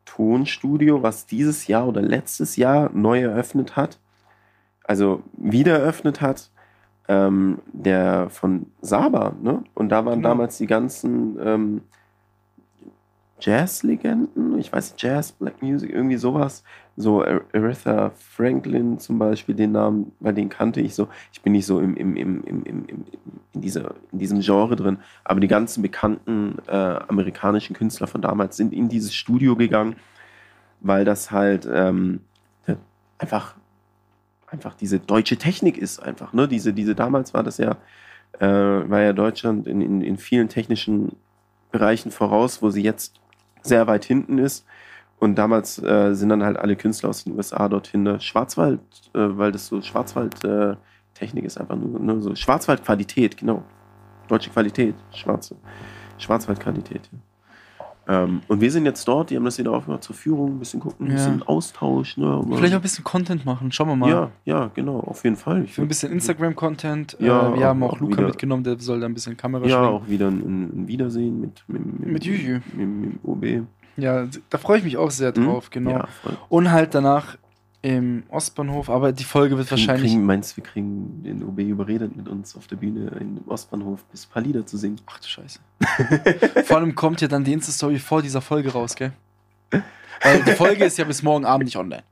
[0.05, 4.01] Tonstudio, was dieses Jahr oder letztes Jahr neu eröffnet hat.
[4.83, 6.51] Also wieder eröffnet hat.
[7.07, 9.63] Ähm, der von Saba, ne?
[9.75, 10.29] Und da waren Genau.
[10.31, 11.81] damals die ganzen, ähm,
[13.41, 16.63] Jazz-Legenden, ich weiß Jazz, Black Music, irgendwie sowas.
[16.97, 21.09] So Aretha Franklin zum Beispiel, den Namen, weil den kannte ich so.
[21.33, 23.05] Ich bin nicht so im, im, im, im, im, im,
[23.53, 28.57] in, dieser, in diesem Genre drin, aber die ganzen bekannten äh, amerikanischen Künstler von damals
[28.57, 29.97] sind in dieses Studio gegangen,
[30.81, 32.21] weil das halt ähm,
[33.19, 33.55] einfach,
[34.47, 36.33] einfach diese deutsche Technik ist einfach.
[36.33, 36.49] Ne?
[36.49, 37.77] Diese, diese damals war das ja,
[38.39, 41.17] äh, war ja Deutschland in, in, in vielen technischen
[41.71, 43.21] Bereichen voraus, wo sie jetzt
[43.63, 44.67] sehr weit hinten ist.
[45.19, 48.03] Und damals äh, sind dann halt alle Künstler aus den USA dorthin.
[48.03, 48.21] Ne?
[48.21, 48.81] Schwarzwald,
[49.15, 52.35] äh, weil das so Schwarzwald-Technik äh, ist einfach nur, nur so.
[52.35, 53.63] Schwarzwald-Qualität, genau.
[54.29, 55.57] Deutsche Qualität, schwarze.
[56.17, 57.11] Schwarzwald-Qualität.
[57.13, 57.19] Ja.
[58.11, 60.81] Ähm, und wir sind jetzt dort, die haben das wieder aufgemacht zur Führung, ein bisschen
[60.81, 62.17] gucken, ein bisschen Austausch.
[62.17, 64.11] Ne, Vielleicht auch ein bisschen Content machen, schauen wir mal.
[64.11, 65.63] Ja, ja, genau, auf jeden Fall.
[65.63, 67.19] Ich Für ein bisschen Instagram-Content.
[67.21, 69.77] Ja, äh, wir haben auch Luca wieder, mitgenommen, der soll da ein bisschen Kamera Ja,
[69.77, 69.95] schwingen.
[69.95, 72.59] auch wieder ein, ein, Wiedersehen mit, mit, mit, mit Juju.
[72.75, 73.67] Mit, mit, OB.
[73.97, 75.45] Ja, da freue ich mich auch sehr hm?
[75.45, 75.73] drauf, mhm?
[75.73, 75.91] genau.
[75.91, 76.09] Ja,
[76.49, 77.37] und halt danach
[77.83, 80.13] im Ostbahnhof, aber die Folge wird kriegen, wahrscheinlich.
[80.13, 84.27] Kriegen, meinst wir kriegen den OB überredet, mit uns auf der Bühne im Ostbahnhof bis
[84.27, 85.01] ein paar Lieder zu singen?
[85.07, 85.61] Ach du Scheiße.
[86.65, 89.13] Vor allem kommt ja dann die Insta-Story vor dieser Folge raus, gell?
[90.23, 92.03] Weil die Folge ist ja bis morgen Abend nicht online.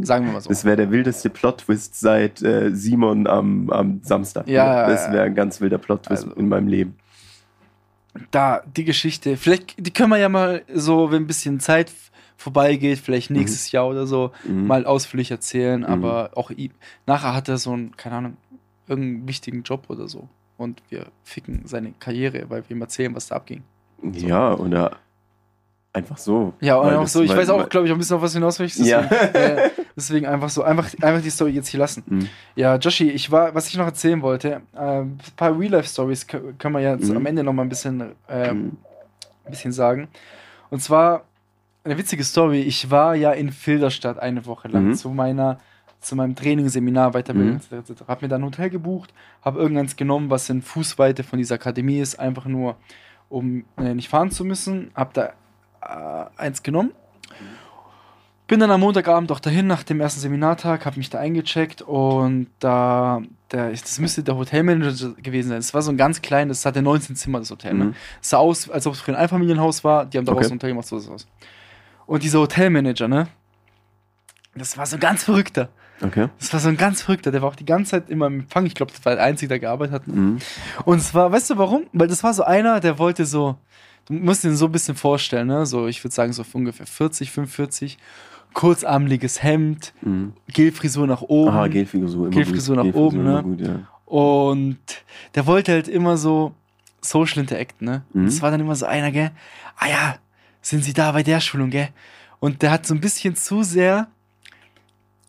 [0.00, 0.48] Sagen wir mal so.
[0.48, 4.48] Das wäre der wildeste Plot-Twist seit äh, Simon am, am Samstag.
[4.48, 6.96] Ja, das wäre ein ganz wilder Plot-Twist also, in meinem Leben.
[8.30, 9.36] Da, die Geschichte.
[9.36, 11.90] Vielleicht, die können wir ja mal so, wenn ein bisschen Zeit
[12.42, 13.38] vorbeigeht, vielleicht mhm.
[13.38, 13.76] nächstes mhm.
[13.76, 14.66] Jahr oder so, mhm.
[14.66, 15.80] mal ausführlich erzählen.
[15.80, 15.86] Mhm.
[15.86, 16.72] Aber auch ihm,
[17.06, 18.36] nachher hat er so einen, keine Ahnung,
[18.86, 20.28] irgendeinen wichtigen Job oder so.
[20.58, 23.62] Und wir ficken seine Karriere, weil wir ihm erzählen, was da abging.
[24.02, 24.26] So.
[24.26, 24.98] Ja, oder
[25.92, 26.54] einfach so.
[26.60, 27.22] Ja, und auch so.
[27.22, 28.88] Ich weiß auch, glaube ich, ein bisschen auf was hinaus möchtest.
[28.88, 29.00] Ja.
[29.02, 32.02] Äh, deswegen einfach so, einfach, einfach die Story jetzt hier lassen.
[32.06, 32.28] Mhm.
[32.56, 36.80] Ja, Joshi, ich war, was ich noch erzählen wollte, äh, ein paar Real-Life-Stories können wir
[36.80, 37.16] jetzt mhm.
[37.16, 38.76] am Ende noch mal ein bisschen, äh, mhm.
[39.44, 40.08] ein bisschen sagen.
[40.70, 41.24] Und zwar
[41.84, 42.60] eine witzige Story.
[42.60, 44.94] Ich war ja in Filderstadt eine Woche lang mhm.
[44.94, 45.58] zu meiner
[46.00, 47.78] zu meinem Training, Seminar, Weiterbildung mhm.
[47.78, 48.02] etc.
[48.08, 52.00] Hab mir dann ein Hotel gebucht, habe irgendeins genommen, was in Fußweite von dieser Akademie
[52.00, 52.76] ist, einfach nur,
[53.28, 54.90] um äh, nicht fahren zu müssen.
[54.96, 55.32] Hab da
[55.80, 56.90] äh, eins genommen.
[58.48, 62.48] Bin dann am Montagabend auch dahin nach dem ersten Seminartag, habe mich da eingecheckt und
[62.58, 63.22] da,
[63.52, 65.58] der, das müsste der Hotelmanager gewesen sein.
[65.58, 67.74] Es war so ein ganz kleines, das hatte 19 Zimmer, das Hotel.
[67.74, 67.84] Ne?
[67.84, 67.90] Mhm.
[67.90, 67.96] Ne?
[68.20, 70.04] Es sah aus, als ob es für ein Einfamilienhaus war.
[70.04, 70.54] Die haben daraus okay.
[70.54, 71.26] ein Hotel gemacht, so was.
[72.06, 73.28] Und dieser Hotelmanager, ne?
[74.54, 75.70] Das war so ein ganz verrückter.
[76.02, 76.28] Okay.
[76.38, 78.66] Das war so ein ganz verrückter, der war auch die ganze Zeit immer im Empfang.
[78.66, 80.08] Ich glaube, das war der Einzige, der gearbeitet hat.
[80.08, 80.38] Mhm.
[80.84, 81.84] Und es war, weißt du warum?
[81.92, 83.56] Weil das war so einer, der wollte so,
[84.06, 85.64] du musst ihn so ein bisschen vorstellen, ne?
[85.64, 87.98] So, ich würde sagen, so ungefähr 40, 45.
[88.52, 90.34] Kurzarmliges Hemd, mhm.
[90.48, 91.50] Gelfrisur nach oben.
[91.50, 93.42] Aha, Gelfrisur, immer Gelfrisur nach Gelfrisur oben, ne?
[93.42, 93.78] Gut, ja.
[94.04, 94.78] Und
[95.34, 96.52] der wollte halt immer so
[97.00, 98.02] Social Interact, ne?
[98.12, 98.26] Mhm.
[98.26, 99.30] Das war dann immer so einer, gell?
[99.76, 100.16] Ah ja,
[100.62, 101.88] sind Sie da bei der Schulung, gell?
[102.40, 104.08] Und der hat so ein bisschen zu sehr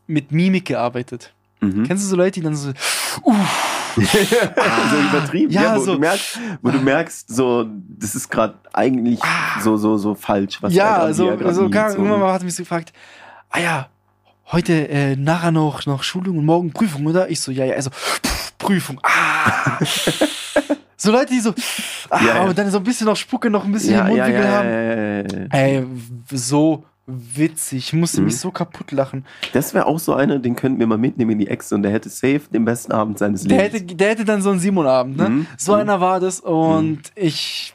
[0.08, 1.34] mit Mimik gearbeitet.
[1.60, 1.84] Mhm.
[1.86, 2.70] Kennst du so Leute, die dann so,
[3.22, 3.96] uff, ah,
[4.90, 8.56] so übertrieben, ja, ja wo, so, du merkst, wo du merkst, so, das ist gerade
[8.74, 11.98] eigentlich ah, so, so, so falsch, was Ja, so, so, gar, so.
[11.98, 12.92] irgendwann mal hat mich so gefragt,
[13.50, 13.90] ah ja,
[14.52, 17.30] heute äh, nachher noch, noch Schulung und morgen Prüfung, oder?
[17.30, 17.92] Ich so, ja, ja, also,
[18.58, 19.80] Prüfung, ah.
[21.04, 21.54] So Leute, die so,
[22.10, 22.54] ah, ja, ja.
[22.54, 25.52] dann so ein bisschen noch Spucke, noch ein bisschen ja, im Mundwinkel haben.
[25.52, 25.86] Ey,
[26.32, 27.88] so witzig.
[27.88, 28.28] Ich musste mhm.
[28.28, 29.26] mich so kaputt lachen.
[29.52, 31.92] Das wäre auch so einer, den könnten wir mal mitnehmen in die Ex und der
[31.92, 33.72] hätte safe den besten Abend seines Lebens.
[33.72, 35.28] Der hätte, der hätte dann so einen Simon-Abend, ne?
[35.30, 35.48] Mhm.
[35.58, 35.82] So mhm.
[35.82, 37.02] einer war das und mhm.
[37.16, 37.74] ich.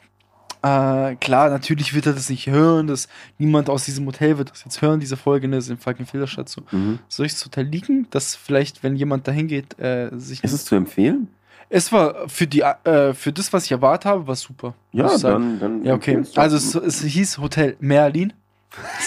[0.63, 3.07] Äh, klar, natürlich wird er das nicht hören, dass
[3.37, 6.49] niemand aus diesem Hotel wird das jetzt hören, diese Folge, ne, ist in fucking Filderstadt
[6.49, 6.63] so.
[6.71, 6.97] Mhm.
[7.07, 10.43] Soll ich das Hotel liegen, dass vielleicht, wenn jemand dahin geht, äh, sich.
[10.43, 11.29] Ist es zu empfehlen?
[11.69, 14.73] Es war für die äh, für das, was ich erwartet habe, war super.
[14.91, 15.85] Ja, dann, dann.
[15.85, 16.23] Ja, okay.
[16.35, 18.33] Also es, es hieß Hotel Merlin.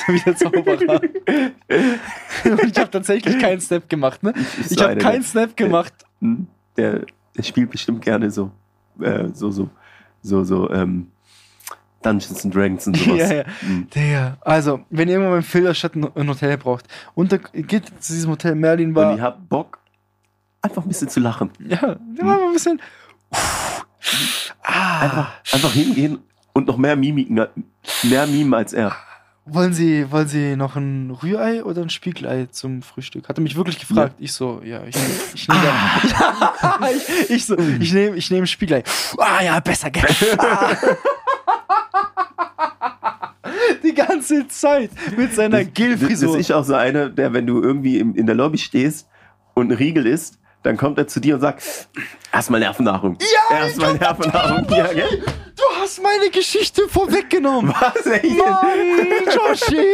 [0.07, 1.01] so wie der Zauberer.
[2.45, 4.33] Und ich habe tatsächlich keinen Snap gemacht, ne?
[4.61, 5.93] Ich, ich habe keinen Snap gemacht.
[6.21, 6.47] Hm?
[6.77, 7.05] Der,
[7.37, 8.51] der, spielt bestimmt gerne so,
[9.01, 9.69] äh, so, so,
[10.23, 11.09] so, so, ähm,
[12.03, 13.19] Dungeons and Dragons und sowas.
[13.19, 13.45] ja, ja.
[13.63, 13.89] Mhm.
[13.95, 18.31] Der, also, wenn ihr irgendwann beim Filderstadt ein Hotel braucht, und da geht zu diesem
[18.31, 19.13] Hotel Merlin war.
[19.13, 19.79] Und ihr habt Bock,
[20.63, 21.51] einfach ein bisschen zu lachen.
[21.59, 22.29] Ja, mhm.
[22.29, 22.81] ein bisschen.
[24.63, 25.01] Ah.
[25.01, 26.19] Einfach, einfach hingehen
[26.53, 27.47] und noch mehr Mimiken,
[28.05, 28.97] mehr Mime als er.
[29.45, 33.29] Wollen Sie, wollen Sie noch ein Rührei oder ein Spiegelei zum Frühstück?
[33.29, 34.15] Hat er mich wirklich gefragt.
[34.19, 34.25] Ja.
[34.25, 34.95] Ich so, ja, ich,
[35.35, 36.01] ich nehme ah.
[36.95, 38.85] ich, ich so, ich nehme ich nehm Spiegelei.
[39.19, 40.05] Ah ja, besser, gell?
[43.83, 46.29] Die ganze Zeit mit seiner Gelfrisur.
[46.29, 49.09] Das ist ich auch so einer, der, wenn du irgendwie in der Lobby stehst
[49.55, 51.63] und ein Riegel isst, dann kommt er zu dir und sagt,
[52.33, 53.19] erstmal Nervennahrung.
[53.51, 54.67] Ja, Erstmal Nervennahrung.
[54.71, 55.23] Ja, gell?
[55.57, 57.75] Du hast meine Geschichte vorweggenommen.
[57.79, 58.37] Was, ey?
[58.37, 59.87] Nein, Joshi!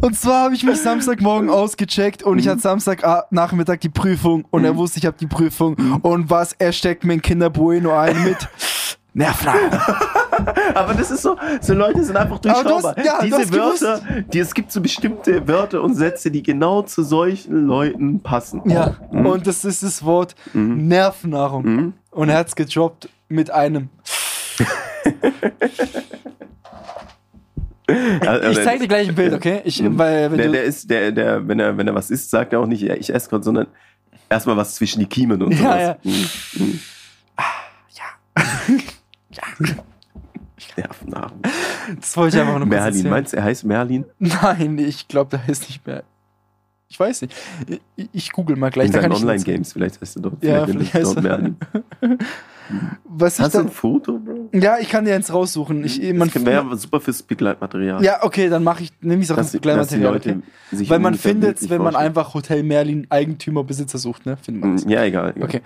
[0.00, 4.76] Und zwar habe ich mich Samstagmorgen ausgecheckt und ich hatte Samstagnachmittag die Prüfung und er
[4.76, 5.76] wusste, ich habe die Prüfung.
[6.02, 8.36] Und was, er steckt mir ein Kinder Bueno ein mit
[9.14, 9.70] Nervennahrung.
[10.74, 12.94] Aber das ist so, so Leute sind einfach durchschaubar.
[12.96, 13.52] hast- ja, Diese.
[13.52, 14.00] Wörter,
[14.32, 18.62] die, es gibt so bestimmte Wörter und Sätze, die genau zu solchen Leuten passen.
[18.68, 21.64] Ja, und das ist das Wort Nervennahrung.
[21.64, 21.92] Mhm.
[22.10, 23.88] Und er hat es gedroppt mit einem.
[27.86, 29.60] Also, Ich zeig dir gleich ein Bild, okay?
[29.64, 32.54] Ich, weil, wenn der, der ist, der, der, wenn er, wenn er was isst, sagt
[32.54, 33.66] er auch nicht, ja, ich esse gerade, sondern
[34.30, 35.80] erstmal was zwischen die Kiemen und sowas.
[35.80, 35.96] Ja, ja.
[36.54, 36.80] Mhm.
[40.76, 41.40] Nervennahrung.
[42.00, 44.04] das wollte ich einfach nur Merlin, meinst du, er heißt Merlin?
[44.18, 46.04] Nein, ich glaube, da ist nicht mehr.
[46.88, 47.34] Ich weiß nicht.
[47.96, 48.86] Ich, ich google mal gleich.
[48.86, 51.56] In seinen Online-Games, vielleicht heißt er dort, Ja, vielleicht vielleicht dort Merlin.
[53.04, 54.48] Was Hast du ein Foto, Bro?
[54.54, 55.84] ja, ich kann dir eins raussuchen.
[55.84, 58.02] Ich, man, das wäre super fürs Begleitmaterial.
[58.02, 60.16] ja, okay, dann mache ich, nehme ich es auch ins Begleitmaterial.
[60.16, 60.38] Okay?
[60.72, 62.06] Weil man findet bildlich wenn man vorstellen.
[62.08, 64.38] einfach Hotel Merlin Eigentümer, Besitzer sucht, ne?
[64.38, 64.84] Findet man es.
[64.88, 65.34] Ja, egal.
[65.36, 65.44] egal.
[65.48, 65.60] Okay.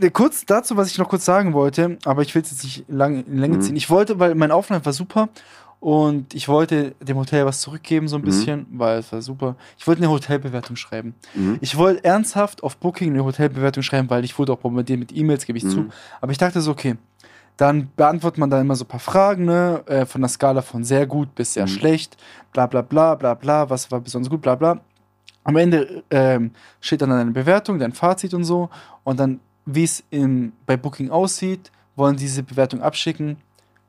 [0.00, 2.84] Äh, Kurz dazu, was ich noch kurz sagen wollte, aber ich will es jetzt nicht
[2.88, 3.60] lang in Länge Mhm.
[3.62, 3.76] ziehen.
[3.76, 5.30] Ich wollte, weil mein Aufenthalt war super
[5.80, 8.24] und ich wollte dem Hotel was zurückgeben, so ein Mhm.
[8.26, 9.54] bisschen, weil es war super.
[9.78, 11.14] Ich wollte eine Hotelbewertung schreiben.
[11.34, 11.58] Mhm.
[11.60, 15.46] Ich wollte ernsthaft auf Booking eine Hotelbewertung schreiben, weil ich wurde auch bombardiert mit E-Mails,
[15.46, 15.82] gebe ich zu.
[15.82, 15.92] Mhm.
[16.20, 16.96] Aber ich dachte so, okay,
[17.56, 19.82] dann beantwortet man da immer so ein paar Fragen, ne?
[19.86, 21.68] Äh, von der Skala von sehr gut bis sehr Mhm.
[21.70, 22.16] schlecht,
[22.52, 24.80] bla bla bla bla bla, was war besonders gut, bla bla.
[25.44, 26.50] Am Ende ähm,
[26.80, 28.68] steht dann deine Bewertung, dein Fazit und so.
[29.02, 30.04] Und dann, wie es
[30.66, 33.36] bei Booking aussieht, wollen diese Bewertung abschicken.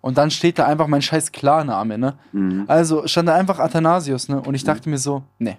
[0.01, 2.13] Und dann steht da einfach mein scheiß Klarname, ne?
[2.31, 2.65] Mhm.
[2.67, 4.41] Also stand da einfach Athanasius, ne?
[4.41, 5.57] Und ich dachte mir so, ne.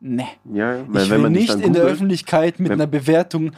[0.00, 0.26] Ne.
[0.52, 3.52] Ja, Ich will nicht in der Öffentlichkeit mit einer Bewertung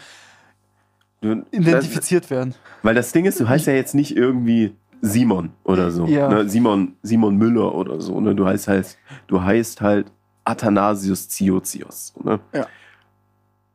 [1.20, 2.51] du, identifiziert werden.
[2.51, 6.06] Das, weil das Ding ist, du heißt ja jetzt nicht irgendwie Simon oder so.
[6.06, 6.28] Ja.
[6.28, 6.48] Ne?
[6.48, 8.20] Simon, Simon Müller oder so.
[8.20, 8.35] Ne?
[8.35, 10.12] Du heißt halt, du heißt halt
[10.44, 12.14] Athanasius Ziozios.
[12.22, 12.40] Ne?
[12.55, 12.66] Ja.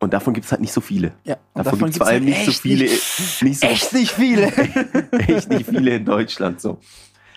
[0.03, 1.13] Und davon gibt es halt nicht so viele.
[1.23, 2.83] Ja, Davon, davon gibt es vor allem halt nicht so viele.
[2.85, 4.47] Nicht, Nicht so, echt nicht viele.
[5.27, 6.59] echt nicht viele in Deutschland.
[6.61, 6.77] So.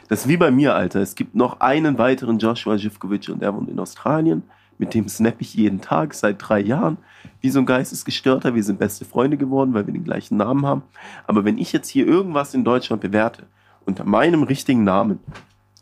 [0.08, 1.00] Das ist wie bei mir, Alter.
[1.00, 4.42] Es gibt noch einen weiteren Joshua Živkovic und der wohnt in Australien.
[4.78, 6.98] Mit dem snap ich jeden Tag seit drei Jahren.
[7.40, 8.54] Wie so ein Geistesgestörter.
[8.54, 10.82] Wir sind beste Freunde geworden, weil wir den gleichen Namen haben.
[11.26, 13.44] Aber wenn ich jetzt hier irgendwas in Deutschland bewerte,
[13.84, 15.20] unter meinem richtigen Namen,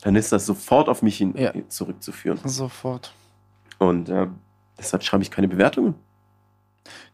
[0.02, 1.52] dann ist das sofort auf mich hin Ja.
[1.68, 2.38] zurückzuführen.
[2.44, 3.14] Sofort.
[3.78, 4.26] Und äh,
[4.78, 5.94] deshalb schreibe ich keine Bewertungen.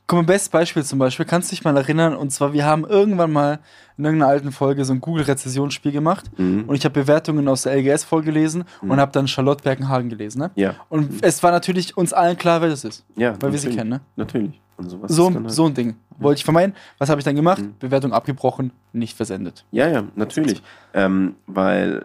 [0.06, 2.84] Guck mal, bestes Beispiel zum Beispiel, kannst du dich mal erinnern, und zwar, wir haben
[2.84, 3.60] irgendwann mal
[3.96, 6.64] in irgendeiner alten Folge so ein Google-Rezessionsspiel gemacht Mhm.
[6.66, 8.90] und ich habe Bewertungen aus der LGS vorgelesen Mhm.
[8.90, 10.50] und habe dann Charlotte Bergenhagen gelesen, ne?
[10.56, 13.34] Ja, Und es war natürlich uns allen klar, wer das ist, ja.
[13.40, 14.00] weil wir sie kennen, ne?
[14.16, 14.60] Natürlich.
[14.76, 15.94] Und sowas So, halt- so ein Ding.
[16.18, 16.74] Wollte ich vermeiden.
[16.98, 17.60] Was habe ich dann gemacht?
[17.62, 17.74] Mhm.
[17.78, 19.64] Bewertung abgebrochen, nicht versendet.
[19.70, 20.60] Ja, ja, natürlich.
[20.92, 22.04] Ähm, weil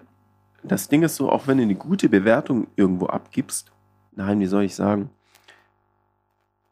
[0.63, 3.71] das Ding ist so, auch wenn du eine gute Bewertung irgendwo abgibst,
[4.15, 5.09] nein, wie soll ich sagen?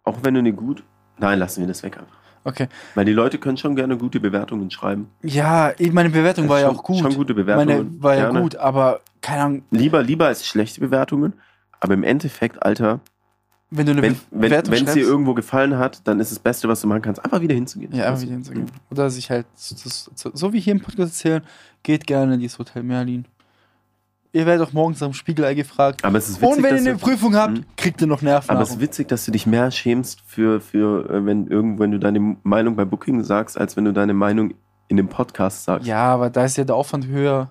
[0.04, 0.84] Auch wenn du eine gut.
[1.18, 2.18] Nein, lassen wir das weg einfach.
[2.46, 2.68] Okay.
[2.96, 5.10] Weil die Leute können schon gerne gute Bewertungen schreiben.
[5.22, 7.00] Ja, meine Bewertung war ja auch gut.
[7.00, 7.68] Schon gute Bewertungen.
[7.68, 8.42] Meine war ja gerne.
[8.42, 11.34] gut, aber keine Ahnung, Lieber, lieber als schlechte Bewertungen.
[11.80, 13.00] Aber im Endeffekt, Alter,
[13.70, 16.32] wenn du eine wenn Be wenn Bewertung wenn es dir irgendwo gefallen hat, dann ist
[16.32, 17.94] das Beste, was du machen kannst, einfach wieder hinzugehen.
[17.96, 18.68] Ja, einfach wieder hinzugehen.
[18.92, 19.76] Oder sich halt, so,
[20.14, 21.44] so, so wie hier im Podcast erzählen,
[21.82, 23.26] geht gerne in dieses Hotel Merlin.
[24.36, 26.04] Ihr werdet auch morgens am Spiegelei gefragt.
[26.04, 27.66] Aber es ist witzig, Und wenn ihr eine Prüfung habt, Mhm.
[27.78, 28.50] kriegt ihr noch Nerven.
[28.50, 31.92] Aber es ist witzig, dass du dich mehr schämst für, für äh, wenn irgendwo, wenn
[31.92, 34.56] du deine Meinung bei Booking sagst, als wenn du deine Meinung
[34.88, 35.88] in dem Podcast sagst.
[35.88, 37.50] ja, aber da ist ja der Aufwand höher,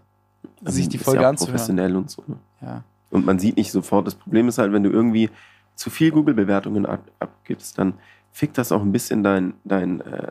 [0.65, 1.53] Also sich die ist Folge ja anzuhören.
[1.55, 2.23] professionell und so.
[2.27, 2.37] Ne?
[2.61, 2.83] Ja.
[3.11, 4.07] Und man sieht nicht sofort.
[4.07, 5.31] Das Problem ist halt, wenn du irgendwie
[5.77, 7.95] zu viel Google-Bewertungen ab, abgibst, dann
[8.33, 10.29] fickt das auch ein bisschen dein, dein äh,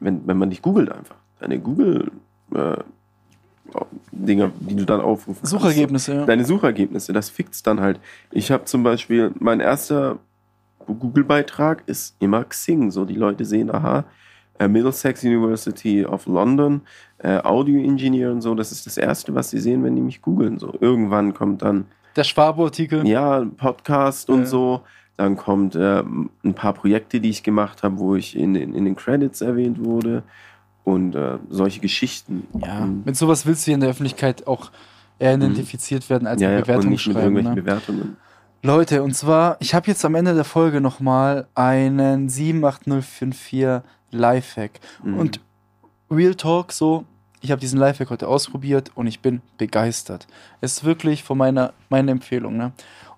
[0.00, 1.16] wenn, wenn man dich googelt einfach.
[1.40, 2.10] Deine Google
[2.54, 2.76] äh,
[4.12, 5.50] Dinger, die du dann aufrufen kannst.
[5.52, 6.26] Suchergebnisse, ja.
[6.26, 7.98] Deine Suchergebnisse, das fickt's dann halt.
[8.30, 10.18] Ich habe zum Beispiel, mein erster
[10.86, 12.90] Google-Beitrag ist immer Xing.
[12.90, 14.04] So, die Leute sehen, aha,
[14.58, 16.82] äh, Middlesex University of London,
[17.18, 20.22] äh, Audio Engineer und so, das ist das Erste, was sie sehen, wenn die mich
[20.22, 20.58] googeln.
[20.58, 21.86] So, irgendwann kommt dann,
[22.16, 23.06] Der Schwabo-Artikel.
[23.06, 24.46] ja, Podcast und Ja.
[24.46, 24.80] so.
[25.16, 26.02] Dann kommt äh,
[26.44, 29.84] ein paar Projekte, die ich gemacht habe, wo ich in, in, in den Credits erwähnt
[29.84, 30.24] wurde.
[30.84, 32.46] Und äh, solche Geschichten.
[32.60, 33.02] Ja, Mhm.
[33.06, 34.70] mit sowas willst du in der Öffentlichkeit auch
[35.18, 37.36] eher identifiziert werden als ja, eine ja, und nicht mit schreiben.
[37.36, 37.62] irgendwelchen Ne?
[37.62, 38.16] Bewertungen.
[38.62, 44.80] Leute, und zwar, ich habe jetzt am Ende der Folge nochmal einen 78054 Lifehack.
[45.02, 45.18] Mhm.
[45.18, 45.40] Und
[46.10, 47.04] Real Talk, so,
[47.40, 50.26] ich habe diesen Lifehack heute ausprobiert und ich bin begeistert.
[50.60, 52.56] Es ist wirklich von meiner, meine Empfehlung.
[52.56, 52.64] Ne?
[52.66, 52.72] Und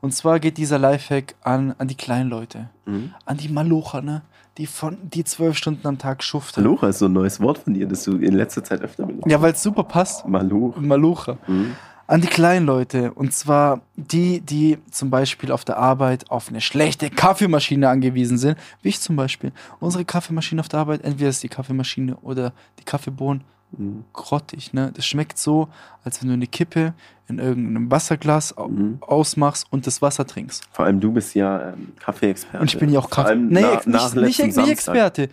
[0.06, 3.12] Und zwar geht dieser Lifehack an, an die kleinen Leute, Mhm.
[3.24, 4.22] an die Malocher, ne?
[4.58, 6.62] Die von die zwölf Stunden am Tag schuften.
[6.64, 9.26] Malocha ist so ein neues Wort von dir, das du in letzter Zeit öfter benutzt.
[9.30, 10.26] Ja, weil es super passt.
[10.26, 10.76] Maloch.
[10.76, 11.36] Malocher.
[11.46, 11.76] Mhm.
[12.06, 13.12] An die kleinen Leute.
[13.12, 18.56] Und zwar die, die zum Beispiel auf der Arbeit auf eine schlechte Kaffeemaschine angewiesen sind.
[18.80, 19.52] Wie ich zum Beispiel.
[19.80, 23.42] Unsere Kaffeemaschine auf der Arbeit, entweder ist die Kaffeemaschine oder die Kaffeebohnen
[23.72, 24.04] Mhm.
[24.12, 24.72] grottig.
[24.72, 24.92] Ne?
[24.94, 25.68] Das schmeckt so,
[26.04, 26.94] als wenn du eine Kippe
[27.28, 28.98] in irgendeinem Wasserglas Mhm.
[29.00, 30.64] ausmachst und das Wasser trinkst.
[30.72, 32.60] Vor allem du bist ja ähm, Kaffee-Experte.
[32.60, 33.36] Und ich bin ja auch Kaffee.
[33.36, 34.68] Nee, nach, nicht, nach nicht, nicht Samstag.
[34.72, 35.28] Experte.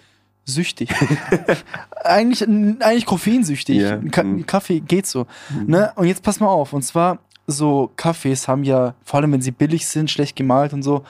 [0.45, 0.89] Süchtig.
[2.03, 3.77] eigentlich, eigentlich koffeinsüchtig.
[3.77, 4.45] Ja, Ka mhm.
[4.45, 5.25] Kaffee geht so.
[5.49, 5.65] Mhm.
[5.71, 5.91] Ne?
[5.95, 6.73] Und jetzt pass mal auf.
[6.73, 10.83] Und zwar, so Kaffees haben ja, vor allem wenn sie billig sind, schlecht gemalt und
[10.83, 11.03] so.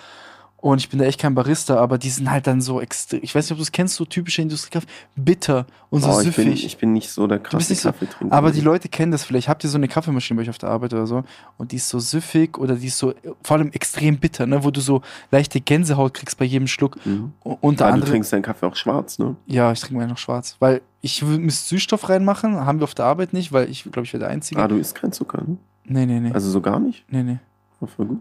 [0.63, 3.19] Und ich bin da echt kein Barista, aber die sind halt dann so extrem.
[3.21, 4.87] Ich weiß nicht, ob du es kennst, so typische Industriekaffee.
[5.13, 6.65] Bitter und so Boah, ich, bin, süffig.
[6.65, 8.33] ich bin nicht so der krasse so- Kaffeetrinker.
[8.33, 9.49] Aber die Leute kennen das vielleicht.
[9.49, 11.25] Habt ihr so eine Kaffeemaschine bei euch auf der Arbeit oder so?
[11.57, 13.13] Und die ist so süffig oder die ist so
[13.43, 14.63] vor allem extrem bitter, ne?
[14.63, 16.97] Wo du so leichte Gänsehaut kriegst bei jedem Schluck.
[17.05, 17.33] Mhm.
[17.43, 19.35] Unter Ah, du trinkst deinen Kaffee auch schwarz, ne?
[19.47, 20.55] Ja, ich trinke meinen noch schwarz.
[20.59, 22.55] Weil ich müsste Süßstoff reinmachen.
[22.65, 24.61] Haben wir auf der Arbeit nicht, weil ich glaube, ich wäre der Einzige.
[24.61, 25.57] Ah, du isst kein Zucker, ne?
[25.83, 26.31] nee, nee, nee.
[26.31, 27.03] Also so gar nicht?
[27.09, 27.39] nee, nee.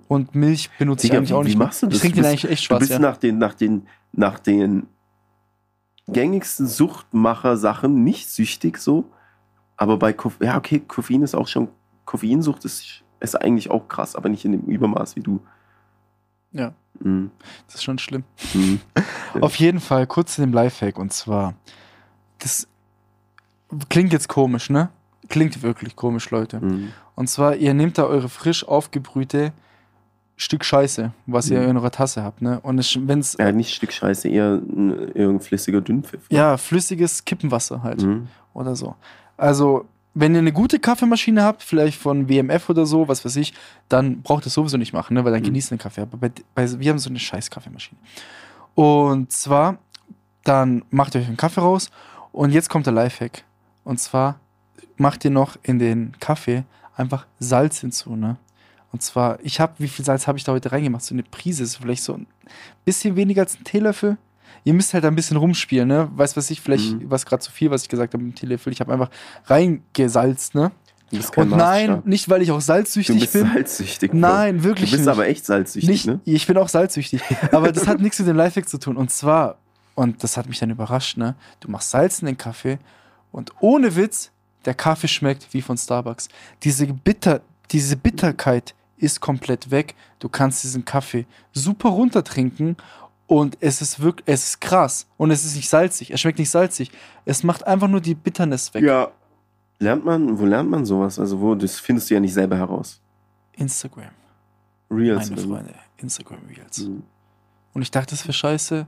[0.08, 1.58] Und Milch benutze ich eigentlich wie- auch wie nicht.
[1.58, 2.00] machst du Ich das?
[2.00, 2.98] trinke Du den eigentlich echt Du schwarz, bist ja.
[2.98, 4.86] nach den, nach den, nach den
[6.08, 9.04] gängigsten Suchtmacher-Sachen nicht süchtig so.
[9.76, 11.68] Aber bei Koffein, ja, okay, Koffein ist auch schon,
[12.04, 15.40] Koffeinsucht ist, ist eigentlich auch krass, aber nicht in dem Übermaß wie du.
[16.52, 16.74] Ja.
[17.00, 17.30] Mhm.
[17.66, 18.24] Das ist schon schlimm.
[18.54, 18.80] Mhm.
[19.40, 20.98] Auf jeden Fall kurz zu dem Lifehack.
[20.98, 21.54] Und zwar,
[22.38, 22.68] das
[23.88, 24.90] klingt jetzt komisch, ne?
[25.28, 26.60] Klingt wirklich komisch, Leute.
[26.60, 26.92] Mhm.
[27.14, 29.52] Und zwar, ihr nehmt da eure frisch aufgebrühte
[30.36, 31.68] Stück Scheiße, was ihr Mhm.
[31.70, 32.58] in eurer Tasse habt, ne?
[32.60, 32.92] Und es
[33.38, 36.22] Ja, nicht Stück Scheiße, eher ein, irgendein flüssiger Dünnpfiff.
[36.30, 38.28] ja flüssiges Kippenwasser halt Mhm.
[38.54, 38.96] oder so.
[39.36, 39.84] Also,
[40.14, 43.54] wenn ihr eine gute Kaffeemaschine habt, vielleicht von WMF oder so, was weiß ich,
[43.88, 45.24] dann braucht ihr es sowieso nicht machen, ne?
[45.24, 45.46] weil dann Mhm.
[45.46, 46.00] genießt ihr den Kaffee.
[46.02, 47.98] Aber bei, bei, wir haben so eine scheiß Kaffeemaschine.
[48.74, 49.78] Und zwar,
[50.44, 51.90] dann macht ihr euch einen Kaffee raus
[52.32, 53.44] und jetzt kommt der Lifehack.
[53.84, 54.40] Und zwar
[54.96, 56.64] macht ihr noch in den Kaffee
[56.96, 58.36] einfach Salz hinzu, ne?
[58.92, 61.02] Und zwar, ich habe, wie viel Salz habe ich da heute reingemacht?
[61.02, 62.26] So eine Prise, so vielleicht so ein
[62.84, 64.18] bisschen weniger als ein Teelöffel.
[64.64, 66.10] Ihr müsst halt ein bisschen rumspielen, ne?
[66.14, 67.08] Weiß was ich, vielleicht Mhm.
[67.10, 68.70] war es gerade zu viel, was ich gesagt habe mit dem Teelöffel.
[68.72, 69.08] Ich habe einfach
[69.46, 70.72] reingesalzt, ne?
[71.10, 72.06] Du bist kein Und nein, Maßstab.
[72.06, 73.46] nicht weil ich auch Du salzsüchtig bist bin.
[73.46, 74.10] salzsüchtig.
[74.12, 74.18] Bro.
[74.20, 75.12] Nein, Du wirklich bist nicht.
[75.12, 76.20] aber echt salzsüchtig, nicht, ne?
[76.24, 77.20] Ich bin auch salzsüchtig.
[77.52, 78.96] Aber das hat nichts mit dem Lifehack zu tun.
[78.96, 79.58] Und zwar,
[79.94, 81.34] und das hat mich dann überrascht, ne?
[81.60, 82.78] Du machst Salz in den Kaffee
[83.30, 84.30] und ohne Witz,
[84.64, 86.28] der Kaffee schmeckt wie von Starbucks.
[86.62, 87.40] Diese, Bitter,
[87.70, 89.94] diese Bitterkeit ist komplett weg.
[90.18, 92.76] Du kannst diesen Kaffee super runtertrinken
[93.26, 95.06] und es ist wirklich, es ist krass.
[95.16, 96.10] Und es ist nicht salzig.
[96.10, 96.90] Es schmeckt nicht salzig.
[97.24, 98.84] Es macht einfach nur die Bitterness weg.
[98.84, 99.10] Ja.
[99.78, 101.18] Lernt man, wo lernt man sowas?
[101.18, 103.00] Also wo, das findest du ja nicht selber heraus.
[103.54, 104.10] Instagram,
[104.90, 105.30] Reels.
[105.30, 105.42] meine?
[105.42, 105.74] Freunde.
[105.96, 106.78] Instagram Reels.
[106.78, 107.02] Mhm.
[107.72, 108.86] Und ich dachte, das wäre scheiße.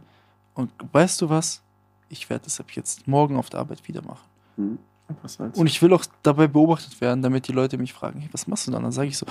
[0.55, 1.62] Und weißt du was?
[2.09, 4.28] Ich werde das ab jetzt morgen auf der Arbeit wieder machen.
[4.56, 4.78] Mhm.
[5.26, 5.59] Salz.
[5.59, 8.66] Und ich will auch dabei beobachtet werden, damit die Leute mich fragen, hey, was machst
[8.66, 8.82] du dann?
[8.82, 9.26] Dann sage ich so,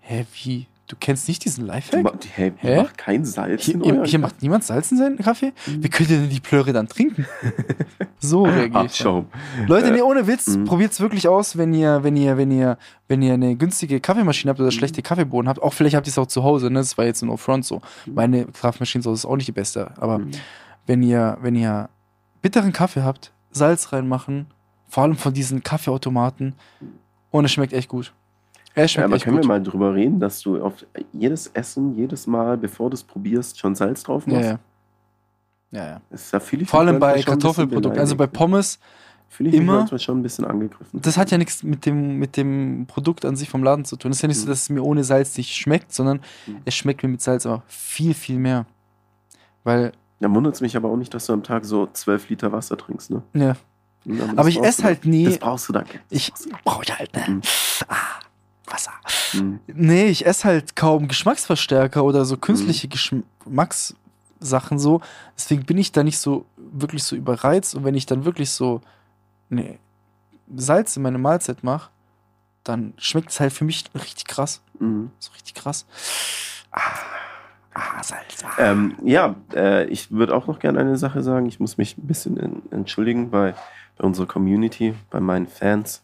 [0.00, 0.66] hä, wie?
[0.88, 2.02] Du kennst nicht diesen Lifehack?
[2.02, 2.76] ma- Hey, Hä?
[2.78, 5.52] macht kein Salz Hier, in hier, hier macht niemand Salz in seinen Kaffee?
[5.66, 5.84] Mhm.
[5.84, 7.26] Wie könnt ihr denn die Plöre dann trinken?
[8.20, 8.72] so reagiere ich.
[8.72, 8.86] dann.
[8.86, 9.26] Abschaum.
[9.66, 10.64] Leute, Äh, nee, ohne Witz, mhm.
[10.64, 14.60] probiert's wirklich aus, wenn ihr, wenn ihr, wenn ihr, wenn ihr eine günstige Kaffeemaschine habt
[14.60, 14.72] oder Mhm.
[14.72, 15.62] schlechte Kaffeebohnen habt.
[15.62, 16.78] Auch vielleicht habt ihr es auch zu Hause, ne?
[16.78, 17.82] Das war jetzt nur Front so.
[18.06, 18.14] Mhm.
[18.14, 20.30] Meine Kaffeemaschine ist auch nicht die beste, aber Mhm.
[20.86, 21.90] wenn ihr, wenn ihr
[22.40, 24.46] bitteren Kaffee habt, Salz reinmachen,
[24.88, 26.54] vor allem von diesen Kaffeeautomaten,
[27.30, 28.12] und es schmeckt echt gut.
[28.74, 29.44] Es Ja, schmeckt aber echt können gut.
[29.44, 33.58] wir mal drüber reden, dass du auf jedes Essen, jedes Mal, bevor du es probierst,
[33.58, 34.48] schon Salz drauf ja, machst?
[34.50, 34.58] ja.
[35.72, 36.00] ja, ja.
[36.10, 38.26] Das ist fühle ich Vor mich allem bei Kartoffelprodukten, also bei.
[38.26, 38.78] Pommes,
[39.30, 41.00] Fühle ich mich immer- manchmal schon ein bisschen angegriffen.
[41.02, 44.10] das hat ja nichts mit dem, mit dem Produkt an sich vom Laden zu tun.
[44.10, 44.50] Es ist ja nicht so, Mhm.
[44.50, 46.56] dass es mir ohne Salz nicht schmeckt, sondern Mhm.
[46.64, 48.64] es schmeckt mir mit Salz aber viel, viel mehr.
[49.64, 52.52] Weil, Da wundert es mich aber auch nicht, dass du am Tag so 12 Liter
[52.52, 53.22] Wasser trinkst, ne?
[53.34, 53.54] ja.
[54.36, 55.24] Aber ich esse halt nie.
[55.24, 55.86] Das brauchst du dann.
[56.10, 56.32] Ich
[56.64, 57.24] brauche ich halt, ne?
[57.28, 57.42] Mhm.
[57.88, 58.20] Ah,
[58.66, 58.92] Wasser.
[59.34, 59.60] Mhm.
[59.66, 65.00] Nee, ich esse halt kaum Geschmacksverstärker oder so künstliche Geschmackssachen so.
[65.36, 67.74] Deswegen bin ich da nicht so wirklich so überreizt.
[67.74, 68.80] Und wenn ich dann wirklich so
[69.48, 69.78] nee,
[70.56, 71.90] Salz in meine Mahlzeit mache,
[72.64, 74.60] dann schmeckt es halt für mich richtig krass.
[74.78, 75.10] Mhm.
[75.18, 75.86] So richtig krass.
[76.70, 76.80] Ah,
[77.74, 78.44] ah Salz.
[78.44, 78.70] Ah.
[78.70, 81.46] Ähm, ja, äh, ich würde auch noch gerne eine Sache sagen.
[81.46, 83.54] Ich muss mich ein bisschen en entschuldigen bei,
[83.98, 86.02] bei unserer Community, bei meinen Fans.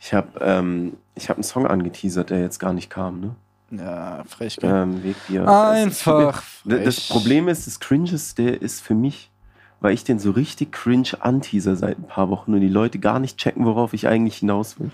[0.00, 3.34] Ich habe ähm, ich hab einen Song angeteasert, der jetzt gar nicht kam, ne?
[3.70, 4.70] Ja, frech, gell?
[4.70, 5.48] Ähm, Weg dir.
[5.48, 6.42] Einfach.
[6.64, 7.08] Das, das.
[7.08, 9.30] Problem ist, das Cringeste ist für mich,
[9.80, 13.20] weil ich den so richtig cringe anteaser seit ein paar Wochen und die Leute gar
[13.20, 14.90] nicht checken, worauf ich eigentlich hinaus will.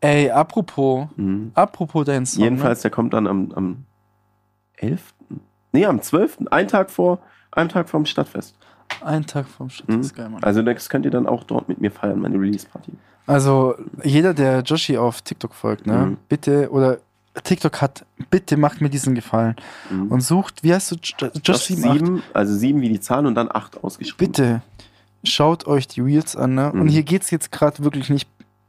[0.00, 1.52] Ey, apropos, Mhm.
[1.54, 2.42] apropos dein Song.
[2.42, 3.84] Jedenfalls, der kommt dann am, am
[4.78, 5.14] 11.
[5.72, 6.38] Nee, am 12.
[6.50, 7.20] Ein Tag vor,
[7.52, 8.56] einen Tag vorm Stadtfest.
[9.00, 9.06] Ne?
[9.06, 10.00] Ein Tag vom Shit, Mhm.
[10.00, 10.42] ist geil, Mann.
[10.42, 12.92] Also das könnt ihr dann auch dort mit mir feiern, meine Release-Party.
[13.26, 16.16] Also, jeder, der Joshi auf TikTok folgt, ne, Mhm.
[16.28, 16.98] bitte, oder
[17.44, 19.54] TikTok hat, bitte macht mir diesen Gefallen
[19.90, 20.08] Mhm.
[20.08, 21.76] und sucht, wie heißt du, Jo- Das Josh 78?
[21.92, 24.18] sieben, also sieben wie die Zahl und dann acht ausgeschrieben.
[24.18, 24.62] Bitte,
[25.22, 26.72] schaut euch die Reels an, ne?
[26.72, 26.88] Und Mhm.
[26.88, 28.28] hier geht es jetzt gerade wirklich nicht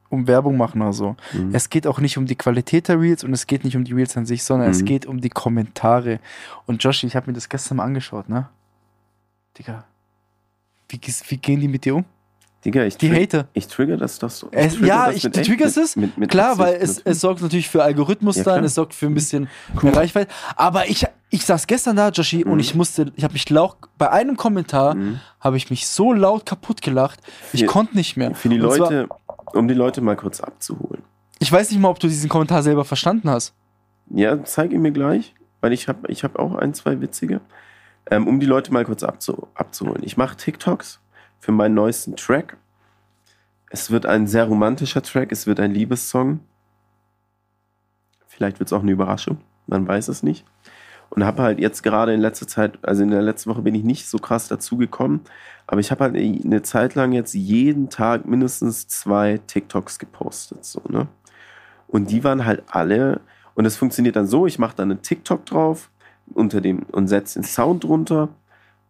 [0.10, 1.16] um Werbung machen oder so.
[1.34, 1.56] Mhm.
[1.56, 3.94] Es geht auch nicht um die Qualität der Reels und es geht nicht um die
[3.94, 4.86] Reels an sich, sondern es Mhm.
[4.86, 6.20] geht um die Kommentare.
[6.68, 8.48] Und Joshi, ich habe mir das gestern mal angeschaut, ne?
[9.58, 9.86] Digga,
[10.92, 11.00] wie,
[11.30, 12.06] wie gehen die mit dir um?
[12.64, 13.48] Digga, ich, Die Hater.
[13.54, 14.48] ich trigger das doch so.
[14.52, 15.96] Ich trigger ja, das ich- du triggerst mit- es?
[15.96, 17.06] Mit, mit Klar, Absicht, weil es, natürlich.
[17.08, 18.66] es sorgt natürlich für Algorithmus Ja, dann, klar.
[18.66, 19.48] es sorgt für ein bisschen
[19.82, 20.32] mehr Reichweite.
[20.56, 22.60] Aber ich, ich saß gestern da, Joshi, und Mhm.
[22.60, 25.20] ich musste, ich habe mich laut, bei einem Kommentar Mhm.
[25.40, 27.20] habe ich mich so laut kaputt gelacht,
[27.52, 28.36] ich konnte nicht mehr.
[28.36, 29.10] Für die Und zwar- Leute,
[29.54, 31.02] um die Leute mal kurz abzuholen.
[31.40, 33.54] Ich weiß nicht mal, ob du diesen Kommentar selber verstanden hast.
[34.12, 37.42] Ja, zeig ihn mir gleich, weil ich habe ich hab auch ein, zwei witzige.
[38.10, 40.04] Ähm, um die Leute mal kurz abzu, abzuholen.
[40.04, 41.00] Ich mache TikToks
[41.40, 42.58] für meinen neuesten Track.
[43.70, 46.40] Es wird ein sehr romantischer Track, es wird ein Liebessong.
[48.28, 49.38] Vielleicht wird es auch eine Überraschung,
[49.68, 50.46] man weiß es nicht.
[51.10, 53.84] Und habe halt jetzt gerade in letzter Zeit, also in der letzten Woche bin ich
[53.84, 55.22] nicht so krass dazu gekommen,
[55.68, 60.66] aber ich habe halt eine Zeit lang jetzt jeden Tag mindestens zwei TikToks gepostet.
[60.66, 61.08] So, ne?
[61.88, 63.22] Und die waren halt alle,
[63.54, 65.91] und es funktioniert dann so, ich mache dann einen TikTok drauf
[66.34, 68.30] unter dem und setze den Sound drunter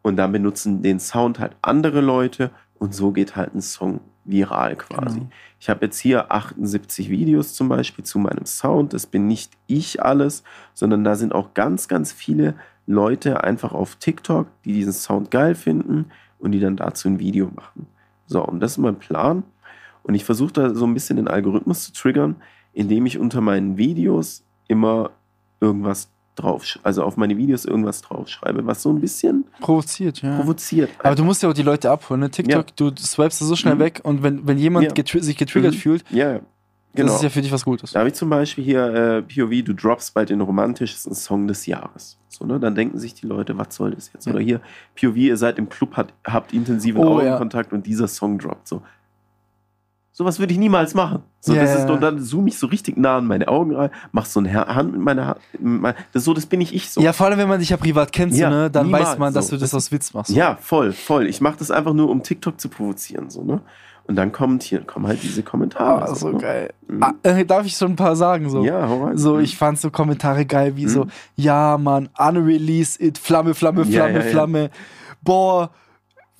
[0.02, 4.76] und dann benutzen den Sound halt andere Leute und so geht halt ein Song viral
[4.76, 5.20] quasi.
[5.20, 5.32] Genau.
[5.60, 8.94] Ich habe jetzt hier 78 Videos zum Beispiel zu meinem Sound.
[8.94, 10.44] Das bin nicht ich alles,
[10.74, 12.56] sondern da sind auch ganz, ganz viele
[12.88, 16.06] Leute einfach auf TikTok, die diesen Sound geil finden
[16.40, 17.88] und die dann dazu ein Video machen.
[18.28, 19.44] So, und das ist mein Plan.
[20.03, 22.38] Und ich versuche da so ein bisschen den Algorithmus zu triggern,
[22.74, 25.12] indem ich unter meinen Videos immer
[25.60, 30.38] irgendwas drauf, also auf meine Videos irgendwas draufschreibe, was so ein bisschen Provoziert, ja.
[30.38, 30.90] provoziert.
[31.03, 32.22] Aber du musst ja auch die Leute abholen.
[32.22, 32.32] Ne?
[32.32, 33.80] TikTok, du swipest das so schnell Mhm.
[33.80, 34.94] weg und wenn, wenn jemand Ja.
[34.94, 35.78] getri sich getriggert Mhm.
[35.78, 36.40] fühlt, ja,
[36.94, 37.08] genau.
[37.08, 37.91] das ist ja für dich was Gutes.
[37.91, 41.66] Da habe ich zum Beispiel hier äh, POV, du droppst bald den romantischsten Song des
[41.66, 42.18] Jahres.
[42.30, 42.60] So, ne?
[42.62, 44.26] Dann denken sich die Leute, was soll das jetzt?
[44.26, 44.32] Ja.
[44.34, 44.62] Oder hier,
[44.95, 47.32] POV, ihr seid im Club, hat, habt intensiven Oh, ja.
[47.36, 48.68] Augenkontakt und dieser Song droppt.
[48.70, 48.82] So.
[50.14, 51.24] Sowas würde ich niemals machen.
[51.40, 53.90] So, Ja, das ist, und dann zoome ich so richtig nah an meine Augen rein,
[54.12, 55.40] mach so eine Ha- Hand mit meiner Hand.
[55.60, 57.00] mit Das, so, das bin ich ich so.
[57.02, 58.70] Ja, vor allem, wenn man dich ja privat kennt, so, Ja, ne?
[58.70, 59.56] dann weiß man, dass so.
[59.56, 60.32] du das aus Witz machst.
[60.32, 61.28] Ja, voll, voll.
[61.28, 63.30] Ich mache das einfach nur, um TikTok zu provozieren.
[63.30, 63.62] So, ne?
[64.06, 66.02] Und dann kommt hier, kommen halt diese Kommentare.
[66.04, 66.38] Ah, so ne?
[66.40, 66.74] geil.
[66.90, 67.04] Mhm.
[67.04, 68.50] Ah, äh, darf ich schon ein paar sagen?
[68.50, 69.18] So, Ja, hau rein.
[69.18, 69.42] so Mhm.
[69.42, 71.12] ich fand so Kommentare geil, wie so, Mhm.
[71.38, 74.30] ja, Mann, unrelease it, Flamme, Flamme, Flamme, ja, ja.
[74.30, 74.70] Flamme.
[75.22, 75.70] Boah,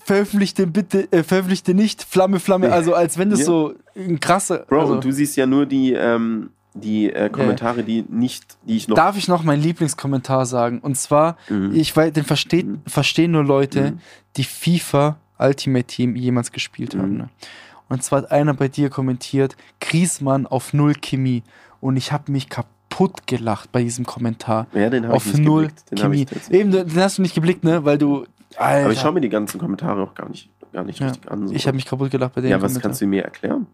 [0.05, 2.67] veröffentlicht den bitte, äh, veröffentlicht den nicht, Flamme, Flamme.
[2.67, 2.73] Ja.
[2.73, 3.45] Also als wenn das Ja.
[3.45, 4.59] so ein krasser.
[4.67, 8.77] Bro, also, und du siehst ja nur die, ähm, die äh, Kommentare, die nicht, die
[8.77, 8.95] ich noch.
[8.95, 10.79] Darf ich noch meinen Lieblingskommentar sagen?
[10.79, 11.71] Und zwar, Mhm.
[11.75, 12.81] ich weiß, den versteht, Mhm.
[12.87, 13.99] verstehen nur Leute, Mhm.
[14.37, 17.11] die FIFA Ultimate Team jemals gespielt haben.
[17.11, 17.17] Mhm.
[17.17, 17.29] Ne?
[17.89, 21.43] Und zwar hat einer bei dir kommentiert, Griesmann auf null Chemie.
[21.81, 24.67] Und ich habe mich kaputt gelacht bei diesem Kommentar.
[24.73, 25.91] ja, den habe ich Auf nicht null geblickt.
[25.91, 26.25] Den Chemie.
[26.51, 27.83] Eben, den hast du nicht geblickt, ne?
[27.83, 28.25] Weil du.
[28.57, 31.31] Alter, Aber ich schaue mir die ganzen Kommentare auch gar nicht, gar nicht Ja, richtig
[31.31, 31.47] an.
[31.47, 31.53] So.
[31.53, 33.67] ich habe mich kaputt gelacht bei dem ja, was kannst du mir erklären?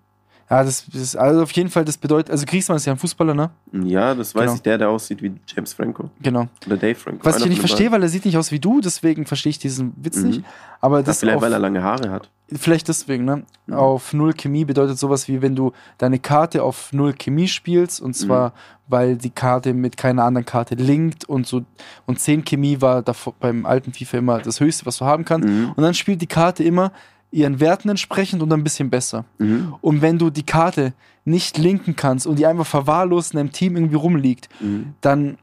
[0.49, 2.97] Ja, das, das ist also auf jeden Fall, das bedeutet, also Griesmann ist ja ein
[2.97, 3.49] Fußballer, ne?
[3.73, 4.53] Ja, das weiß Genau.
[4.55, 6.09] ich, der, der aussieht wie James Franco.
[6.21, 6.47] Genau.
[6.65, 7.25] Oder Dave Franco.
[7.25, 9.59] Was ich ja nicht verstehe, weil er sieht nicht aus wie du, deswegen verstehe ich
[9.59, 10.29] diesen Witz beiden.
[10.29, 10.39] nicht.
[10.41, 10.45] Mhm.
[10.79, 12.29] Aber Das das vielleicht, auf, weil er lange Haare hat.
[12.53, 13.43] Vielleicht deswegen, ne?
[13.65, 13.73] Mhm.
[13.73, 18.13] Auf Null Chemie bedeutet sowas wie, wenn du deine Karte auf Null Chemie spielst, und
[18.15, 18.53] zwar, Mhm.
[18.87, 21.63] weil die Karte mit keiner anderen Karte linkt und so,
[22.05, 25.47] und 10 Chemie war davor, beim alten FIFA immer das höchste, was du haben kannst.
[25.47, 25.73] Mhm.
[25.75, 26.93] Und dann spielt die Karte immer
[27.31, 29.25] ihren Werten entsprechend und ein bisschen besser.
[29.39, 29.75] Mhm.
[29.81, 30.93] Und wenn du die Karte
[31.25, 34.93] nicht linken kannst und die einfach verwahrlost in deinem Team irgendwie rumliegt, Mhm.
[35.01, 35.37] dann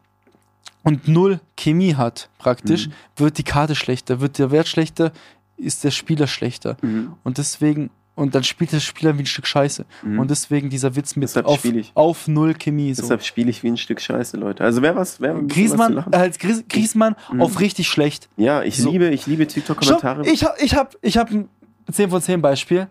[0.83, 2.93] und null Chemie hat praktisch, Mhm.
[3.17, 5.13] wird die Karte schlechter, wird der Wert schlechter,
[5.57, 6.77] ist der Spieler schlechter.
[6.83, 7.15] Mhm.
[7.23, 9.85] Und deswegen, und dann spielt der Spieler wie ein Stück Scheiße.
[10.03, 10.19] Mhm.
[10.21, 11.63] Und deswegen dieser Witz mit Deshalb auf,
[11.95, 12.95] auf null Chemie.
[12.95, 13.03] So.
[13.03, 14.63] Deshalb spiele ich wie ein Stück Scheiße, Leute.
[14.65, 16.15] Also wer was, wer was Griesmann, lachen?
[16.15, 17.41] als Gries, Griesmann Mhm.
[17.43, 18.29] auf richtig schlecht.
[18.37, 18.91] Ja, ich so.
[18.91, 20.29] liebe, ich liebe TikTok-Kommentare.
[20.29, 21.49] Ich, hab- ich habe ich hab ein
[21.91, 22.87] 10 von 10 Beispiel.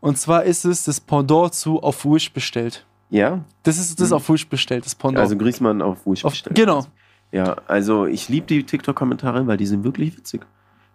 [0.00, 2.84] Und zwar ist es das Pendant zu auf Wish bestellt.
[3.10, 4.16] Ja, Das ist das Mhm.
[4.16, 5.18] auf Wish bestellt, das Pendant.
[5.24, 6.54] also Griesmann auf Wusch auf, bestellt.
[6.56, 6.84] genau.
[7.32, 10.42] Ja, also ich liebe die TikTok-Kommentare, weil die sind wirklich witzig.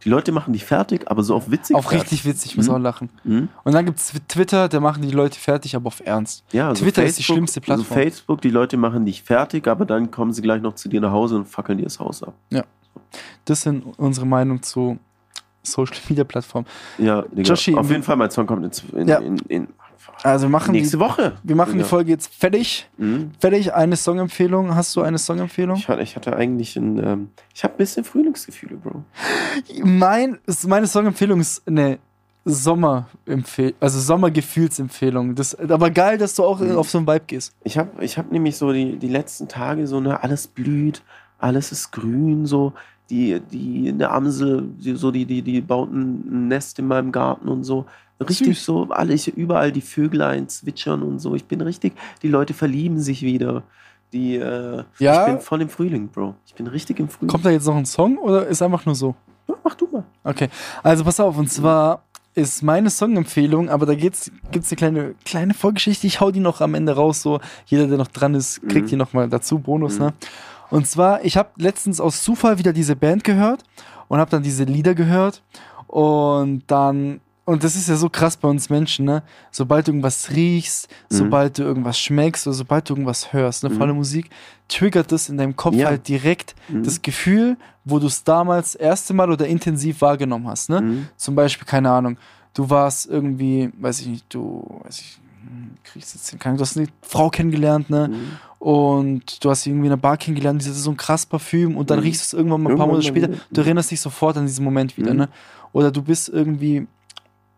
[0.05, 1.75] Die Leute machen dich fertig, aber so auf witzig.
[1.75, 2.01] Auf fertig.
[2.03, 2.73] richtig witzig, ich muss Mhm.
[2.75, 3.09] auch lachen.
[3.23, 3.49] Mhm.
[3.63, 6.43] Und dann gibt es Twitter, da machen die Leute fertig, aber auf Ernst.
[6.51, 7.97] Ja, also Twitter ist die schlimmste Plattform.
[7.97, 11.01] Also Facebook, die Leute machen dich fertig, aber dann kommen sie gleich noch zu dir
[11.01, 12.33] nach Hause und fackeln dir das Haus ab.
[13.45, 14.97] Das sind unsere Meinung zu
[15.61, 16.67] Social Media Plattformen.
[16.97, 17.43] Ja, Digga.
[17.49, 18.63] Joshi, auf jeden Fall, mein Song kommt
[18.93, 19.17] in, in, Ja.
[19.19, 19.67] in, in
[20.23, 21.33] Also machen Nächste die, Woche.
[21.43, 21.85] wir machen die Ja.
[21.85, 22.89] Folge jetzt fertig.
[22.97, 23.31] Mhm.
[23.39, 23.73] Fertig.
[23.73, 24.75] Eine Songempfehlung.
[24.75, 25.77] Hast du eine Songempfehlung?
[25.77, 26.97] Ich, hatte, ich hatte eigentlich ein.
[27.03, 29.03] Ähm, ich habe ein bisschen Frühlingsgefühle, Bro.
[29.83, 31.99] Mein, meine Songempfehlung ist eine
[32.45, 35.35] Sommerempfehlung, also Sommergefühlsempfehlung.
[35.35, 36.77] Das, aber geil, dass du auch Mhm.
[36.77, 37.53] auf so einen Vibe gehst.
[37.63, 41.03] Ich habe ich hab nämlich so die, die letzten Tage so, ne, alles blüht,
[41.39, 42.73] alles ist grün, so.
[43.09, 47.47] Die, die, eine Amsel, die, so, die, die, die baut ein Nest in meinem Garten
[47.49, 47.85] und so.
[48.29, 48.65] Richtig Süß.
[48.65, 51.35] so, alle, ich, überall die Vöglein zwitschern und so.
[51.35, 53.63] Ich bin richtig, die Leute verlieben sich wieder.
[54.11, 55.21] Die, äh, Ja.
[55.27, 56.35] ich bin voll im Frühling, Bro.
[56.45, 57.29] Ich bin richtig im Frühling.
[57.29, 59.15] Kommt da jetzt noch ein Song oder ist einfach nur so?
[59.47, 60.03] Ja, mach du mal.
[60.23, 60.49] Okay,
[60.83, 62.03] also pass auf, und zwar
[62.35, 66.61] ist meine Songempfehlung, aber da gibt es eine kleine, kleine Vorgeschichte, ich hau die noch
[66.61, 68.89] am Ende raus, so jeder, der noch dran ist, kriegt Mhm.
[68.89, 70.05] die noch mal dazu, Bonus, Mhm.
[70.05, 70.13] ne?
[70.71, 73.63] Und zwar, ich habe letztens aus Zufall wieder diese Band gehört
[74.07, 75.43] und habe dann diese Lieder gehört
[75.87, 79.21] und dann, und das ist ja so krass bei uns Menschen, ne?
[79.51, 81.15] Sobald du irgendwas riechst, Mhm.
[81.15, 83.73] sobald du irgendwas schmeckst oder sobald du irgendwas hörst, ne, Mhm.
[83.75, 84.29] vor allem Musik,
[84.69, 85.87] triggert das in deinem Kopf Ja.
[85.87, 86.83] halt direkt Mhm.
[86.83, 90.81] das Gefühl, wo du es damals das erste Mal oder intensiv wahrgenommen hast, ne?
[90.81, 91.07] Mhm.
[91.17, 92.17] Zum Beispiel, keine Ahnung,
[92.53, 96.77] du warst irgendwie, weiß ich nicht, du, weiß ich, hm, kriegst jetzt keine, du hast
[96.77, 98.07] eine Frau kennengelernt, ne?
[98.07, 98.31] Mhm.
[98.59, 101.89] Und du hast irgendwie in einer Bar kennengelernt, die hatte so ein krass Parfüm und
[101.89, 102.03] dann Mhm.
[102.03, 104.63] riechst du es irgendwann mal ein paar Monate später, du erinnerst dich sofort an diesen
[104.63, 105.27] Moment wieder, ne?
[105.73, 106.87] Oder du bist irgendwie,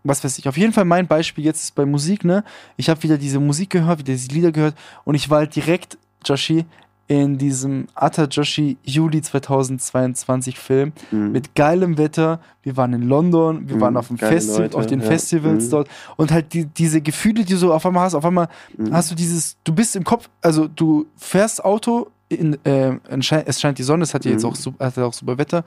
[0.06, 2.44] was weiß ich, auf jeden Fall mein Beispiel jetzt ist bei Musik, ne?
[2.78, 5.98] Ich habe wieder diese Musik gehört, wieder diese Lieder gehört und ich war halt direkt,
[6.24, 6.66] Joshi,
[7.08, 11.32] in diesem Atta Joshi Juli 2022 Film Mhm.
[11.32, 12.40] mit geilem Wetter.
[12.64, 15.06] Wir waren in London, wir Mhm, waren auf dem Festival, Leute, auf den ja.
[15.06, 15.70] Festivals Mhm.
[15.72, 18.92] dort und halt die, diese Gefühle, die du so auf einmal hast, auf einmal Mhm.
[18.94, 22.98] hast du dieses, du bist im Kopf, also du fährst Auto, in, äh,
[23.46, 24.50] es scheint die Sonne, es hat ja jetzt Mhm.
[24.50, 25.64] auch, su- hatte auch super Wetter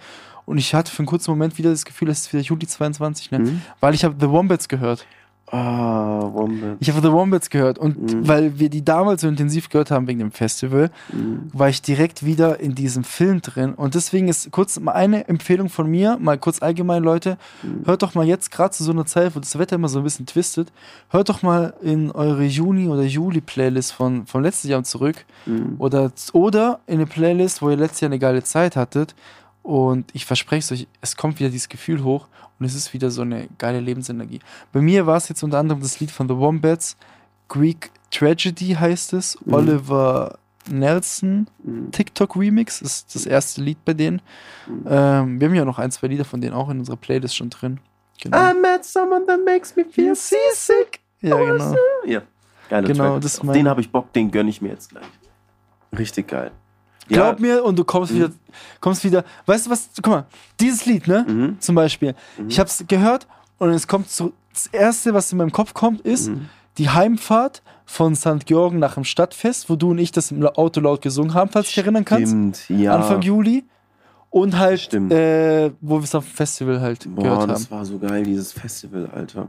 [0.46, 3.30] und ich hatte für einen kurzen Moment wieder das Gefühl, es ist wieder Juli 22,
[3.30, 3.38] ne?
[3.40, 3.62] Mhm.
[3.80, 5.06] weil ich habe The Wombats gehört.
[5.50, 6.76] Ah, Wombat.
[6.80, 8.28] Ich habe The Wombats gehört und Mhm.
[8.28, 11.50] weil wir die damals so intensiv gehört haben wegen dem Festival, Mhm.
[11.52, 13.74] war ich direkt wieder in diesem Film drin.
[13.74, 17.86] Und deswegen ist kurz mal eine Empfehlung von mir, mal kurz allgemein, Leute, Mhm.
[17.86, 20.04] hört doch mal jetzt gerade zu so einer Zeit, wo das Wetter immer so ein
[20.04, 20.70] bisschen twistet,
[21.10, 25.76] hört doch mal in eure Juni- oder Juli-Playlist von, von letztes Jahr zurück Mhm.
[25.78, 29.14] oder, oder in eine Playlist, wo ihr letztes Jahr eine geile Zeit hattet.
[29.62, 32.28] Und ich verspreche es euch, es kommt wieder dieses Gefühl hoch
[32.58, 34.40] und es ist wieder so eine geile Lebensenergie.
[34.72, 36.96] Bei mir war es jetzt unter anderem das Lied von The Wombats,
[37.48, 39.54] Greek Tragedy heißt es, Mhm.
[39.54, 40.38] Oliver
[40.70, 41.90] Nelson, Mhm.
[41.92, 44.22] TikTok Remix, ist das erste Lied bei denen.
[44.66, 44.84] Mhm.
[44.86, 47.50] Ähm, wir haben ja noch ein, zwei Lieder von denen auch in unserer Playlist schon
[47.50, 47.80] drin.
[48.22, 48.36] Genau.
[48.50, 51.00] I met someone that makes me feel seasick.
[51.20, 51.74] ja, genau.
[52.06, 52.22] Ja,
[52.68, 53.20] geiler Genau, Track.
[53.22, 55.04] das Auf den habe ich Bock, den gönne ich mir jetzt gleich.
[55.96, 56.50] Richtig geil.
[57.08, 58.16] Glaub mir und du kommst Mhm.
[58.16, 58.30] wieder,
[58.80, 59.24] kommst wieder.
[59.46, 59.88] Weißt du was?
[59.96, 60.26] Guck mal,
[60.60, 61.24] dieses Lied, ne?
[61.28, 61.56] Mhm.
[61.60, 62.14] Zum Beispiel.
[62.38, 62.48] Mhm.
[62.48, 63.26] Ich hab's gehört
[63.58, 64.32] und es kommt so.
[64.52, 66.48] Das erste, was in meinem Kopf kommt, ist Mhm.
[66.78, 68.44] die Heimfahrt von St.
[68.44, 71.66] Georgen nach dem Stadtfest, wo du und ich das im Auto laut gesungen haben, falls
[71.66, 72.28] du dich erinnern kannst.
[72.28, 72.94] Stimmt, ja.
[72.96, 73.64] Anfang Juli.
[74.30, 75.10] Und halt, Stimmt.
[75.10, 77.48] äh, wo wir es auf dem Festival halt Boah, gehört haben.
[77.48, 79.48] das war so geil, dieses Festival, Alter.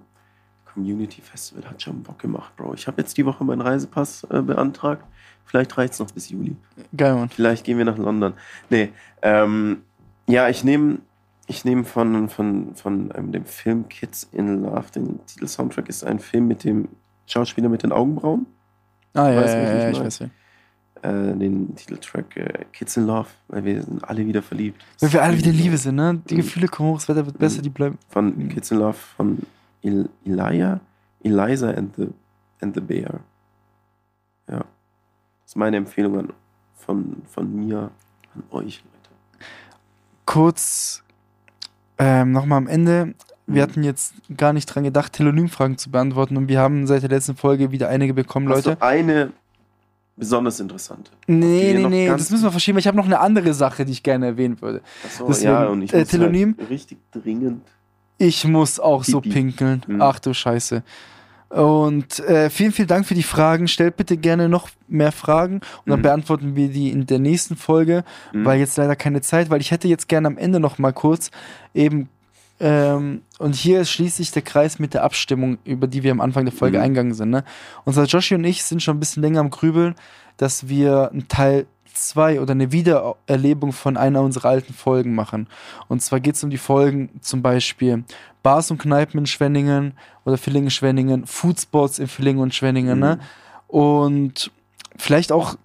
[0.73, 2.75] Community Festival hat schon Bock gemacht, Bro.
[2.75, 5.03] Ich habe jetzt die Woche meinen Reisepass äh, beantragt.
[5.49, 6.55] Vielleicht reicht es noch bis Juli.
[6.95, 7.29] Geil, Mann.
[7.29, 8.33] Vielleicht gehen wir nach London.
[8.69, 8.91] Nee,
[9.23, 9.81] ähm,
[10.27, 10.99] ja, ich nehme
[11.47, 16.19] ich nehm von, von, von ähm, dem Film Kids in Love, den Titelsoundtrack ist ein
[16.19, 16.87] Film mit dem
[17.25, 18.45] Schauspieler mit den Augenbrauen.
[19.15, 20.05] Ah, ja, Weißt du, ja, was ja, ich mein?
[20.05, 20.29] weiß ja.
[21.01, 24.85] Äh, den Titeltrack äh, Kids in Love, weil wir sind alle wieder verliebt.
[24.99, 26.21] Weil wir alle wieder Liebe sind, ne?
[26.29, 26.37] Die Mhm.
[26.41, 27.97] Gefühle kommen hoch, das Wetter wird besser, die bleiben.
[28.09, 28.49] Von Mhm.
[28.49, 29.39] Kids in Love von
[29.81, 30.79] El Elia,
[31.23, 32.09] Eliza and the,
[32.61, 33.21] and the Bear.
[34.51, 34.63] Ja.
[35.49, 36.29] Das ist meine Empfehlung an,
[36.75, 37.89] von, von mir
[38.35, 39.45] an euch, Leute.
[40.27, 41.01] Kurz
[41.97, 43.15] ähm, nochmal am Ende.
[43.47, 43.67] Wir Mhm.
[43.71, 47.35] hatten jetzt gar nicht dran gedacht, Telonymfragen zu beantworten und wir haben seit der letzten
[47.35, 48.75] Folge wieder einige bekommen, Hast Leute.
[48.77, 49.31] du eine
[50.15, 51.09] besonders interessante?
[51.25, 52.75] Nee, nee, nee, das müssen wir verschieben.
[52.75, 54.83] weil Ich habe noch eine andere Sache, die ich gerne erwähnen würde.
[55.03, 56.55] Achso, Deswegen, ja, und ich äh, muss Telonym?
[56.59, 57.63] Halt richtig dringend.
[58.19, 59.33] Ich muss auch so Pipi.
[59.33, 59.81] pinkeln.
[59.87, 59.99] Mhm.
[59.99, 60.83] Ach du Scheiße.
[61.49, 63.67] Und äh, vielen, vielen Dank für die Fragen.
[63.67, 66.03] Stellt bitte gerne noch mehr Fragen und dann Mhm.
[66.03, 68.03] beantworten wir die in der nächsten Folge,
[68.33, 68.45] Mhm.
[68.45, 71.31] weil jetzt leider keine Zeit, weil ich hätte jetzt gerne am Ende noch mal kurz
[71.73, 72.09] eben
[72.61, 76.43] ähm, und hier schließt sich der Kreis mit der Abstimmung, über die wir am Anfang
[76.43, 76.83] der Folge Mhm.
[76.83, 77.29] eingegangen sind.
[77.29, 77.45] Ne?
[77.85, 79.95] Unser Joshi und ich sind schon ein bisschen länger am Grübeln,
[80.35, 85.47] dass wir einen Teil 2 oder eine Wiedererlebung von einer unserer alten Folgen machen.
[85.87, 88.03] Und zwar geht es um die Folgen zum Beispiel
[88.43, 89.93] Bars und Kneipen in Schwenningen
[90.25, 92.95] oder Villingen-Schwenningen, Foodspots in Villingen und Schwenningen.
[92.95, 93.03] Mhm.
[93.03, 93.19] Ne?
[93.67, 94.51] Und
[94.97, 95.55] vielleicht auch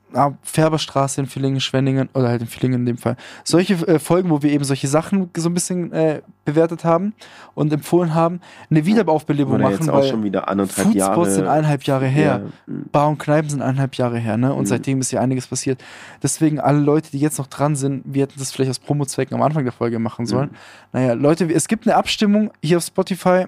[0.42, 3.16] Färberstraße in Villingen, Schwenningen oder halt in Villingen in dem Fall.
[3.44, 7.14] Solche äh, Folgen, wo wir eben solche Sachen so ein bisschen äh, bewertet haben
[7.54, 11.30] und empfohlen haben, eine Wiederaufbelebung machen, jetzt auch schon wieder anderthalb Foodspots Jahre.
[11.30, 12.42] sind eineinhalb Jahre her.
[12.44, 12.74] Ja.
[12.92, 14.52] Bar und Kneipen sind eineinhalb Jahre her, ne?
[14.52, 14.66] Und Mhm.
[14.66, 15.82] seitdem ist ja einiges passiert.
[16.22, 19.42] Deswegen alle Leute, die jetzt noch dran sind, wir hätten das vielleicht aus Promo-Zwecken am
[19.42, 20.50] Anfang der Folge machen sollen.
[20.50, 20.56] Mhm.
[20.92, 23.46] Naja, Leute, es gibt eine Abstimmung hier auf Spotify.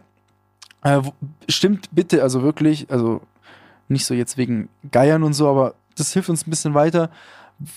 [0.82, 1.00] Äh,
[1.48, 3.20] stimmt bitte, also wirklich, also
[3.88, 7.10] nicht so jetzt wegen Geiern und so, aber das hilft uns ein bisschen weiter.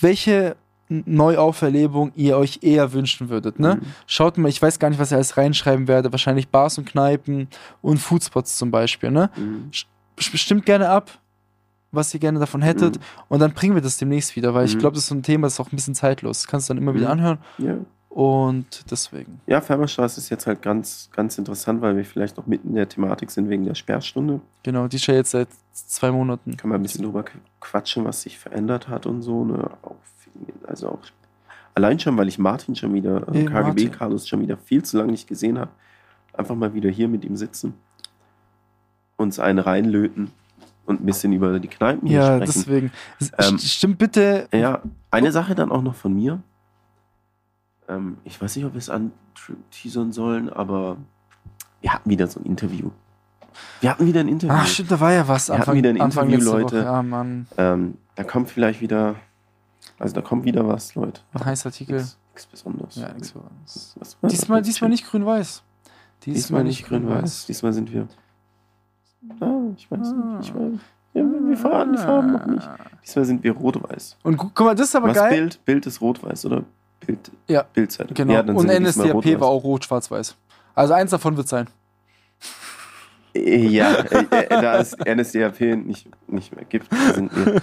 [0.02, 0.56] Welche
[0.90, 3.76] Neuauferlebung ihr euch eher wünschen würdet, ne?
[3.76, 3.86] Mhm.
[4.08, 6.12] Schaut mal, ich weiß gar nicht, was ihr alles reinschreiben werde.
[6.12, 7.48] Wahrscheinlich Bars und Kneipen
[7.82, 9.30] und Foodspots zum Beispiel, ne?
[9.36, 9.70] Mhm.
[10.18, 11.12] Stimmt gerne ab,
[11.92, 12.98] was ihr gerne davon hättet.
[12.98, 13.02] Mhm.
[13.30, 14.80] Und dann bringen wir das demnächst wieder, weil ich Mhm.
[14.80, 16.40] glaube, das ist so ein Thema, das ist auch ein bisschen zeitlos.
[16.40, 17.12] Das kannst du dann immer wieder Mhm.
[17.12, 17.38] anhören.
[17.60, 17.76] Ja.
[18.10, 19.40] Und deswegen.
[19.46, 22.90] Ja, Färberstraße ist jetzt halt ganz, ganz interessant, weil wir vielleicht noch mitten in der
[22.90, 24.42] Thematik sind wegen der Sperrstunde.
[24.64, 26.58] Genau, die ist ja jetzt seit zwei Monaten.
[26.58, 27.24] Kann man ein bisschen drüber
[27.60, 29.46] quatschen, was sich verändert hat und so.
[29.46, 29.70] Ne?
[30.68, 31.00] Also auch
[31.76, 33.92] allein schon, weil ich Martin schon wieder, äh, Hey, KGB Martin.
[33.92, 35.72] Carlos schon wieder viel zu lange nicht gesehen habe.
[36.34, 37.74] Einfach mal wieder hier mit ihm sitzen,
[39.18, 40.32] uns einen reinlöten
[40.86, 42.54] und ein bisschen über die Kneipen hier Ja, sprechen.
[42.56, 42.92] deswegen.
[43.20, 44.48] S- Ähm, st- Stimmt bitte.
[44.54, 44.82] Ja,
[45.12, 46.42] eine Sache dann auch noch von mir.
[47.90, 50.98] Ähm, ich weiß nicht, ob wir es anteasern sollen, aber
[51.82, 52.92] wir hatten wieder so ein Interview.
[53.82, 54.56] Wir hatten wieder ein Interview.
[54.58, 56.76] Ach, stimmt, da war ja was Wir hatten Anfang, wieder ein Interview, Leute.
[56.78, 56.84] Woche.
[56.86, 57.48] Ja, Mann.
[57.58, 59.16] Ähm, da kommt vielleicht wieder,
[59.98, 61.22] also da kommt wieder was, Leute.
[61.34, 61.98] Ein Heißartikel.
[61.98, 62.96] Nichts nichts Besonderes.
[62.96, 63.96] Ja, nichts Besonderes.
[64.00, 64.32] Was war das?
[64.40, 65.64] Diesmal, diesmal nicht grün-weiß.
[66.26, 67.48] Diesmal nicht grün-weiß.
[67.48, 68.08] Diesmal sind wir.
[69.42, 70.50] Ah, ich weiß nicht.
[70.50, 70.80] Ich weiß.
[71.16, 72.70] Ja, wir fahren die Farben noch nicht.
[73.04, 74.18] Diesmal sind wir rot-weiß.
[74.24, 75.30] Und gu- guck mal, das ist aber Was geil.
[75.32, 75.66] Bild?
[75.66, 76.64] Bild ist rot-weiß, oder?
[77.06, 77.32] Bild.
[77.48, 77.64] Ja.
[77.74, 78.14] Bildzeitung.
[78.16, 78.34] Genau.
[78.34, 80.36] Ja, Und NSDAP war auch rot-schwarz-weiß.
[80.76, 81.68] Also eins davon wird sein.
[83.34, 87.62] Äh, Ja, äh, äh, da es NSDAP nicht, nicht mehr gibt, sind wir.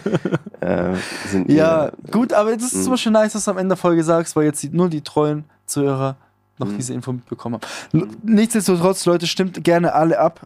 [0.60, 0.94] Äh,
[1.28, 2.82] sind Ja, wir, gut, aber das ist Mhm.
[2.82, 5.44] zum Beispiel nice, dass du am Ende der Folge sagst, weil jetzt nur die treuen
[5.66, 6.16] Zuhörer
[6.58, 6.76] noch Mhm.
[6.76, 7.60] diese Info mitbekommen
[7.92, 8.16] haben.
[8.22, 10.40] Nichtsdestotrotz, Leute, stimmt gerne alle ab.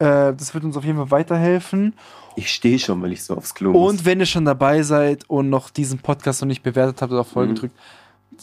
[0.00, 0.06] Mhm.
[0.06, 1.94] Äh, das wird uns auf jeden Fall weiterhelfen.
[2.36, 3.90] Ich stehe schon, weil ich so aufs Klo muss.
[3.92, 7.20] Und wenn ihr schon dabei seid und noch diesen Podcast noch nicht bewertet habt oder
[7.22, 7.56] auf Folge Mhm.
[7.56, 7.76] drückt,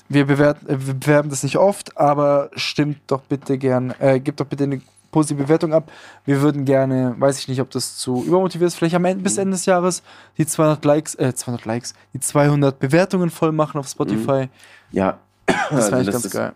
[0.08, 4.40] wir, bewerten, äh, wir bewerben das nicht oft, aber stimmt doch bitte gern, äh, gebt
[4.40, 4.82] doch bitte eine
[5.12, 5.92] positive Bewertung ab.
[6.26, 9.36] Wir würden gerne, weiß ich nicht, ob das zu übermotiviert ist, vielleicht am Ende, bis
[9.38, 9.42] Mhm.
[9.42, 10.04] Ende des Jahres
[10.38, 14.50] die 200 Likes, äh, 200 Likes, die 200 Bewertungen voll machen auf Spotify.
[14.92, 15.18] ja,
[15.48, 16.54] Das also wäre das ganz ist, geil.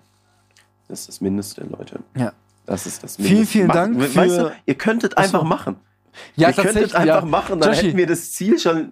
[0.88, 2.00] Das ist das Mindeste, Leute.
[2.16, 2.32] Ja.
[2.66, 3.52] Das ist das Vielen, Mindeste.
[3.52, 5.18] vielen Macht- Dank Weißt für- du, ihr könntet so.
[5.18, 5.76] einfach machen.
[6.36, 7.88] Ja, ihr könntet einfach machen, dann Joshi.
[7.88, 8.92] hätten wir das Ziel schon,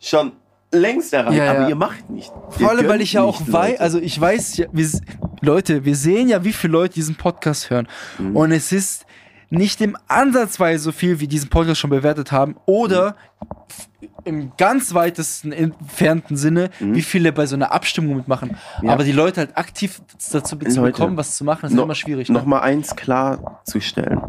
[0.00, 0.32] schon
[0.72, 1.36] längst erreicht.
[1.36, 1.50] Ja, ja.
[1.54, 2.32] Aber ihr macht nicht.
[2.50, 4.88] Vor allem, weil ich ja auch weiß, also ich weiß ja, wir,
[5.40, 7.88] Leute, wir sehen ja, wie viele Leute diesen Podcast hören.
[8.18, 8.36] Mhm.
[8.36, 9.04] Und es ist
[9.50, 12.56] nicht im Ansatzweise so viel, wie diesen Podcast schon bewertet haben.
[12.64, 13.14] Oder f-
[14.24, 16.94] im ganz weitesten entfernten Sinne, Mhm.
[16.94, 18.56] wie viele bei so einer Abstimmung mitmachen.
[18.80, 18.92] Ja.
[18.92, 20.00] Aber die Leute halt aktiv
[20.32, 22.28] dazu zu Leute, bekommen, was zu machen, ist No- immer schwierig.
[22.28, 22.34] Ne?
[22.34, 24.20] Noch mal eins klarzustellen.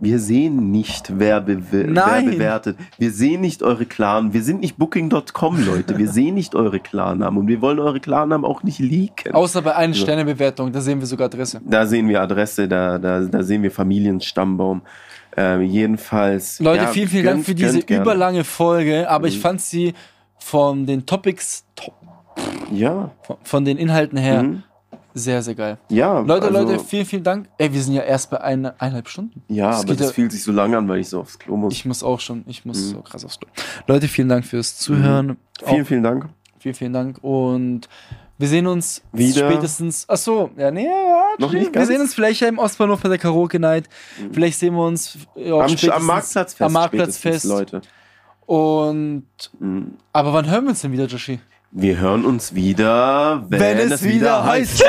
[0.00, 2.76] Wir sehen nicht, wer, bewe wer bewertet.
[2.98, 4.32] Wir sehen nicht eure Clan.
[4.32, 5.96] Wir sind nicht Booking.com, Leute.
[5.96, 7.38] Wir sehen nicht eure Klarnamen.
[7.38, 9.32] Und wir wollen eure Klarnamen auch nicht leaken.
[9.32, 10.02] Außer bei einer So.
[10.02, 11.60] Sternebewertung, da sehen wir sogar Adresse.
[11.64, 14.82] Da sehen wir Adresse, da, da, da sehen wir Familienstammbaum.
[15.36, 16.60] Ähm, jedenfalls.
[16.60, 19.40] Leute, ja, vielen, vielen gönnt- Dank für diese überlange Folge, aber ich Mhm.
[19.42, 19.94] fand sie
[20.38, 21.92] von den Topics, to
[22.72, 23.10] Ja.
[23.22, 24.62] von- von den Inhalten her, Mhm.
[25.14, 25.78] sehr, sehr geil.
[25.88, 27.48] Ja, Leute, also, Leute, vielen, vielen Dank.
[27.58, 29.42] Ey, wir sind ja erst bei eine, eineinhalb Stunden.
[29.48, 31.56] Ja, Es aber das ja- fühlt sich so lang an, weil ich so aufs Klo
[31.56, 31.74] muss.
[31.74, 32.90] Ich muss auch schon, ich muss Mhm.
[32.94, 33.48] so krass aufs Klo.
[33.86, 35.36] Leute, vielen Dank fürs Zuhören.
[35.64, 36.28] vielen, Auch vielen Dank.
[36.58, 37.18] vielen, vielen Dank.
[37.22, 37.88] Und
[38.38, 39.50] wir sehen uns Wieder?
[39.50, 40.04] spätestens.
[40.08, 41.88] Ach so, ja, nee, ja, Noch nicht wir ganz?
[41.88, 43.88] sehen uns vielleicht ja im Ostbahnhof bei der Karaoke Night.
[44.20, 44.34] Mhm.
[44.34, 46.62] Vielleicht sehen wir uns auch Am, spätestens am Marktplatzfest.
[46.62, 47.44] Am Marktplatzfest.
[47.46, 47.80] Leute.
[48.46, 49.24] Und
[49.58, 49.94] Mhm.
[50.12, 51.40] aber wann hören wir uns denn wieder, Joshi?
[51.72, 54.82] Wir hören uns wieder, wenn, Wenn es wieder heißt-